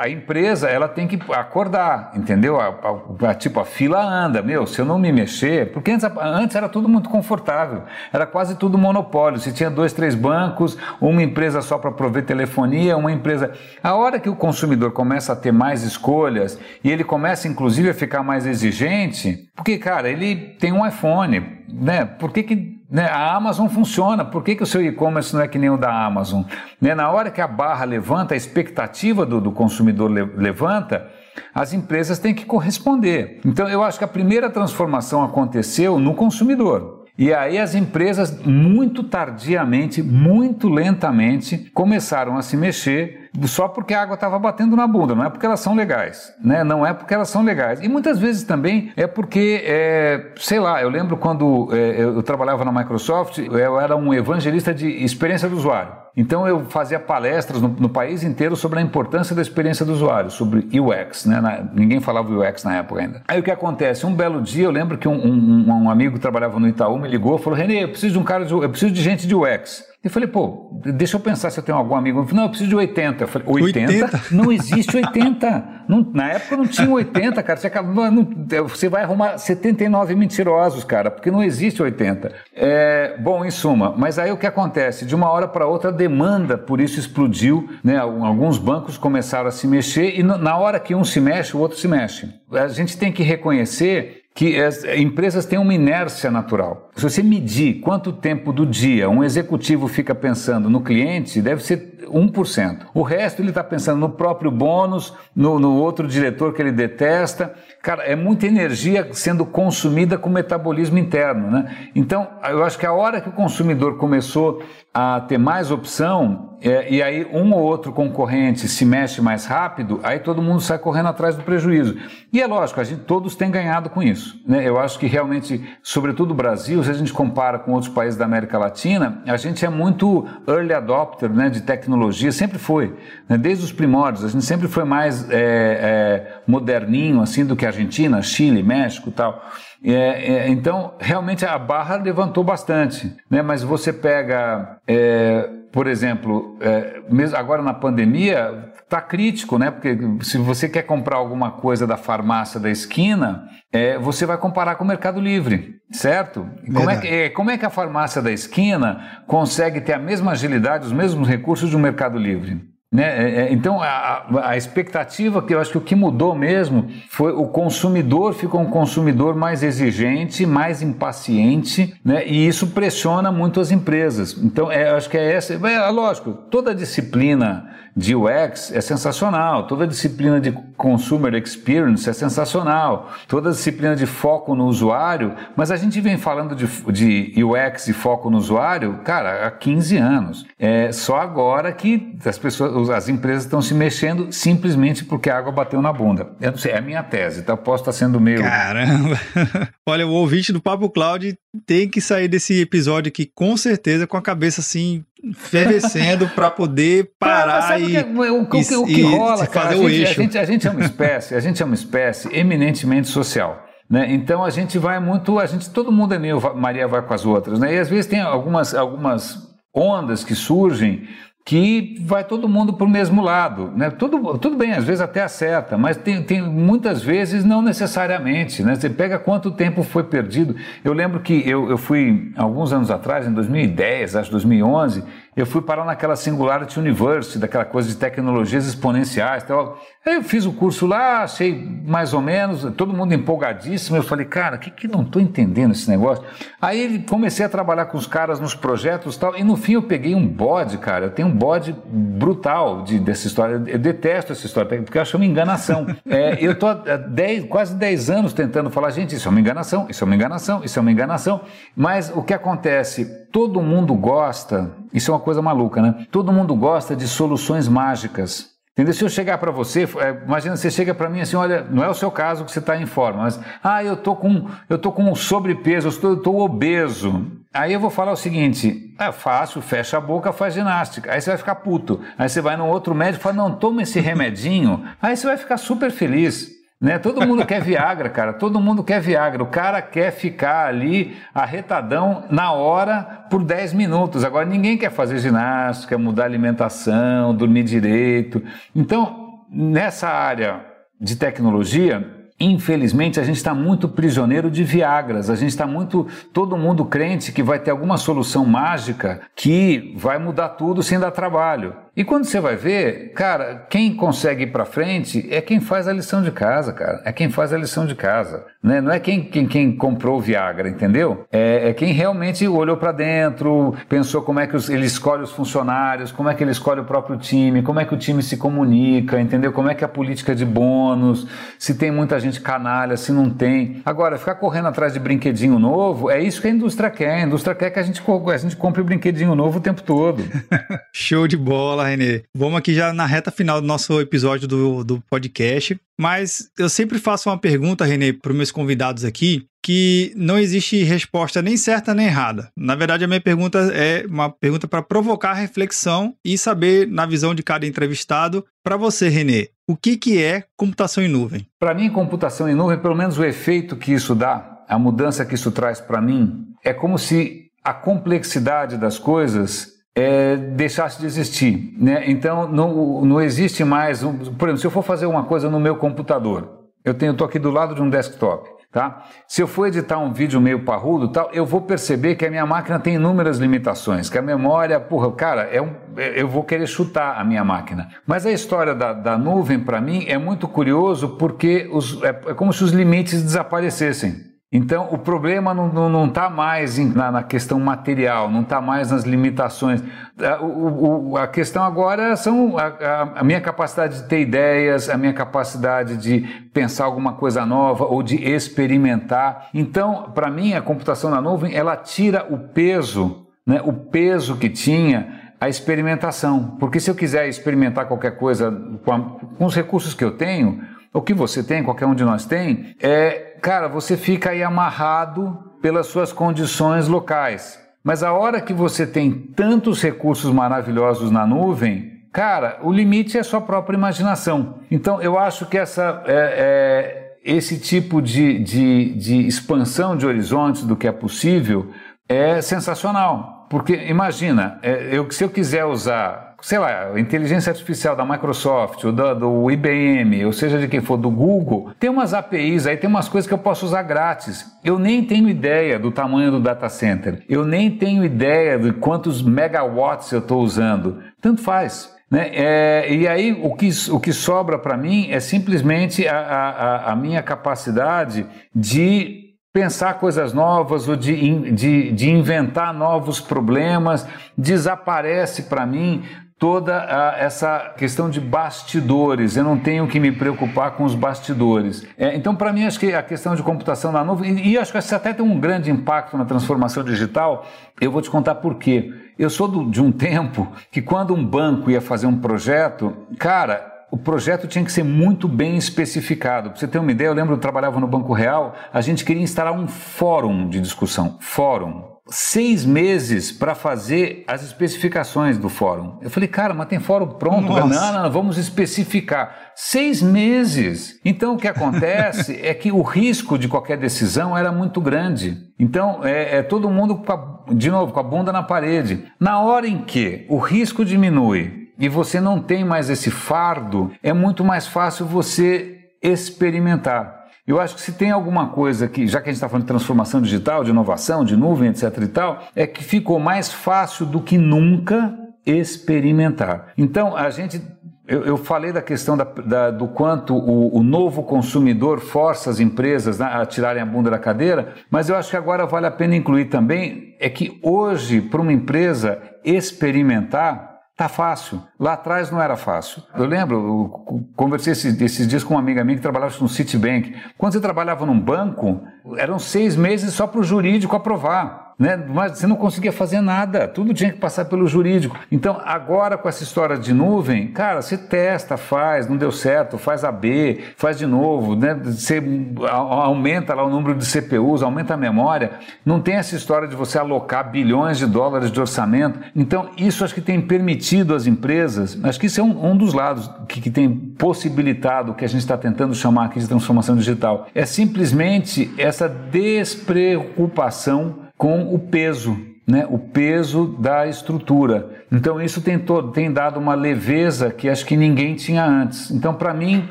a 0.00 0.08
empresa, 0.08 0.68
ela 0.68 0.86
tem 0.86 1.08
que 1.08 1.18
acordar, 1.32 2.12
entendeu? 2.14 2.60
A, 2.60 2.68
a, 2.68 3.30
a, 3.30 3.34
tipo, 3.34 3.58
a 3.58 3.64
fila 3.64 4.00
anda, 4.00 4.40
meu, 4.40 4.68
se 4.68 4.80
eu 4.80 4.84
não 4.84 5.00
me 5.00 5.10
mexer, 5.10 5.72
porque 5.72 5.90
antes, 5.90 6.08
antes 6.20 6.54
era 6.54 6.68
tudo 6.68 6.88
muito 6.88 7.08
confortável, 7.08 7.82
era 8.12 8.24
quase 8.24 8.54
tudo 8.54 8.78
monopólio, 8.78 9.40
você 9.40 9.50
tinha 9.50 9.68
dois, 9.68 9.92
três 9.92 10.14
bancos, 10.14 10.78
uma 11.00 11.22
empresa 11.22 11.60
só 11.60 11.76
para 11.76 11.90
prover 11.90 12.24
telefonia, 12.24 12.96
uma 12.96 13.10
empresa... 13.10 13.52
A 13.82 13.94
hora 13.96 14.20
que 14.20 14.28
o 14.28 14.36
consumidor 14.36 14.92
começa 14.92 15.32
a 15.32 15.36
ter 15.36 15.52
mais 15.52 15.82
escolhas 15.82 16.56
e 16.82 16.88
ele 16.88 17.02
começa, 17.02 17.48
inclusive, 17.48 17.90
a 17.90 17.94
ficar 17.94 18.22
mais 18.22 18.46
exigente, 18.46 19.48
porque, 19.56 19.76
cara, 19.76 20.08
ele 20.08 20.36
tem 20.36 20.72
um 20.72 20.86
iPhone, 20.86 21.64
né? 21.68 22.04
Por 22.04 22.30
que 22.30 22.44
que 22.44 22.73
né? 22.94 23.06
A 23.06 23.34
Amazon 23.34 23.66
funciona, 23.66 24.24
por 24.24 24.44
que, 24.44 24.54
que 24.54 24.62
o 24.62 24.66
seu 24.66 24.80
e-commerce 24.80 25.34
não 25.34 25.42
é 25.42 25.48
que 25.48 25.58
nem 25.58 25.68
o 25.68 25.76
da 25.76 26.06
Amazon? 26.06 26.44
Né? 26.80 26.94
Na 26.94 27.10
hora 27.10 27.28
que 27.28 27.40
a 27.40 27.48
barra 27.48 27.84
levanta, 27.84 28.34
a 28.34 28.36
expectativa 28.36 29.26
do, 29.26 29.40
do 29.40 29.50
consumidor 29.50 30.08
le 30.08 30.22
levanta, 30.36 31.10
as 31.52 31.72
empresas 31.72 32.20
têm 32.20 32.32
que 32.32 32.44
corresponder. 32.44 33.40
Então, 33.44 33.68
eu 33.68 33.82
acho 33.82 33.98
que 33.98 34.04
a 34.04 34.08
primeira 34.08 34.48
transformação 34.48 35.24
aconteceu 35.24 35.98
no 35.98 36.14
consumidor. 36.14 37.04
E 37.18 37.34
aí 37.34 37.58
as 37.58 37.74
empresas, 37.74 38.40
muito 38.44 39.02
tardiamente, 39.02 40.00
muito 40.00 40.68
lentamente, 40.68 41.70
começaram 41.74 42.36
a 42.36 42.42
se 42.42 42.56
mexer 42.56 43.23
só 43.46 43.68
porque 43.68 43.94
a 43.94 44.02
água 44.02 44.14
estava 44.14 44.38
batendo 44.38 44.76
na 44.76 44.86
bunda, 44.86 45.14
não 45.14 45.24
é 45.24 45.30
porque 45.30 45.44
elas 45.44 45.60
são 45.60 45.74
legais, 45.74 46.32
né? 46.42 46.62
Não 46.62 46.86
é 46.86 46.92
porque 46.92 47.12
elas 47.12 47.28
são 47.28 47.42
legais. 47.42 47.80
E 47.82 47.88
muitas 47.88 48.18
vezes 48.18 48.44
também 48.44 48.92
é 48.96 49.06
porque, 49.06 49.62
é, 49.64 50.32
sei 50.36 50.60
lá, 50.60 50.80
eu 50.80 50.88
lembro 50.88 51.16
quando 51.16 51.68
é, 51.72 52.02
eu 52.02 52.22
trabalhava 52.22 52.64
na 52.64 52.72
Microsoft, 52.72 53.38
eu 53.38 53.80
era 53.80 53.96
um 53.96 54.14
evangelista 54.14 54.72
de 54.72 54.88
experiência 55.04 55.48
do 55.48 55.56
usuário. 55.56 56.04
Então 56.16 56.46
eu 56.46 56.64
fazia 56.66 57.00
palestras 57.00 57.60
no, 57.60 57.68
no, 57.68 57.88
país 57.88 58.22
inteiro 58.22 58.54
sobre 58.54 58.78
a 58.78 58.82
importância 58.82 59.34
da 59.34 59.42
experiência 59.42 59.84
do 59.84 59.92
usuário, 59.92 60.30
sobre 60.30 60.68
UX, 60.78 61.26
né? 61.26 61.40
Na, 61.40 61.60
ninguém 61.74 62.00
falava 62.00 62.32
UX 62.32 62.62
na 62.62 62.76
época 62.76 63.00
ainda. 63.00 63.22
Aí 63.26 63.40
o 63.40 63.42
que 63.42 63.50
acontece? 63.50 64.06
Um 64.06 64.14
belo 64.14 64.40
dia 64.40 64.64
eu 64.64 64.70
lembro 64.70 64.96
que 64.96 65.08
um, 65.08 65.14
um, 65.14 65.84
um 65.84 65.90
amigo 65.90 66.14
que 66.14 66.20
trabalhava 66.20 66.60
no 66.60 66.68
Itaú 66.68 66.98
me 66.98 67.08
ligou 67.08 67.36
e 67.36 67.42
falou: 67.42 67.58
Renê, 67.58 67.82
eu 67.82 67.88
preciso 67.88 68.12
de 68.12 68.18
um 68.18 68.22
cara, 68.22 68.44
de, 68.44 68.52
eu 68.52 68.68
preciso 68.70 68.92
de 68.92 69.02
gente 69.02 69.26
de 69.26 69.34
UX. 69.34 69.93
Eu 70.04 70.10
falei, 70.10 70.28
pô, 70.28 70.70
deixa 70.84 71.16
eu 71.16 71.20
pensar 71.20 71.50
se 71.50 71.58
eu 71.58 71.64
tenho 71.64 71.78
algum 71.78 71.94
amigo. 71.94 72.22
Falei, 72.24 72.36
não, 72.36 72.42
eu 72.44 72.48
preciso 72.50 72.68
de 72.68 72.76
80. 72.76 73.24
Eu 73.24 73.28
falei, 73.28 73.48
80? 73.48 73.92
80? 73.92 74.22
Não 74.36 74.52
existe 74.52 74.94
80. 74.94 75.74
Não, 75.88 76.10
na 76.12 76.30
época 76.32 76.56
não 76.56 76.66
tinha 76.66 76.90
80, 76.90 77.42
cara. 77.42 77.58
Você, 77.58 77.66
acaba, 77.66 78.10
não, 78.10 78.26
você 78.68 78.88
vai 78.88 79.02
arrumar 79.02 79.38
79 79.38 80.14
mentirosos, 80.14 80.82
cara, 80.82 81.10
porque 81.10 81.30
não 81.30 81.42
existe 81.42 81.82
80. 81.82 82.32
É, 82.54 83.16
bom, 83.18 83.44
em 83.44 83.50
suma, 83.50 83.94
mas 83.96 84.18
aí 84.18 84.32
o 84.32 84.36
que 84.36 84.46
acontece? 84.46 85.04
De 85.04 85.14
uma 85.14 85.28
hora 85.28 85.46
para 85.46 85.66
outra, 85.66 85.90
a 85.90 85.92
demanda 85.92 86.56
por 86.56 86.80
isso 86.80 86.98
explodiu. 86.98 87.68
Né? 87.82 87.98
Alguns 87.98 88.56
bancos 88.56 88.96
começaram 88.96 89.48
a 89.48 89.52
se 89.52 89.66
mexer 89.66 90.18
e 90.18 90.22
na 90.22 90.56
hora 90.56 90.80
que 90.80 90.94
um 90.94 91.04
se 91.04 91.20
mexe, 91.20 91.56
o 91.56 91.60
outro 91.60 91.78
se 91.78 91.86
mexe. 91.86 92.28
A 92.50 92.68
gente 92.68 92.96
tem 92.96 93.12
que 93.12 93.22
reconhecer 93.22 94.23
que 94.34 94.60
as 94.60 94.82
empresas 94.84 95.46
têm 95.46 95.58
uma 95.58 95.72
inércia 95.72 96.28
natural. 96.28 96.90
Se 96.96 97.02
você 97.02 97.22
medir 97.22 97.74
quanto 97.74 98.12
tempo 98.12 98.52
do 98.52 98.66
dia 98.66 99.08
um 99.08 99.22
executivo 99.22 99.86
fica 99.86 100.12
pensando 100.12 100.68
no 100.68 100.80
cliente, 100.80 101.40
deve 101.40 101.62
ser 101.62 101.93
1%. 102.06 102.86
O 102.94 103.02
resto 103.02 103.40
ele 103.40 103.48
está 103.50 103.62
pensando 103.62 103.98
no 103.98 104.08
próprio 104.08 104.50
bônus, 104.50 105.14
no, 105.34 105.58
no, 105.58 105.74
outro 105.76 106.06
diretor 106.06 106.52
que 106.52 106.62
ele 106.62 106.72
detesta. 106.72 107.54
Cara, 107.82 108.02
é 108.02 108.14
muita 108.14 108.46
energia 108.46 109.08
sendo 109.12 109.44
consumida 109.44 110.16
com 110.16 110.28
metabolismo 110.28 110.98
interno. 110.98 111.50
Né? 111.50 111.90
Então, 111.94 112.28
eu 112.48 112.64
acho 112.64 112.78
que 112.78 112.86
a 112.86 112.92
hora 112.92 113.20
que 113.20 113.28
o 113.28 113.32
consumidor 113.32 113.98
começou 113.98 114.62
a 114.94 115.20
ter 115.22 115.38
mais 115.38 115.72
opção, 115.72 116.56
é, 116.62 116.88
e 116.88 117.02
aí 117.02 117.26
um 117.32 117.52
ou 117.52 117.60
outro 117.60 117.92
concorrente 117.92 118.68
se 118.68 118.84
mexe 118.84 119.20
mais 119.20 119.44
rápido, 119.44 119.98
aí 120.04 120.20
todo 120.20 120.40
mundo 120.40 120.60
sai 120.60 120.78
correndo 120.78 121.08
atrás 121.08 121.34
do 121.34 121.42
prejuízo. 121.42 121.96
E 122.32 122.40
é 122.40 122.46
lógico, 122.46 122.80
a 122.80 122.84
gente 122.84 123.02
todos 123.02 123.34
têm 123.34 123.50
ganhado 123.50 123.90
com 123.90 124.00
isso. 124.00 124.40
Né? 124.46 124.66
Eu 124.66 124.78
acho 124.78 124.96
que 124.98 125.06
realmente, 125.06 125.62
sobretudo 125.82 126.30
o 126.30 126.34
Brasil, 126.34 126.82
se 126.84 126.90
a 126.90 126.94
gente 126.94 127.12
compara 127.12 127.58
com 127.58 127.72
outros 127.72 127.92
países 127.92 128.16
da 128.16 128.24
América 128.24 128.56
Latina, 128.56 129.20
a 129.26 129.36
gente 129.36 129.64
é 129.64 129.68
muito 129.68 130.26
early 130.46 130.72
adopter 130.72 131.28
né, 131.28 131.50
de 131.50 131.62
tecnologia, 131.62 131.93
sempre 132.32 132.58
foi. 132.58 132.94
Né? 133.28 133.38
Desde 133.38 133.64
os 133.64 133.72
primórdios, 133.72 134.24
a 134.24 134.28
gente 134.28 134.44
sempre 134.44 134.68
foi 134.68 134.84
mais 134.84 135.28
é, 135.30 135.36
é, 135.36 136.42
moderninho 136.46 137.20
assim 137.20 137.44
do 137.44 137.56
que 137.56 137.64
a 137.64 137.68
Argentina, 137.68 138.20
Chile, 138.22 138.62
México 138.62 139.10
tal. 139.10 139.42
É, 139.84 140.32
é, 140.32 140.48
então, 140.48 140.94
realmente 140.98 141.44
a 141.44 141.58
barra 141.58 141.96
levantou 141.96 142.42
bastante, 142.42 143.14
né? 143.30 143.42
mas 143.42 143.62
você 143.62 143.92
pega, 143.92 144.78
é, 144.88 145.46
por 145.70 145.86
exemplo, 145.86 146.56
é, 146.60 147.02
mesmo 147.10 147.36
agora 147.36 147.62
na 147.62 147.74
pandemia, 147.74 148.72
está 148.82 149.00
crítico, 149.00 149.58
né? 149.58 149.70
Porque 149.70 149.98
se 150.22 150.38
você 150.38 150.68
quer 150.68 150.82
comprar 150.82 151.16
alguma 151.16 151.50
coisa 151.50 151.86
da 151.86 151.96
farmácia 151.96 152.60
da 152.60 152.70
esquina, 152.70 153.44
é, 153.72 153.98
você 153.98 154.24
vai 154.24 154.38
comparar 154.38 154.76
com 154.76 154.84
o 154.84 154.86
Mercado 154.86 155.20
Livre, 155.20 155.76
certo? 155.90 156.48
Como 156.72 156.90
é, 156.90 156.96
que, 156.96 157.08
é, 157.08 157.28
como 157.28 157.50
é 157.50 157.58
que 157.58 157.66
a 157.66 157.70
farmácia 157.70 158.22
da 158.22 158.30
esquina 158.30 159.22
consegue 159.26 159.80
ter 159.80 159.94
a 159.94 159.98
mesma 159.98 160.32
agilidade, 160.32 160.86
os 160.86 160.92
mesmos 160.92 161.28
recursos 161.28 161.68
de 161.68 161.76
um 161.76 161.80
Mercado 161.80 162.18
Livre? 162.18 162.73
Né? 162.94 163.02
É, 163.02 163.40
é, 163.40 163.52
então, 163.52 163.82
a, 163.82 164.50
a, 164.50 164.56
expectativa 164.56 165.42
que 165.42 165.52
eu 165.52 165.60
acho 165.60 165.72
que 165.72 165.78
o 165.78 165.80
que 165.80 165.96
mudou 165.96 166.32
mesmo 166.32 166.88
foi 167.08 167.32
o 167.32 167.48
consumidor 167.48 168.34
ficou 168.34 168.60
um 168.60 168.70
consumidor 168.70 169.34
mais 169.34 169.64
exigente, 169.64 170.46
mais 170.46 170.80
impaciente, 170.80 171.92
né? 172.04 172.24
e 172.24 172.46
isso 172.46 172.68
pressiona 172.68 173.32
muito 173.32 173.58
as 173.58 173.72
empresas. 173.72 174.38
Então, 174.40 174.70
é, 174.70 174.90
acho 174.90 175.10
que 175.10 175.18
é 175.18 175.32
essa. 175.32 175.54
É, 175.54 175.90
lógico, 175.90 176.34
toda 176.48 176.72
disciplina 176.72 177.68
de 177.96 178.14
UX 178.14 178.72
é 178.72 178.80
sensacional, 178.80 179.66
toda 179.66 179.86
disciplina 179.86 180.40
de 180.40 180.52
consumer 180.76 181.34
experience 181.34 182.08
é 182.08 182.12
sensacional, 182.12 183.12
toda 183.28 183.50
disciplina 183.50 183.94
de 183.94 184.06
foco 184.06 184.54
no 184.54 184.66
usuário, 184.66 185.34
mas 185.56 185.70
a 185.70 185.76
gente 185.76 186.00
vem 186.00 186.18
falando 186.18 186.54
de, 186.56 186.66
de 186.92 187.44
UX 187.44 187.88
e 187.88 187.92
foco 187.92 188.28
no 188.28 188.38
usuário, 188.38 189.00
cara, 189.04 189.46
há 189.46 189.50
15 189.50 189.96
anos. 189.96 190.46
É 190.58 190.90
só 190.90 191.20
agora 191.20 191.72
que 191.72 192.16
as 192.24 192.38
pessoas, 192.38 192.90
as 192.90 193.08
empresas 193.08 193.44
estão 193.44 193.62
se 193.62 193.74
mexendo 193.74 194.32
simplesmente 194.32 195.04
porque 195.04 195.30
a 195.30 195.38
água 195.38 195.52
bateu 195.52 195.80
na 195.80 195.92
bunda. 195.92 196.32
Eu 196.40 196.50
não 196.50 196.58
sei, 196.58 196.72
é 196.72 196.78
a 196.78 196.82
minha 196.82 197.02
tese, 197.02 197.40
então 197.40 197.56
posso 197.56 197.82
estar 197.82 197.92
sendo 197.92 198.20
meio. 198.20 198.40
Caramba! 198.40 199.20
Olha, 199.86 200.06
o 200.06 200.12
ouvinte 200.12 200.52
do 200.52 200.60
Papo 200.60 200.90
Cloud 200.90 201.36
tem 201.66 201.88
que 201.88 202.00
sair 202.00 202.26
desse 202.26 202.60
episódio 202.60 203.08
aqui 203.08 203.30
com 203.32 203.56
certeza 203.56 204.06
com 204.06 204.16
a 204.16 204.22
cabeça 204.22 204.60
assim 204.60 205.04
fervescendo 205.32 206.28
para 206.28 206.50
poder 206.50 207.12
parar 207.18 207.80
e, 207.80 207.90
que, 207.90 207.98
o, 207.98 208.42
o, 208.42 208.46
que, 208.46 208.76
o 208.76 208.86
que 208.86 209.02
rola, 209.02 209.46
cara, 209.46 209.70
a 209.70 209.74
gente, 209.74 210.02
a, 210.02 210.12
gente, 210.12 210.38
a 210.38 210.44
gente 210.44 210.66
é 210.66 210.70
uma 210.70 210.84
espécie, 210.84 211.34
a 211.34 211.40
gente 211.40 211.62
é 211.62 211.64
uma 211.64 211.74
espécie 211.74 212.28
eminentemente 212.36 213.08
social. 213.08 213.64
Né? 213.88 214.12
Então 214.12 214.44
a 214.44 214.50
gente 214.50 214.78
vai 214.78 214.98
muito, 214.98 215.38
a 215.38 215.46
gente, 215.46 215.70
todo 215.70 215.92
mundo 215.92 216.14
é 216.14 216.18
meio 216.18 216.40
Maria 216.56 216.88
vai 216.88 217.02
com 217.02 217.12
as 217.12 217.26
outras, 217.26 217.58
né? 217.58 217.74
E 217.74 217.78
às 217.78 217.88
vezes 217.88 218.06
tem 218.06 218.20
algumas, 218.20 218.74
algumas 218.74 219.38
ondas 219.74 220.24
que 220.24 220.34
surgem 220.34 221.06
que 221.44 221.96
vai 222.00 222.24
todo 222.24 222.48
mundo 222.48 222.72
para 222.72 222.86
o 222.86 222.88
mesmo 222.88 223.22
lado. 223.22 223.70
Né? 223.76 223.90
Tudo, 223.90 224.38
tudo 224.38 224.56
bem, 224.56 224.72
às 224.72 224.84
vezes 224.84 225.02
até 225.02 225.20
acerta, 225.20 225.76
mas 225.76 225.96
tem, 225.96 226.22
tem 226.22 226.40
muitas 226.40 227.02
vezes 227.02 227.44
não 227.44 227.60
necessariamente. 227.60 228.62
Né? 228.62 228.74
Você 228.74 228.88
pega 228.88 229.18
quanto 229.18 229.50
tempo 229.50 229.82
foi 229.82 230.04
perdido. 230.04 230.56
Eu 230.82 230.94
lembro 230.94 231.20
que 231.20 231.46
eu, 231.46 231.68
eu 231.68 231.76
fui, 231.76 232.32
alguns 232.34 232.72
anos 232.72 232.90
atrás, 232.90 233.26
em 233.26 233.32
2010, 233.32 234.16
acho 234.16 234.30
2011, 234.30 235.04
eu 235.36 235.44
fui 235.44 235.60
parar 235.60 235.84
naquela 235.84 236.14
Singularity 236.14 236.78
University, 236.78 237.38
daquela 237.38 237.64
coisa 237.64 237.88
de 237.88 237.96
tecnologias 237.96 238.66
exponenciais. 238.66 239.42
Tal. 239.42 239.78
Aí 240.06 240.14
eu 240.14 240.22
fiz 240.22 240.46
o 240.46 240.52
curso 240.52 240.86
lá, 240.86 241.22
achei 241.22 241.54
mais 241.84 242.12
ou 242.12 242.20
menos, 242.20 242.62
todo 242.76 242.92
mundo 242.92 243.12
empolgadíssimo. 243.14 243.96
Eu 243.96 244.02
falei, 244.02 244.26
cara, 244.26 244.56
o 244.56 244.58
que, 244.58 244.70
que 244.70 244.86
não 244.86 245.02
estou 245.02 245.20
entendendo 245.20 245.72
esse 245.72 245.90
negócio? 245.90 246.22
Aí 246.60 247.04
comecei 247.08 247.44
a 247.44 247.48
trabalhar 247.48 247.86
com 247.86 247.98
os 247.98 248.06
caras 248.06 248.38
nos 248.38 248.54
projetos 248.54 249.16
e 249.16 249.18
tal, 249.18 249.36
e 249.36 249.42
no 249.42 249.56
fim 249.56 249.72
eu 249.74 249.82
peguei 249.82 250.14
um 250.14 250.26
bode, 250.26 250.78
cara. 250.78 251.06
Eu 251.06 251.10
tenho 251.10 251.28
um 251.28 251.34
bode 251.34 251.74
brutal 251.84 252.82
de, 252.82 252.98
dessa 253.00 253.26
história. 253.26 253.60
Eu 253.66 253.78
detesto 253.78 254.32
essa 254.32 254.46
história, 254.46 254.82
porque 254.82 254.98
eu 254.98 255.02
acho 255.02 255.16
uma 255.16 255.26
enganação. 255.26 255.86
é, 256.08 256.38
eu 256.38 256.52
estou 256.52 256.68
há 256.68 256.74
dez, 256.96 257.44
quase 257.46 257.74
10 257.74 258.10
anos 258.10 258.32
tentando 258.32 258.70
falar, 258.70 258.90
gente, 258.90 259.16
isso 259.16 259.26
é 259.26 259.30
uma 259.30 259.40
enganação, 259.40 259.86
isso 259.88 260.04
é 260.04 260.06
uma 260.06 260.14
enganação, 260.14 260.62
isso 260.62 260.78
é 260.78 260.82
uma 260.82 260.92
enganação. 260.92 261.40
Mas 261.74 262.12
o 262.14 262.22
que 262.22 262.34
acontece? 262.34 263.23
Todo 263.34 263.60
mundo 263.60 263.94
gosta, 263.94 264.70
isso 264.92 265.10
é 265.10 265.14
uma 265.14 265.18
coisa 265.18 265.42
maluca, 265.42 265.82
né? 265.82 266.06
Todo 266.08 266.32
mundo 266.32 266.54
gosta 266.54 266.94
de 266.94 267.08
soluções 267.08 267.66
mágicas. 267.66 268.50
Entendeu? 268.70 268.94
Se 268.94 269.02
eu 269.02 269.08
chegar 269.08 269.38
para 269.38 269.50
você, 269.50 269.88
é, 269.98 270.22
imagina, 270.24 270.56
você 270.56 270.70
chega 270.70 270.94
para 270.94 271.10
mim 271.10 271.20
assim, 271.20 271.34
olha, 271.34 271.66
não 271.68 271.82
é 271.82 271.88
o 271.88 271.94
seu 271.94 272.12
caso 272.12 272.44
que 272.44 272.52
você 272.52 272.60
está 272.60 272.80
em 272.80 272.86
forma, 272.86 273.24
mas, 273.24 273.40
ah, 273.60 273.82
eu 273.82 273.96
tô 273.96 274.14
com, 274.14 274.46
eu 274.68 274.78
tô 274.78 274.92
com 274.92 275.12
sobrepeso, 275.16 275.88
eu 275.88 276.12
estou, 276.12 276.38
obeso. 276.38 277.26
Aí 277.52 277.72
eu 277.72 277.80
vou 277.80 277.90
falar 277.90 278.12
o 278.12 278.16
seguinte, 278.16 278.94
é 279.00 279.10
fácil, 279.10 279.60
fecha 279.60 279.96
a 279.96 280.00
boca, 280.00 280.32
faz 280.32 280.54
ginástica. 280.54 281.12
Aí 281.12 281.20
você 281.20 281.30
vai 281.30 281.36
ficar 281.36 281.56
puto. 281.56 282.00
Aí 282.16 282.28
você 282.28 282.40
vai 282.40 282.56
num 282.56 282.68
outro 282.68 282.94
médico 282.94 283.18
e 283.18 283.22
fala, 283.24 283.34
não, 283.34 283.56
toma 283.56 283.82
esse 283.82 283.98
remedinho. 283.98 284.84
Aí 285.02 285.16
você 285.16 285.26
vai 285.26 285.36
ficar 285.36 285.56
super 285.56 285.90
feliz. 285.90 286.52
Né? 286.84 286.98
Todo 286.98 287.26
mundo 287.26 287.46
quer 287.46 287.62
Viagra, 287.62 288.10
cara. 288.10 288.34
Todo 288.34 288.60
mundo 288.60 288.84
quer 288.84 289.00
Viagra. 289.00 289.42
O 289.42 289.46
cara 289.46 289.80
quer 289.80 290.10
ficar 290.10 290.66
ali 290.66 291.16
arretadão 291.34 292.24
na 292.28 292.52
hora 292.52 293.24
por 293.30 293.42
10 293.42 293.72
minutos. 293.72 294.22
Agora, 294.22 294.44
ninguém 294.44 294.76
quer 294.76 294.90
fazer 294.90 295.16
ginástica, 295.16 295.96
mudar 295.96 296.26
alimentação, 296.26 297.34
dormir 297.34 297.62
direito. 297.62 298.42
Então, 298.76 299.44
nessa 299.48 300.10
área 300.10 300.60
de 301.00 301.16
tecnologia, 301.16 302.06
Infelizmente, 302.40 303.20
a 303.20 303.22
gente 303.22 303.36
está 303.36 303.54
muito 303.54 303.88
prisioneiro 303.88 304.50
de 304.50 304.64
Viagras, 304.64 305.30
a 305.30 305.36
gente 305.36 305.50
está 305.50 305.68
muito, 305.68 306.08
todo 306.32 306.56
mundo 306.56 306.84
crente 306.84 307.30
que 307.30 307.44
vai 307.44 307.60
ter 307.60 307.70
alguma 307.70 307.96
solução 307.96 308.44
mágica 308.44 309.20
que 309.36 309.94
vai 309.96 310.18
mudar 310.18 310.48
tudo 310.50 310.82
sem 310.82 310.98
dar 310.98 311.12
trabalho. 311.12 311.83
E 311.96 312.02
quando 312.02 312.24
você 312.24 312.40
vai 312.40 312.56
ver, 312.56 313.12
cara, 313.14 313.66
quem 313.70 313.94
consegue 313.94 314.42
ir 314.42 314.46
para 314.48 314.64
frente 314.64 315.28
é 315.30 315.40
quem 315.40 315.60
faz 315.60 315.86
a 315.86 315.92
lição 315.92 316.22
de 316.22 316.32
casa, 316.32 316.72
cara. 316.72 317.00
É 317.04 317.12
quem 317.12 317.30
faz 317.30 317.52
a 317.52 317.58
lição 317.58 317.86
de 317.86 317.94
casa. 317.94 318.44
Né? 318.60 318.80
Não 318.80 318.90
é 318.90 318.98
quem, 318.98 319.22
quem, 319.22 319.46
quem 319.46 319.76
comprou 319.76 320.18
o 320.18 320.20
Viagra, 320.20 320.68
entendeu? 320.68 321.24
É, 321.30 321.68
é 321.68 321.72
quem 321.72 321.92
realmente 321.92 322.48
olhou 322.48 322.76
para 322.76 322.90
dentro, 322.90 323.76
pensou 323.88 324.22
como 324.22 324.40
é 324.40 324.46
que 324.46 324.56
os, 324.56 324.68
ele 324.68 324.86
escolhe 324.86 325.22
os 325.22 325.30
funcionários, 325.30 326.10
como 326.10 326.28
é 326.28 326.34
que 326.34 326.42
ele 326.42 326.50
escolhe 326.50 326.80
o 326.80 326.84
próprio 326.84 327.16
time, 327.16 327.62
como 327.62 327.78
é 327.78 327.84
que 327.84 327.94
o 327.94 327.98
time 327.98 328.22
se 328.22 328.36
comunica, 328.36 329.20
entendeu? 329.20 329.52
Como 329.52 329.70
é 329.70 329.74
que 329.74 329.84
é 329.84 329.86
a 329.86 329.88
política 329.88 330.34
de 330.34 330.44
bônus, 330.44 331.28
se 331.58 331.74
tem 331.74 331.92
muita 331.92 332.18
gente 332.18 332.40
canalha, 332.40 332.96
se 332.96 333.12
não 333.12 333.30
tem. 333.30 333.82
Agora, 333.84 334.18
ficar 334.18 334.34
correndo 334.34 334.66
atrás 334.66 334.94
de 334.94 334.98
brinquedinho 334.98 335.60
novo, 335.60 336.10
é 336.10 336.20
isso 336.20 336.40
que 336.40 336.48
a 336.48 336.50
indústria 336.50 336.90
quer. 336.90 337.22
A 337.22 337.22
indústria 337.22 337.54
quer 337.54 337.70
que 337.70 337.78
a 337.78 337.82
gente, 337.82 338.02
a 338.02 338.38
gente 338.38 338.56
compre 338.56 338.82
brinquedinho 338.82 339.34
novo 339.36 339.58
o 339.58 339.60
tempo 339.60 339.82
todo. 339.82 340.24
Show 340.92 341.28
de 341.28 341.36
bola. 341.36 341.83
Renê. 341.88 342.22
Vamos 342.34 342.58
aqui 342.58 342.74
já 342.74 342.92
na 342.92 343.06
reta 343.06 343.30
final 343.30 343.60
do 343.60 343.66
nosso 343.66 344.00
episódio 344.00 344.46
do, 344.46 344.84
do 344.84 345.02
podcast. 345.10 345.78
Mas 345.98 346.50
eu 346.58 346.68
sempre 346.68 346.98
faço 346.98 347.28
uma 347.28 347.38
pergunta, 347.38 347.84
Renê, 347.84 348.12
para 348.12 348.32
os 348.32 348.36
meus 348.36 348.50
convidados 348.50 349.04
aqui, 349.04 349.46
que 349.62 350.12
não 350.16 350.38
existe 350.38 350.82
resposta 350.82 351.40
nem 351.40 351.56
certa 351.56 351.94
nem 351.94 352.06
errada. 352.06 352.50
Na 352.56 352.74
verdade, 352.74 353.04
a 353.04 353.08
minha 353.08 353.20
pergunta 353.20 353.58
é 353.72 354.04
uma 354.06 354.28
pergunta 354.28 354.66
para 354.66 354.82
provocar 354.82 355.34
reflexão 355.34 356.14
e 356.24 356.36
saber, 356.36 356.86
na 356.88 357.06
visão 357.06 357.34
de 357.34 357.42
cada 357.42 357.66
entrevistado, 357.66 358.44
para 358.62 358.76
você, 358.76 359.08
Renê, 359.08 359.50
o 359.68 359.76
que, 359.76 359.96
que 359.96 360.22
é 360.22 360.44
computação 360.56 361.02
em 361.02 361.08
nuvem? 361.08 361.46
Para 361.58 361.74
mim, 361.74 361.88
computação 361.90 362.48
em 362.48 362.54
nuvem, 362.54 362.78
pelo 362.78 362.96
menos 362.96 363.18
o 363.18 363.24
efeito 363.24 363.76
que 363.76 363.92
isso 363.92 364.14
dá, 364.14 364.64
a 364.68 364.78
mudança 364.78 365.24
que 365.24 365.34
isso 365.34 365.50
traz 365.52 365.80
para 365.80 366.00
mim, 366.00 366.48
é 366.62 366.74
como 366.74 366.98
se 366.98 367.50
a 367.62 367.72
complexidade 367.72 368.76
das 368.76 368.98
coisas 368.98 369.73
é, 369.94 370.36
deixasse 370.36 371.00
de 371.00 371.06
existir. 371.06 371.74
Né? 371.78 372.04
Então, 372.10 372.48
não, 372.48 373.04
não 373.04 373.20
existe 373.20 373.64
mais. 373.64 374.02
Um, 374.02 374.16
por 374.16 374.48
exemplo, 374.48 374.58
se 374.58 374.66
eu 374.66 374.70
for 374.70 374.82
fazer 374.82 375.06
uma 375.06 375.24
coisa 375.24 375.48
no 375.48 375.60
meu 375.60 375.76
computador, 375.76 376.64
eu 376.84 376.92
estou 376.92 377.26
aqui 377.26 377.38
do 377.38 377.50
lado 377.50 377.74
de 377.74 377.82
um 377.82 377.88
desktop. 377.88 378.54
Tá? 378.74 379.04
Se 379.28 379.40
eu 379.40 379.46
for 379.46 379.68
editar 379.68 379.98
um 379.98 380.12
vídeo 380.12 380.40
meio 380.40 380.64
parrudo, 380.64 381.06
tal, 381.06 381.30
eu 381.32 381.46
vou 381.46 381.60
perceber 381.60 382.16
que 382.16 382.26
a 382.26 382.30
minha 382.30 382.44
máquina 382.44 382.80
tem 382.80 382.96
inúmeras 382.96 383.38
limitações, 383.38 384.10
que 384.10 384.18
a 384.18 384.22
memória, 384.22 384.80
porra, 384.80 385.12
cara, 385.12 385.42
é 385.42 385.62
um, 385.62 385.70
é, 385.96 386.20
eu 386.20 386.26
vou 386.26 386.42
querer 386.42 386.66
chutar 386.66 387.16
a 387.16 387.22
minha 387.22 387.44
máquina. 387.44 387.88
Mas 388.04 388.26
a 388.26 388.32
história 388.32 388.74
da, 388.74 388.92
da 388.92 389.16
nuvem, 389.16 389.60
para 389.60 389.80
mim, 389.80 390.06
é 390.08 390.18
muito 390.18 390.48
curioso 390.48 391.10
porque 391.10 391.70
os, 391.72 392.02
é, 392.02 392.08
é 392.08 392.34
como 392.34 392.52
se 392.52 392.64
os 392.64 392.72
limites 392.72 393.22
desaparecessem. 393.22 394.33
Então, 394.56 394.86
o 394.92 394.98
problema 394.98 395.52
não 395.52 396.06
está 396.06 396.30
mais 396.30 396.78
em, 396.78 396.86
na, 396.86 397.10
na, 397.10 397.22
questão 397.24 397.58
material, 397.58 398.30
não 398.30 398.42
está 398.42 398.60
mais 398.60 398.92
nas 398.92 399.02
limitações. 399.02 399.82
A, 400.16 400.40
o, 400.40 401.10
o, 401.10 401.16
a 401.16 401.26
questão 401.26 401.64
agora 401.64 402.14
são 402.14 402.56
a, 402.56 402.66
a, 402.66 403.02
a, 403.16 403.24
minha 403.24 403.40
capacidade 403.40 404.02
de 404.02 404.08
ter 404.08 404.20
ideias, 404.20 404.88
a 404.88 404.96
minha 404.96 405.12
capacidade 405.12 405.96
de 405.96 406.20
pensar 406.52 406.84
alguma 406.84 407.14
coisa 407.14 407.44
nova 407.44 407.84
ou 407.84 408.00
de 408.00 408.14
experimentar. 408.14 409.48
Então, 409.52 410.12
para 410.14 410.30
mim, 410.30 410.54
a 410.54 410.62
computação 410.62 411.10
na 411.10 411.20
nuvem, 411.20 411.52
ela 411.52 411.74
tira 411.74 412.24
o 412.30 412.38
peso, 412.38 413.26
né, 413.44 413.60
o 413.64 413.72
peso 413.72 414.36
que 414.36 414.48
tinha 414.48 415.32
a 415.40 415.48
experimentação. 415.48 416.56
Porque 416.60 416.78
se 416.78 416.88
eu 416.88 416.94
quiser 416.94 417.28
experimentar 417.28 417.88
qualquer 417.88 418.12
coisa 418.18 418.52
com, 418.84 419.02
com 419.36 419.44
os 419.46 419.56
recursos 419.56 419.94
que 419.94 420.04
eu 420.04 420.12
tenho, 420.12 420.62
o 420.92 421.02
que 421.02 421.12
você 421.12 421.42
tem, 421.42 421.64
qualquer 421.64 421.86
um 421.86 421.94
de 421.94 422.04
nós 422.04 422.24
tem, 422.24 422.76
é, 422.80 423.33
cara, 423.44 423.68
você 423.68 423.94
fica 423.94 424.30
aí 424.30 424.42
amarrado 424.42 425.38
pelas 425.60 425.88
suas 425.88 426.10
condições 426.10 426.88
locais. 426.88 427.60
Mas 427.84 428.02
a 428.02 428.10
hora 428.10 428.40
que 428.40 428.54
você 428.54 428.86
tem 428.86 429.12
tantos 429.12 429.82
recursos 429.82 430.32
maravilhosos 430.32 431.10
na 431.10 431.26
nuvem, 431.26 432.00
cara, 432.10 432.58
o 432.62 432.72
limite 432.72 433.18
é 433.18 433.22
sua 433.22 433.42
própria 433.42 433.76
imaginação. 433.76 434.60
Então 434.70 435.02
eu 435.02 435.18
acho 435.18 435.44
que 435.44 435.58
essa 435.58 436.02
é, 436.06 437.16
é, 437.22 437.32
esse 437.36 437.58
tipo 437.58 438.00
de, 438.00 438.38
de, 438.38 438.94
de 438.94 439.26
expansão 439.26 439.94
de 439.94 440.06
horizontes 440.06 440.62
do 440.62 440.74
que 440.74 440.88
é 440.88 440.92
possível 440.92 441.70
é 442.08 442.40
sensacional. 442.40 443.46
Porque 443.50 443.74
imagina, 443.74 444.58
é, 444.62 444.88
eu, 444.90 445.10
se 445.10 445.22
eu 445.22 445.28
quiser 445.28 445.66
usar 445.66 446.33
sei 446.44 446.58
lá, 446.58 447.00
inteligência 447.00 447.50
artificial 447.50 447.96
da 447.96 448.04
Microsoft, 448.04 448.84
ou 448.84 448.92
do 448.92 449.50
IBM, 449.50 450.26
ou 450.26 450.32
seja 450.32 450.58
de 450.58 450.68
quem 450.68 450.82
for, 450.82 450.98
do 450.98 451.10
Google, 451.10 451.70
tem 451.80 451.88
umas 451.88 452.12
APIs 452.12 452.66
aí, 452.66 452.76
tem 452.76 452.88
umas 452.88 453.08
coisas 453.08 453.26
que 453.26 453.32
eu 453.32 453.38
posso 453.38 453.64
usar 453.64 453.82
grátis. 453.82 454.44
Eu 454.62 454.78
nem 454.78 455.02
tenho 455.02 455.26
ideia 455.26 455.78
do 455.78 455.90
tamanho 455.90 456.30
do 456.30 456.38
data 456.38 456.68
center. 456.68 457.24
Eu 457.30 457.46
nem 457.46 457.70
tenho 457.70 458.04
ideia 458.04 458.58
de 458.58 458.74
quantos 458.74 459.22
megawatts 459.22 460.12
eu 460.12 460.18
estou 460.18 460.42
usando. 460.42 461.02
Tanto 461.18 461.40
faz. 461.40 461.90
Né? 462.10 462.28
É, 462.34 462.92
e 462.92 463.08
aí 463.08 463.32
o 463.42 463.54
que, 463.54 463.70
o 463.90 463.98
que 463.98 464.12
sobra 464.12 464.58
para 464.58 464.76
mim 464.76 465.08
é 465.10 465.20
simplesmente 465.20 466.06
a, 466.06 466.18
a, 466.18 466.92
a 466.92 466.96
minha 466.96 467.22
capacidade 467.22 468.26
de 468.54 469.24
pensar 469.54 469.94
coisas 469.94 470.32
novas 470.32 470.88
ou 470.88 470.96
de, 470.96 471.52
de, 471.52 471.92
de 471.92 472.10
inventar 472.10 472.74
novos 472.74 473.20
problemas, 473.20 474.04
desaparece 474.36 475.44
para 475.44 475.64
mim 475.64 476.02
toda 476.44 476.76
a, 476.76 477.18
essa 477.18 477.72
questão 477.74 478.10
de 478.10 478.20
bastidores. 478.20 479.34
Eu 479.34 479.44
não 479.44 479.58
tenho 479.58 479.88
que 479.88 479.98
me 479.98 480.12
preocupar 480.12 480.72
com 480.72 480.84
os 480.84 480.94
bastidores. 480.94 481.86
É, 481.96 482.14
então, 482.14 482.36
para 482.36 482.52
mim, 482.52 482.66
acho 482.66 482.78
que 482.78 482.92
a 482.92 483.02
questão 483.02 483.34
de 483.34 483.42
computação 483.42 483.90
na 483.90 484.04
nuvem, 484.04 484.36
e, 484.36 484.50
e 484.50 484.58
acho 484.58 484.70
que 484.70 484.76
isso 484.76 484.94
até 484.94 485.14
tem 485.14 485.24
um 485.24 485.40
grande 485.40 485.70
impacto 485.70 486.18
na 486.18 486.26
transformação 486.26 486.84
digital, 486.84 487.46
eu 487.80 487.90
vou 487.90 488.02
te 488.02 488.10
contar 488.10 488.34
por 488.34 488.56
quê. 488.56 488.92
Eu 489.18 489.30
sou 489.30 489.48
do, 489.48 489.70
de 489.70 489.80
um 489.80 489.90
tempo 489.90 490.46
que 490.70 490.82
quando 490.82 491.14
um 491.14 491.24
banco 491.24 491.70
ia 491.70 491.80
fazer 491.80 492.06
um 492.06 492.18
projeto, 492.18 492.94
cara, 493.18 493.86
o 493.90 493.96
projeto 493.96 494.46
tinha 494.46 494.66
que 494.66 494.70
ser 494.70 494.84
muito 494.84 495.26
bem 495.26 495.56
especificado. 495.56 496.50
Para 496.50 496.58
você 496.58 496.68
ter 496.68 496.78
uma 496.78 496.92
ideia, 496.92 497.08
eu 497.08 497.14
lembro 497.14 497.32
eu 497.32 497.38
trabalhava 497.38 497.80
no 497.80 497.86
Banco 497.86 498.12
Real, 498.12 498.54
a 498.70 498.82
gente 498.82 499.02
queria 499.02 499.22
instalar 499.22 499.54
um 499.54 499.66
fórum 499.66 500.46
de 500.50 500.60
discussão. 500.60 501.16
Fórum 501.20 501.93
seis 502.08 502.64
meses 502.64 503.32
para 503.32 503.54
fazer 503.54 504.24
as 504.26 504.42
especificações 504.42 505.38
do 505.38 505.48
fórum. 505.48 505.98
Eu 506.02 506.10
falei, 506.10 506.28
cara, 506.28 506.52
mas 506.52 506.68
tem 506.68 506.78
fórum 506.78 507.06
pronto? 507.06 507.48
Não, 507.48 507.66
não, 507.66 508.02
não, 508.02 508.10
vamos 508.10 508.36
especificar. 508.36 509.52
Seis 509.54 510.02
meses. 510.02 511.00
Então 511.04 511.34
o 511.34 511.38
que 511.38 511.48
acontece 511.48 512.38
é 512.44 512.52
que 512.52 512.70
o 512.70 512.82
risco 512.82 513.38
de 513.38 513.48
qualquer 513.48 513.78
decisão 513.78 514.36
era 514.36 514.52
muito 514.52 514.80
grande. 514.80 515.38
Então 515.58 516.04
é, 516.04 516.38
é 516.38 516.42
todo 516.42 516.70
mundo, 516.70 517.02
a, 517.08 517.54
de 517.54 517.70
novo, 517.70 517.92
com 517.92 518.00
a 518.00 518.04
bunda 518.04 518.32
na 518.32 518.42
parede. 518.42 519.04
Na 519.18 519.40
hora 519.40 519.66
em 519.66 519.78
que 519.78 520.26
o 520.28 520.38
risco 520.38 520.84
diminui 520.84 521.70
e 521.78 521.88
você 521.88 522.20
não 522.20 522.40
tem 522.40 522.64
mais 522.64 522.90
esse 522.90 523.10
fardo, 523.10 523.90
é 524.02 524.12
muito 524.12 524.44
mais 524.44 524.66
fácil 524.66 525.06
você 525.06 525.88
experimentar. 526.02 527.23
Eu 527.46 527.60
acho 527.60 527.74
que 527.74 527.80
se 527.82 527.92
tem 527.92 528.10
alguma 528.10 528.48
coisa 528.48 528.88
que, 528.88 529.06
já 529.06 529.20
que 529.20 529.28
a 529.28 529.32
gente 529.32 529.36
está 529.36 529.48
falando 529.48 529.64
de 529.64 529.68
transformação 529.68 530.20
digital, 530.20 530.64
de 530.64 530.70
inovação, 530.70 531.24
de 531.24 531.36
nuvem, 531.36 531.68
etc 531.68 531.98
e 532.02 532.08
tal, 532.08 532.42
é 532.56 532.66
que 532.66 532.82
ficou 532.82 533.20
mais 533.20 533.52
fácil 533.52 534.06
do 534.06 534.20
que 534.20 534.38
nunca 534.38 535.14
experimentar. 535.44 536.72
Então, 536.76 537.14
a 537.14 537.28
gente 537.28 537.60
eu, 538.06 538.22
eu, 538.24 538.36
falei 538.36 538.70
da 538.70 538.82
questão 538.82 539.16
da, 539.16 539.24
da, 539.24 539.70
do 539.70 539.88
quanto 539.88 540.34
o, 540.34 540.76
o, 540.76 540.82
novo 540.82 541.22
consumidor 541.22 542.00
força 542.00 542.50
as 542.50 542.60
empresas 542.60 543.18
né, 543.18 543.26
a 543.26 543.46
tirarem 543.46 543.82
a 543.82 543.86
bunda 543.86 544.10
da 544.10 544.18
cadeira, 544.18 544.74
mas 544.90 545.08
eu 545.08 545.16
acho 545.16 545.30
que 545.30 545.36
agora 545.36 545.64
vale 545.64 545.86
a 545.86 545.90
pena 545.90 546.14
incluir 546.14 546.46
também 546.46 547.14
é 547.18 547.30
que 547.30 547.58
hoje, 547.62 548.20
para 548.20 548.42
uma 548.42 548.52
empresa 548.52 549.18
experimentar, 549.42 550.73
Tá 550.96 551.08
fácil. 551.08 551.60
Lá 551.78 551.94
atrás 551.94 552.30
não 552.30 552.40
era 552.40 552.56
fácil. 552.56 553.02
Eu 553.16 553.24
lembro, 553.24 553.56
eu 553.56 554.28
conversei 554.36 554.72
esses, 554.72 555.00
esses, 555.00 555.26
dias 555.26 555.42
com 555.42 555.54
uma 555.54 555.60
amiga 555.60 555.82
minha 555.82 555.96
que 555.96 556.02
trabalhava 556.02 556.32
no 556.40 556.48
Citibank. 556.48 557.16
Quando 557.36 557.52
você 557.52 557.60
trabalhava 557.60 558.06
num 558.06 558.18
banco, 558.18 558.80
eram 559.16 559.38
seis 559.40 559.74
meses 559.74 560.14
só 560.14 560.26
para 560.26 560.40
o 560.40 560.44
jurídico 560.44 560.94
aprovar. 560.94 561.63
Né? 561.78 561.96
Mas 561.96 562.38
você 562.38 562.46
não 562.46 562.56
conseguia 562.56 562.92
fazer 562.92 563.20
nada, 563.20 563.68
tudo 563.68 563.94
tinha 563.94 564.12
que 564.12 564.18
passar 564.18 564.44
pelo 564.44 564.66
jurídico. 564.66 565.16
Então, 565.30 565.60
agora 565.64 566.16
com 566.16 566.28
essa 566.28 566.42
história 566.42 566.76
de 566.76 566.92
nuvem, 566.92 567.48
cara, 567.48 567.82
você 567.82 567.96
testa, 567.96 568.56
faz, 568.56 569.08
não 569.08 569.16
deu 569.16 569.32
certo, 569.32 569.78
faz 569.78 570.04
a 570.04 570.12
B, 570.12 570.60
faz 570.76 570.98
de 570.98 571.06
novo, 571.06 571.56
né? 571.56 571.74
Você 571.74 572.22
aumenta 572.68 573.54
lá 573.54 573.64
o 573.64 573.70
número 573.70 573.94
de 573.94 574.06
CPUs, 574.06 574.62
aumenta 574.62 574.94
a 574.94 574.96
memória. 574.96 575.52
Não 575.84 576.00
tem 576.00 576.14
essa 576.14 576.36
história 576.36 576.68
de 576.68 576.76
você 576.76 576.98
alocar 576.98 577.50
bilhões 577.50 577.98
de 577.98 578.06
dólares 578.06 578.50
de 578.50 578.60
orçamento. 578.60 579.18
Então, 579.34 579.70
isso 579.76 580.04
acho 580.04 580.14
que 580.14 580.20
tem 580.20 580.40
permitido 580.40 581.14
às 581.14 581.26
empresas, 581.26 581.98
acho 582.02 582.20
que 582.20 582.26
isso 582.26 582.40
é 582.40 582.42
um, 582.42 582.70
um 582.70 582.76
dos 582.76 582.94
lados 582.94 583.30
que, 583.48 583.60
que 583.60 583.70
tem 583.70 583.90
possibilitado 583.90 585.12
o 585.12 585.14
que 585.14 585.24
a 585.24 585.28
gente 585.28 585.40
está 585.40 585.56
tentando 585.56 585.94
chamar 585.94 586.26
aqui 586.26 586.38
de 586.38 586.48
transformação 586.48 586.96
digital. 586.96 587.46
É 587.54 587.66
simplesmente 587.66 588.72
essa 588.78 589.08
despreocupação 589.08 591.23
com 591.36 591.74
o 591.74 591.78
peso 591.78 592.54
né, 592.66 592.86
o 592.88 592.98
peso 592.98 593.76
da 593.78 594.06
estrutura. 594.06 595.03
Então 595.14 595.40
isso 595.40 595.60
tem, 595.60 595.78
todo, 595.78 596.10
tem 596.10 596.32
dado 596.32 596.58
uma 596.58 596.74
leveza 596.74 597.50
que 597.50 597.68
acho 597.68 597.86
que 597.86 597.96
ninguém 597.96 598.34
tinha 598.34 598.64
antes. 598.64 599.12
Então 599.12 599.32
para 599.32 599.54
mim 599.54 599.88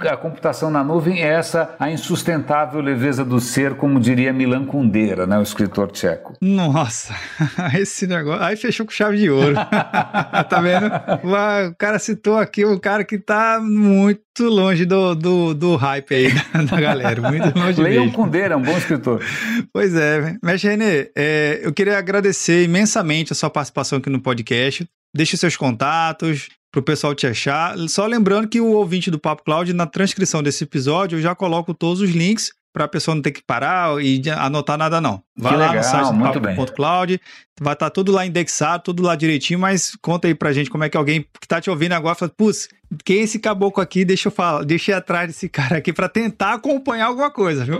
a 0.01 0.17
computação 0.17 0.69
na 0.69 0.83
nuvem 0.83 1.21
é 1.21 1.27
essa 1.27 1.75
a 1.79 1.89
insustentável 1.89 2.81
leveza 2.81 3.23
do 3.23 3.39
ser, 3.39 3.75
como 3.75 3.99
diria 3.99 4.33
Milan 4.33 4.65
Kundera, 4.65 5.25
né, 5.25 5.37
o 5.39 5.41
escritor 5.41 5.89
tcheco. 5.91 6.33
Nossa, 6.41 7.15
esse 7.79 8.05
negócio, 8.05 8.43
aí 8.43 8.57
fechou 8.57 8.85
com 8.85 8.91
chave 8.91 9.17
de 9.17 9.29
ouro. 9.29 9.55
tá 10.49 10.61
vendo? 10.61 10.87
O 10.87 11.75
cara 11.77 11.97
citou 11.99 12.37
aqui 12.37 12.65
um 12.65 12.77
cara 12.77 13.05
que 13.05 13.17
tá 13.17 13.61
muito 13.61 14.43
longe 14.43 14.83
do, 14.85 15.15
do, 15.15 15.53
do 15.53 15.75
hype 15.77 16.13
aí 16.13 16.33
da, 16.33 16.63
da 16.75 16.81
galera, 16.81 17.21
muito 17.21 17.57
longe 17.57 17.81
Leiam 17.81 18.11
Kundera, 18.11 18.55
é 18.55 18.57
um 18.57 18.61
bom 18.61 18.77
escritor. 18.77 19.23
Pois 19.71 19.95
é, 19.95 20.35
mestre 20.43 20.71
Renê, 20.71 21.11
é, 21.15 21.61
eu 21.63 21.71
queria 21.71 21.97
agradecer 21.97 22.63
imensamente 22.63 23.31
a 23.31 23.35
sua 23.35 23.49
participação 23.49 23.99
aqui 23.99 24.09
no 24.09 24.19
podcast. 24.19 24.85
Deixe 25.15 25.37
seus 25.37 25.55
contatos 25.55 26.49
para 26.71 26.79
o 26.79 26.83
pessoal 26.83 27.13
te 27.13 27.27
achar. 27.27 27.77
Só 27.87 28.05
lembrando 28.05 28.47
que 28.47 28.59
o 28.59 28.71
ouvinte 28.71 29.11
do 29.11 29.19
Papo 29.19 29.43
Cloud, 29.43 29.71
na 29.73 29.85
transcrição 29.85 30.41
desse 30.41 30.63
episódio, 30.63 31.17
eu 31.17 31.21
já 31.21 31.35
coloco 31.35 31.73
todos 31.73 32.01
os 32.01 32.09
links 32.09 32.51
para 32.73 32.85
a 32.85 32.87
pessoa 32.87 33.13
não 33.13 33.21
ter 33.21 33.31
que 33.31 33.43
parar 33.45 34.03
e 34.03 34.21
anotar 34.31 34.77
nada, 34.77 34.99
não. 34.99 35.21
Vai 35.35 35.53
que 35.53 35.57
lá 35.57 35.71
legal, 35.71 35.83
no 35.83 35.89
site 35.89 36.33
do 36.33 36.41
Papo.cloud, 36.41 37.21
vai 37.59 37.73
estar 37.73 37.85
tá 37.85 37.89
tudo 37.89 38.11
lá 38.11 38.25
indexado, 38.25 38.83
tudo 38.83 39.03
lá 39.03 39.15
direitinho, 39.15 39.59
mas 39.59 39.95
conta 40.01 40.27
aí 40.27 40.35
pra 40.35 40.51
gente 40.51 40.69
como 40.69 40.83
é 40.83 40.89
que 40.89 40.97
alguém 40.97 41.25
que 41.39 41.47
tá 41.47 41.59
te 41.59 41.69
ouvindo 41.69 41.93
agora 41.93 42.15
fala, 42.15 42.31
putz, 42.35 42.69
quem 43.03 43.19
é 43.19 43.21
esse 43.21 43.39
caboclo 43.39 43.81
aqui? 43.81 44.05
Deixa 44.05 44.27
eu 44.27 44.31
falar, 44.31 44.63
deixa 44.63 44.91
eu 44.91 44.95
ir 44.95 44.97
atrás 44.97 45.27
desse 45.27 45.49
cara 45.49 45.77
aqui 45.77 45.91
para 45.91 46.07
tentar 46.07 46.53
acompanhar 46.53 47.07
alguma 47.07 47.31
coisa, 47.31 47.65
viu? 47.65 47.77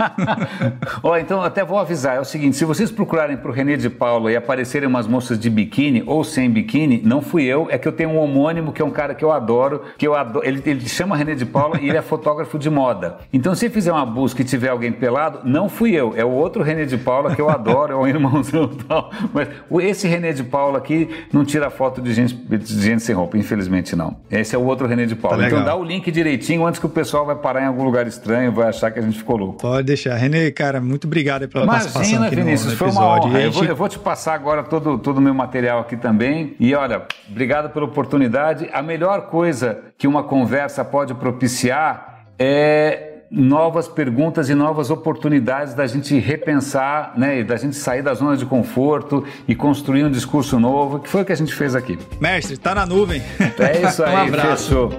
oh, 1.03 1.15
então 1.17 1.41
até 1.41 1.63
vou 1.63 1.77
avisar, 1.77 2.15
é 2.15 2.19
o 2.19 2.25
seguinte, 2.25 2.55
se 2.55 2.65
vocês 2.65 2.89
procurarem 2.89 3.37
pro 3.37 3.51
René 3.51 3.75
de 3.75 3.89
Paula 3.89 4.31
e 4.31 4.35
aparecerem 4.35 4.87
umas 4.87 5.05
moças 5.05 5.37
de 5.37 5.49
biquíni 5.49 6.03
ou 6.05 6.23
sem 6.23 6.49
biquíni, 6.49 7.01
não 7.03 7.21
fui 7.21 7.43
eu, 7.43 7.67
é 7.69 7.77
que 7.77 7.87
eu 7.87 7.91
tenho 7.91 8.09
um 8.09 8.17
homônimo 8.17 8.73
que 8.73 8.81
é 8.81 8.85
um 8.85 8.91
cara 8.91 9.13
que 9.13 9.23
eu 9.23 9.31
adoro, 9.31 9.83
que 9.97 10.07
eu 10.07 10.15
adoro, 10.15 10.45
ele, 10.45 10.61
ele 10.65 10.87
chama 10.89 11.15
René 11.15 11.35
de 11.35 11.45
Paula 11.45 11.79
e 11.79 11.89
ele 11.89 11.97
é 11.97 12.01
fotógrafo 12.03 12.57
de 12.57 12.69
moda. 12.69 13.17
Então 13.31 13.53
se 13.53 13.69
fizer 13.69 13.91
uma 13.91 14.05
busca 14.05 14.41
e 14.41 14.45
tiver 14.45 14.69
alguém 14.69 14.91
pelado, 14.91 15.41
não 15.43 15.69
fui 15.69 15.93
eu, 15.93 16.13
é 16.15 16.25
o 16.25 16.31
outro 16.31 16.63
René 16.63 16.85
de 16.85 16.97
Paula 16.97 17.35
que 17.35 17.41
eu 17.43 17.49
adoro, 17.49 17.93
é 17.93 17.95
um 17.95 18.07
irmãozão 18.07 18.69
e 18.71 18.83
tal, 18.83 19.11
mas 19.33 19.47
esse 19.81 20.07
René 20.07 20.31
de 20.31 20.43
Paula 20.43 20.77
aqui 20.77 21.09
não 21.31 21.45
tira 21.45 21.69
foto 21.69 22.01
de 22.01 22.13
gente, 22.13 22.33
de 22.33 22.81
gente 22.81 23.01
sem 23.01 23.15
roupa, 23.15 23.37
infelizmente 23.37 23.95
não. 23.95 24.17
Esse 24.29 24.55
é 24.55 24.57
o 24.57 24.63
outro 24.63 24.87
René 24.87 25.05
de 25.05 25.15
Paula. 25.15 25.37
Tá 25.37 25.47
então 25.47 25.63
dá 25.63 25.75
o 25.75 25.83
link 25.83 26.09
direitinho 26.11 26.65
antes 26.65 26.79
que 26.79 26.85
o 26.85 26.89
pessoal 26.89 27.25
vai 27.25 27.35
parar 27.35 27.63
em 27.63 27.65
algum 27.65 27.83
lugar 27.83 28.07
estranho, 28.07 28.51
vai 28.51 28.69
achar 28.69 28.91
que 28.91 28.99
a 28.99 29.01
gente 29.01 29.17
ficou 29.17 29.37
louco. 29.37 29.59
Pode 29.59 29.87
deixar. 29.87 30.15
Renê, 30.15 30.51
cara, 30.51 30.79
muito 30.79 31.07
obrigado 31.07 31.47
pela 31.47 31.65
Imagina, 31.65 31.91
participação 31.91 32.27
aqui 32.27 32.35
Vinícius, 32.35 32.65
no, 32.65 32.71
no 32.71 32.77
foi 32.77 32.89
uma 32.89 33.17
honra. 33.17 33.41
Eu, 33.41 33.51
vou, 33.51 33.63
eu 33.65 33.75
vou 33.75 33.89
te 33.89 33.99
passar 33.99 34.33
agora 34.33 34.63
todo, 34.63 34.97
todo 34.97 35.17
o 35.17 35.21
meu 35.21 35.33
material 35.33 35.79
aqui 35.79 35.97
também. 35.97 36.55
E 36.59 36.73
olha, 36.73 37.03
obrigado 37.29 37.69
pela 37.71 37.85
oportunidade. 37.85 38.69
A 38.73 38.81
melhor 38.81 39.27
coisa 39.27 39.79
que 39.97 40.07
uma 40.07 40.23
conversa 40.23 40.83
pode 40.83 41.13
propiciar 41.13 42.25
é 42.37 43.12
novas 43.35 43.87
perguntas 43.87 44.47
e 44.47 44.53
novas 44.53 44.91
oportunidades 44.91 45.73
da 45.73 45.87
gente 45.87 46.17
repensar, 46.19 47.13
né, 47.17 47.43
da 47.43 47.55
gente 47.57 47.75
sair 47.75 48.03
da 48.03 48.13
zona 48.13 48.37
de 48.37 48.45
conforto 48.45 49.25
e 49.47 49.55
construir 49.55 50.03
um 50.03 50.11
discurso 50.11 50.59
novo, 50.59 50.99
que 50.99 51.09
foi 51.09 51.23
o 51.23 51.25
que 51.25 51.31
a 51.31 51.35
gente 51.35 51.53
fez 51.53 51.75
aqui. 51.75 51.97
Mestre, 52.19 52.57
tá 52.57 52.75
na 52.75 52.85
nuvem. 52.85 53.23
É 53.57 53.81
isso 53.81 54.03
aí, 54.05 54.15
um 54.15 54.19
abraço. 54.27 54.65
fechou. 54.65 54.93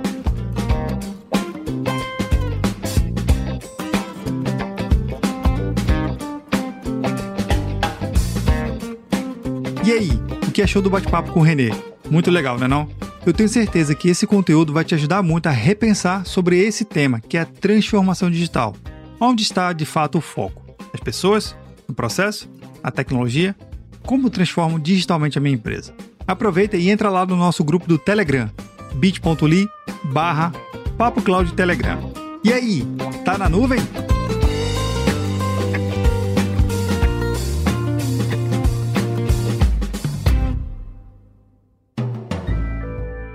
E 9.86 9.92
aí, 9.92 10.33
que 10.54 10.62
achou 10.62 10.80
do 10.80 10.88
bate-papo 10.88 11.32
com 11.32 11.40
o 11.40 11.42
Renê? 11.42 11.72
Muito 12.08 12.30
legal, 12.30 12.56
né 12.56 12.68
não? 12.68 12.88
Eu 13.26 13.32
tenho 13.32 13.48
certeza 13.48 13.92
que 13.92 14.08
esse 14.08 14.24
conteúdo 14.24 14.72
vai 14.72 14.84
te 14.84 14.94
ajudar 14.94 15.20
muito 15.20 15.48
a 15.48 15.50
repensar 15.50 16.24
sobre 16.24 16.60
esse 16.60 16.84
tema, 16.84 17.20
que 17.20 17.36
é 17.36 17.40
a 17.40 17.44
transformação 17.44 18.30
digital. 18.30 18.76
Onde 19.18 19.42
está 19.42 19.72
de 19.72 19.84
fato 19.84 20.18
o 20.18 20.20
foco? 20.20 20.62
As 20.92 21.00
pessoas? 21.00 21.56
O 21.88 21.92
processo? 21.92 22.48
A 22.84 22.90
tecnologia? 22.92 23.56
Como 24.06 24.30
transformo 24.30 24.78
digitalmente 24.78 25.36
a 25.36 25.40
minha 25.40 25.56
empresa? 25.56 25.92
Aproveita 26.24 26.76
e 26.76 26.88
entra 26.88 27.10
lá 27.10 27.26
no 27.26 27.34
nosso 27.34 27.64
grupo 27.64 27.88
do 27.88 27.98
Telegram, 27.98 28.48
bit.ly 28.94 29.68
barra 30.04 30.52
Telegram. 31.56 32.12
E 32.44 32.52
aí, 32.52 32.86
tá 33.24 33.36
na 33.36 33.48
nuvem? 33.48 33.80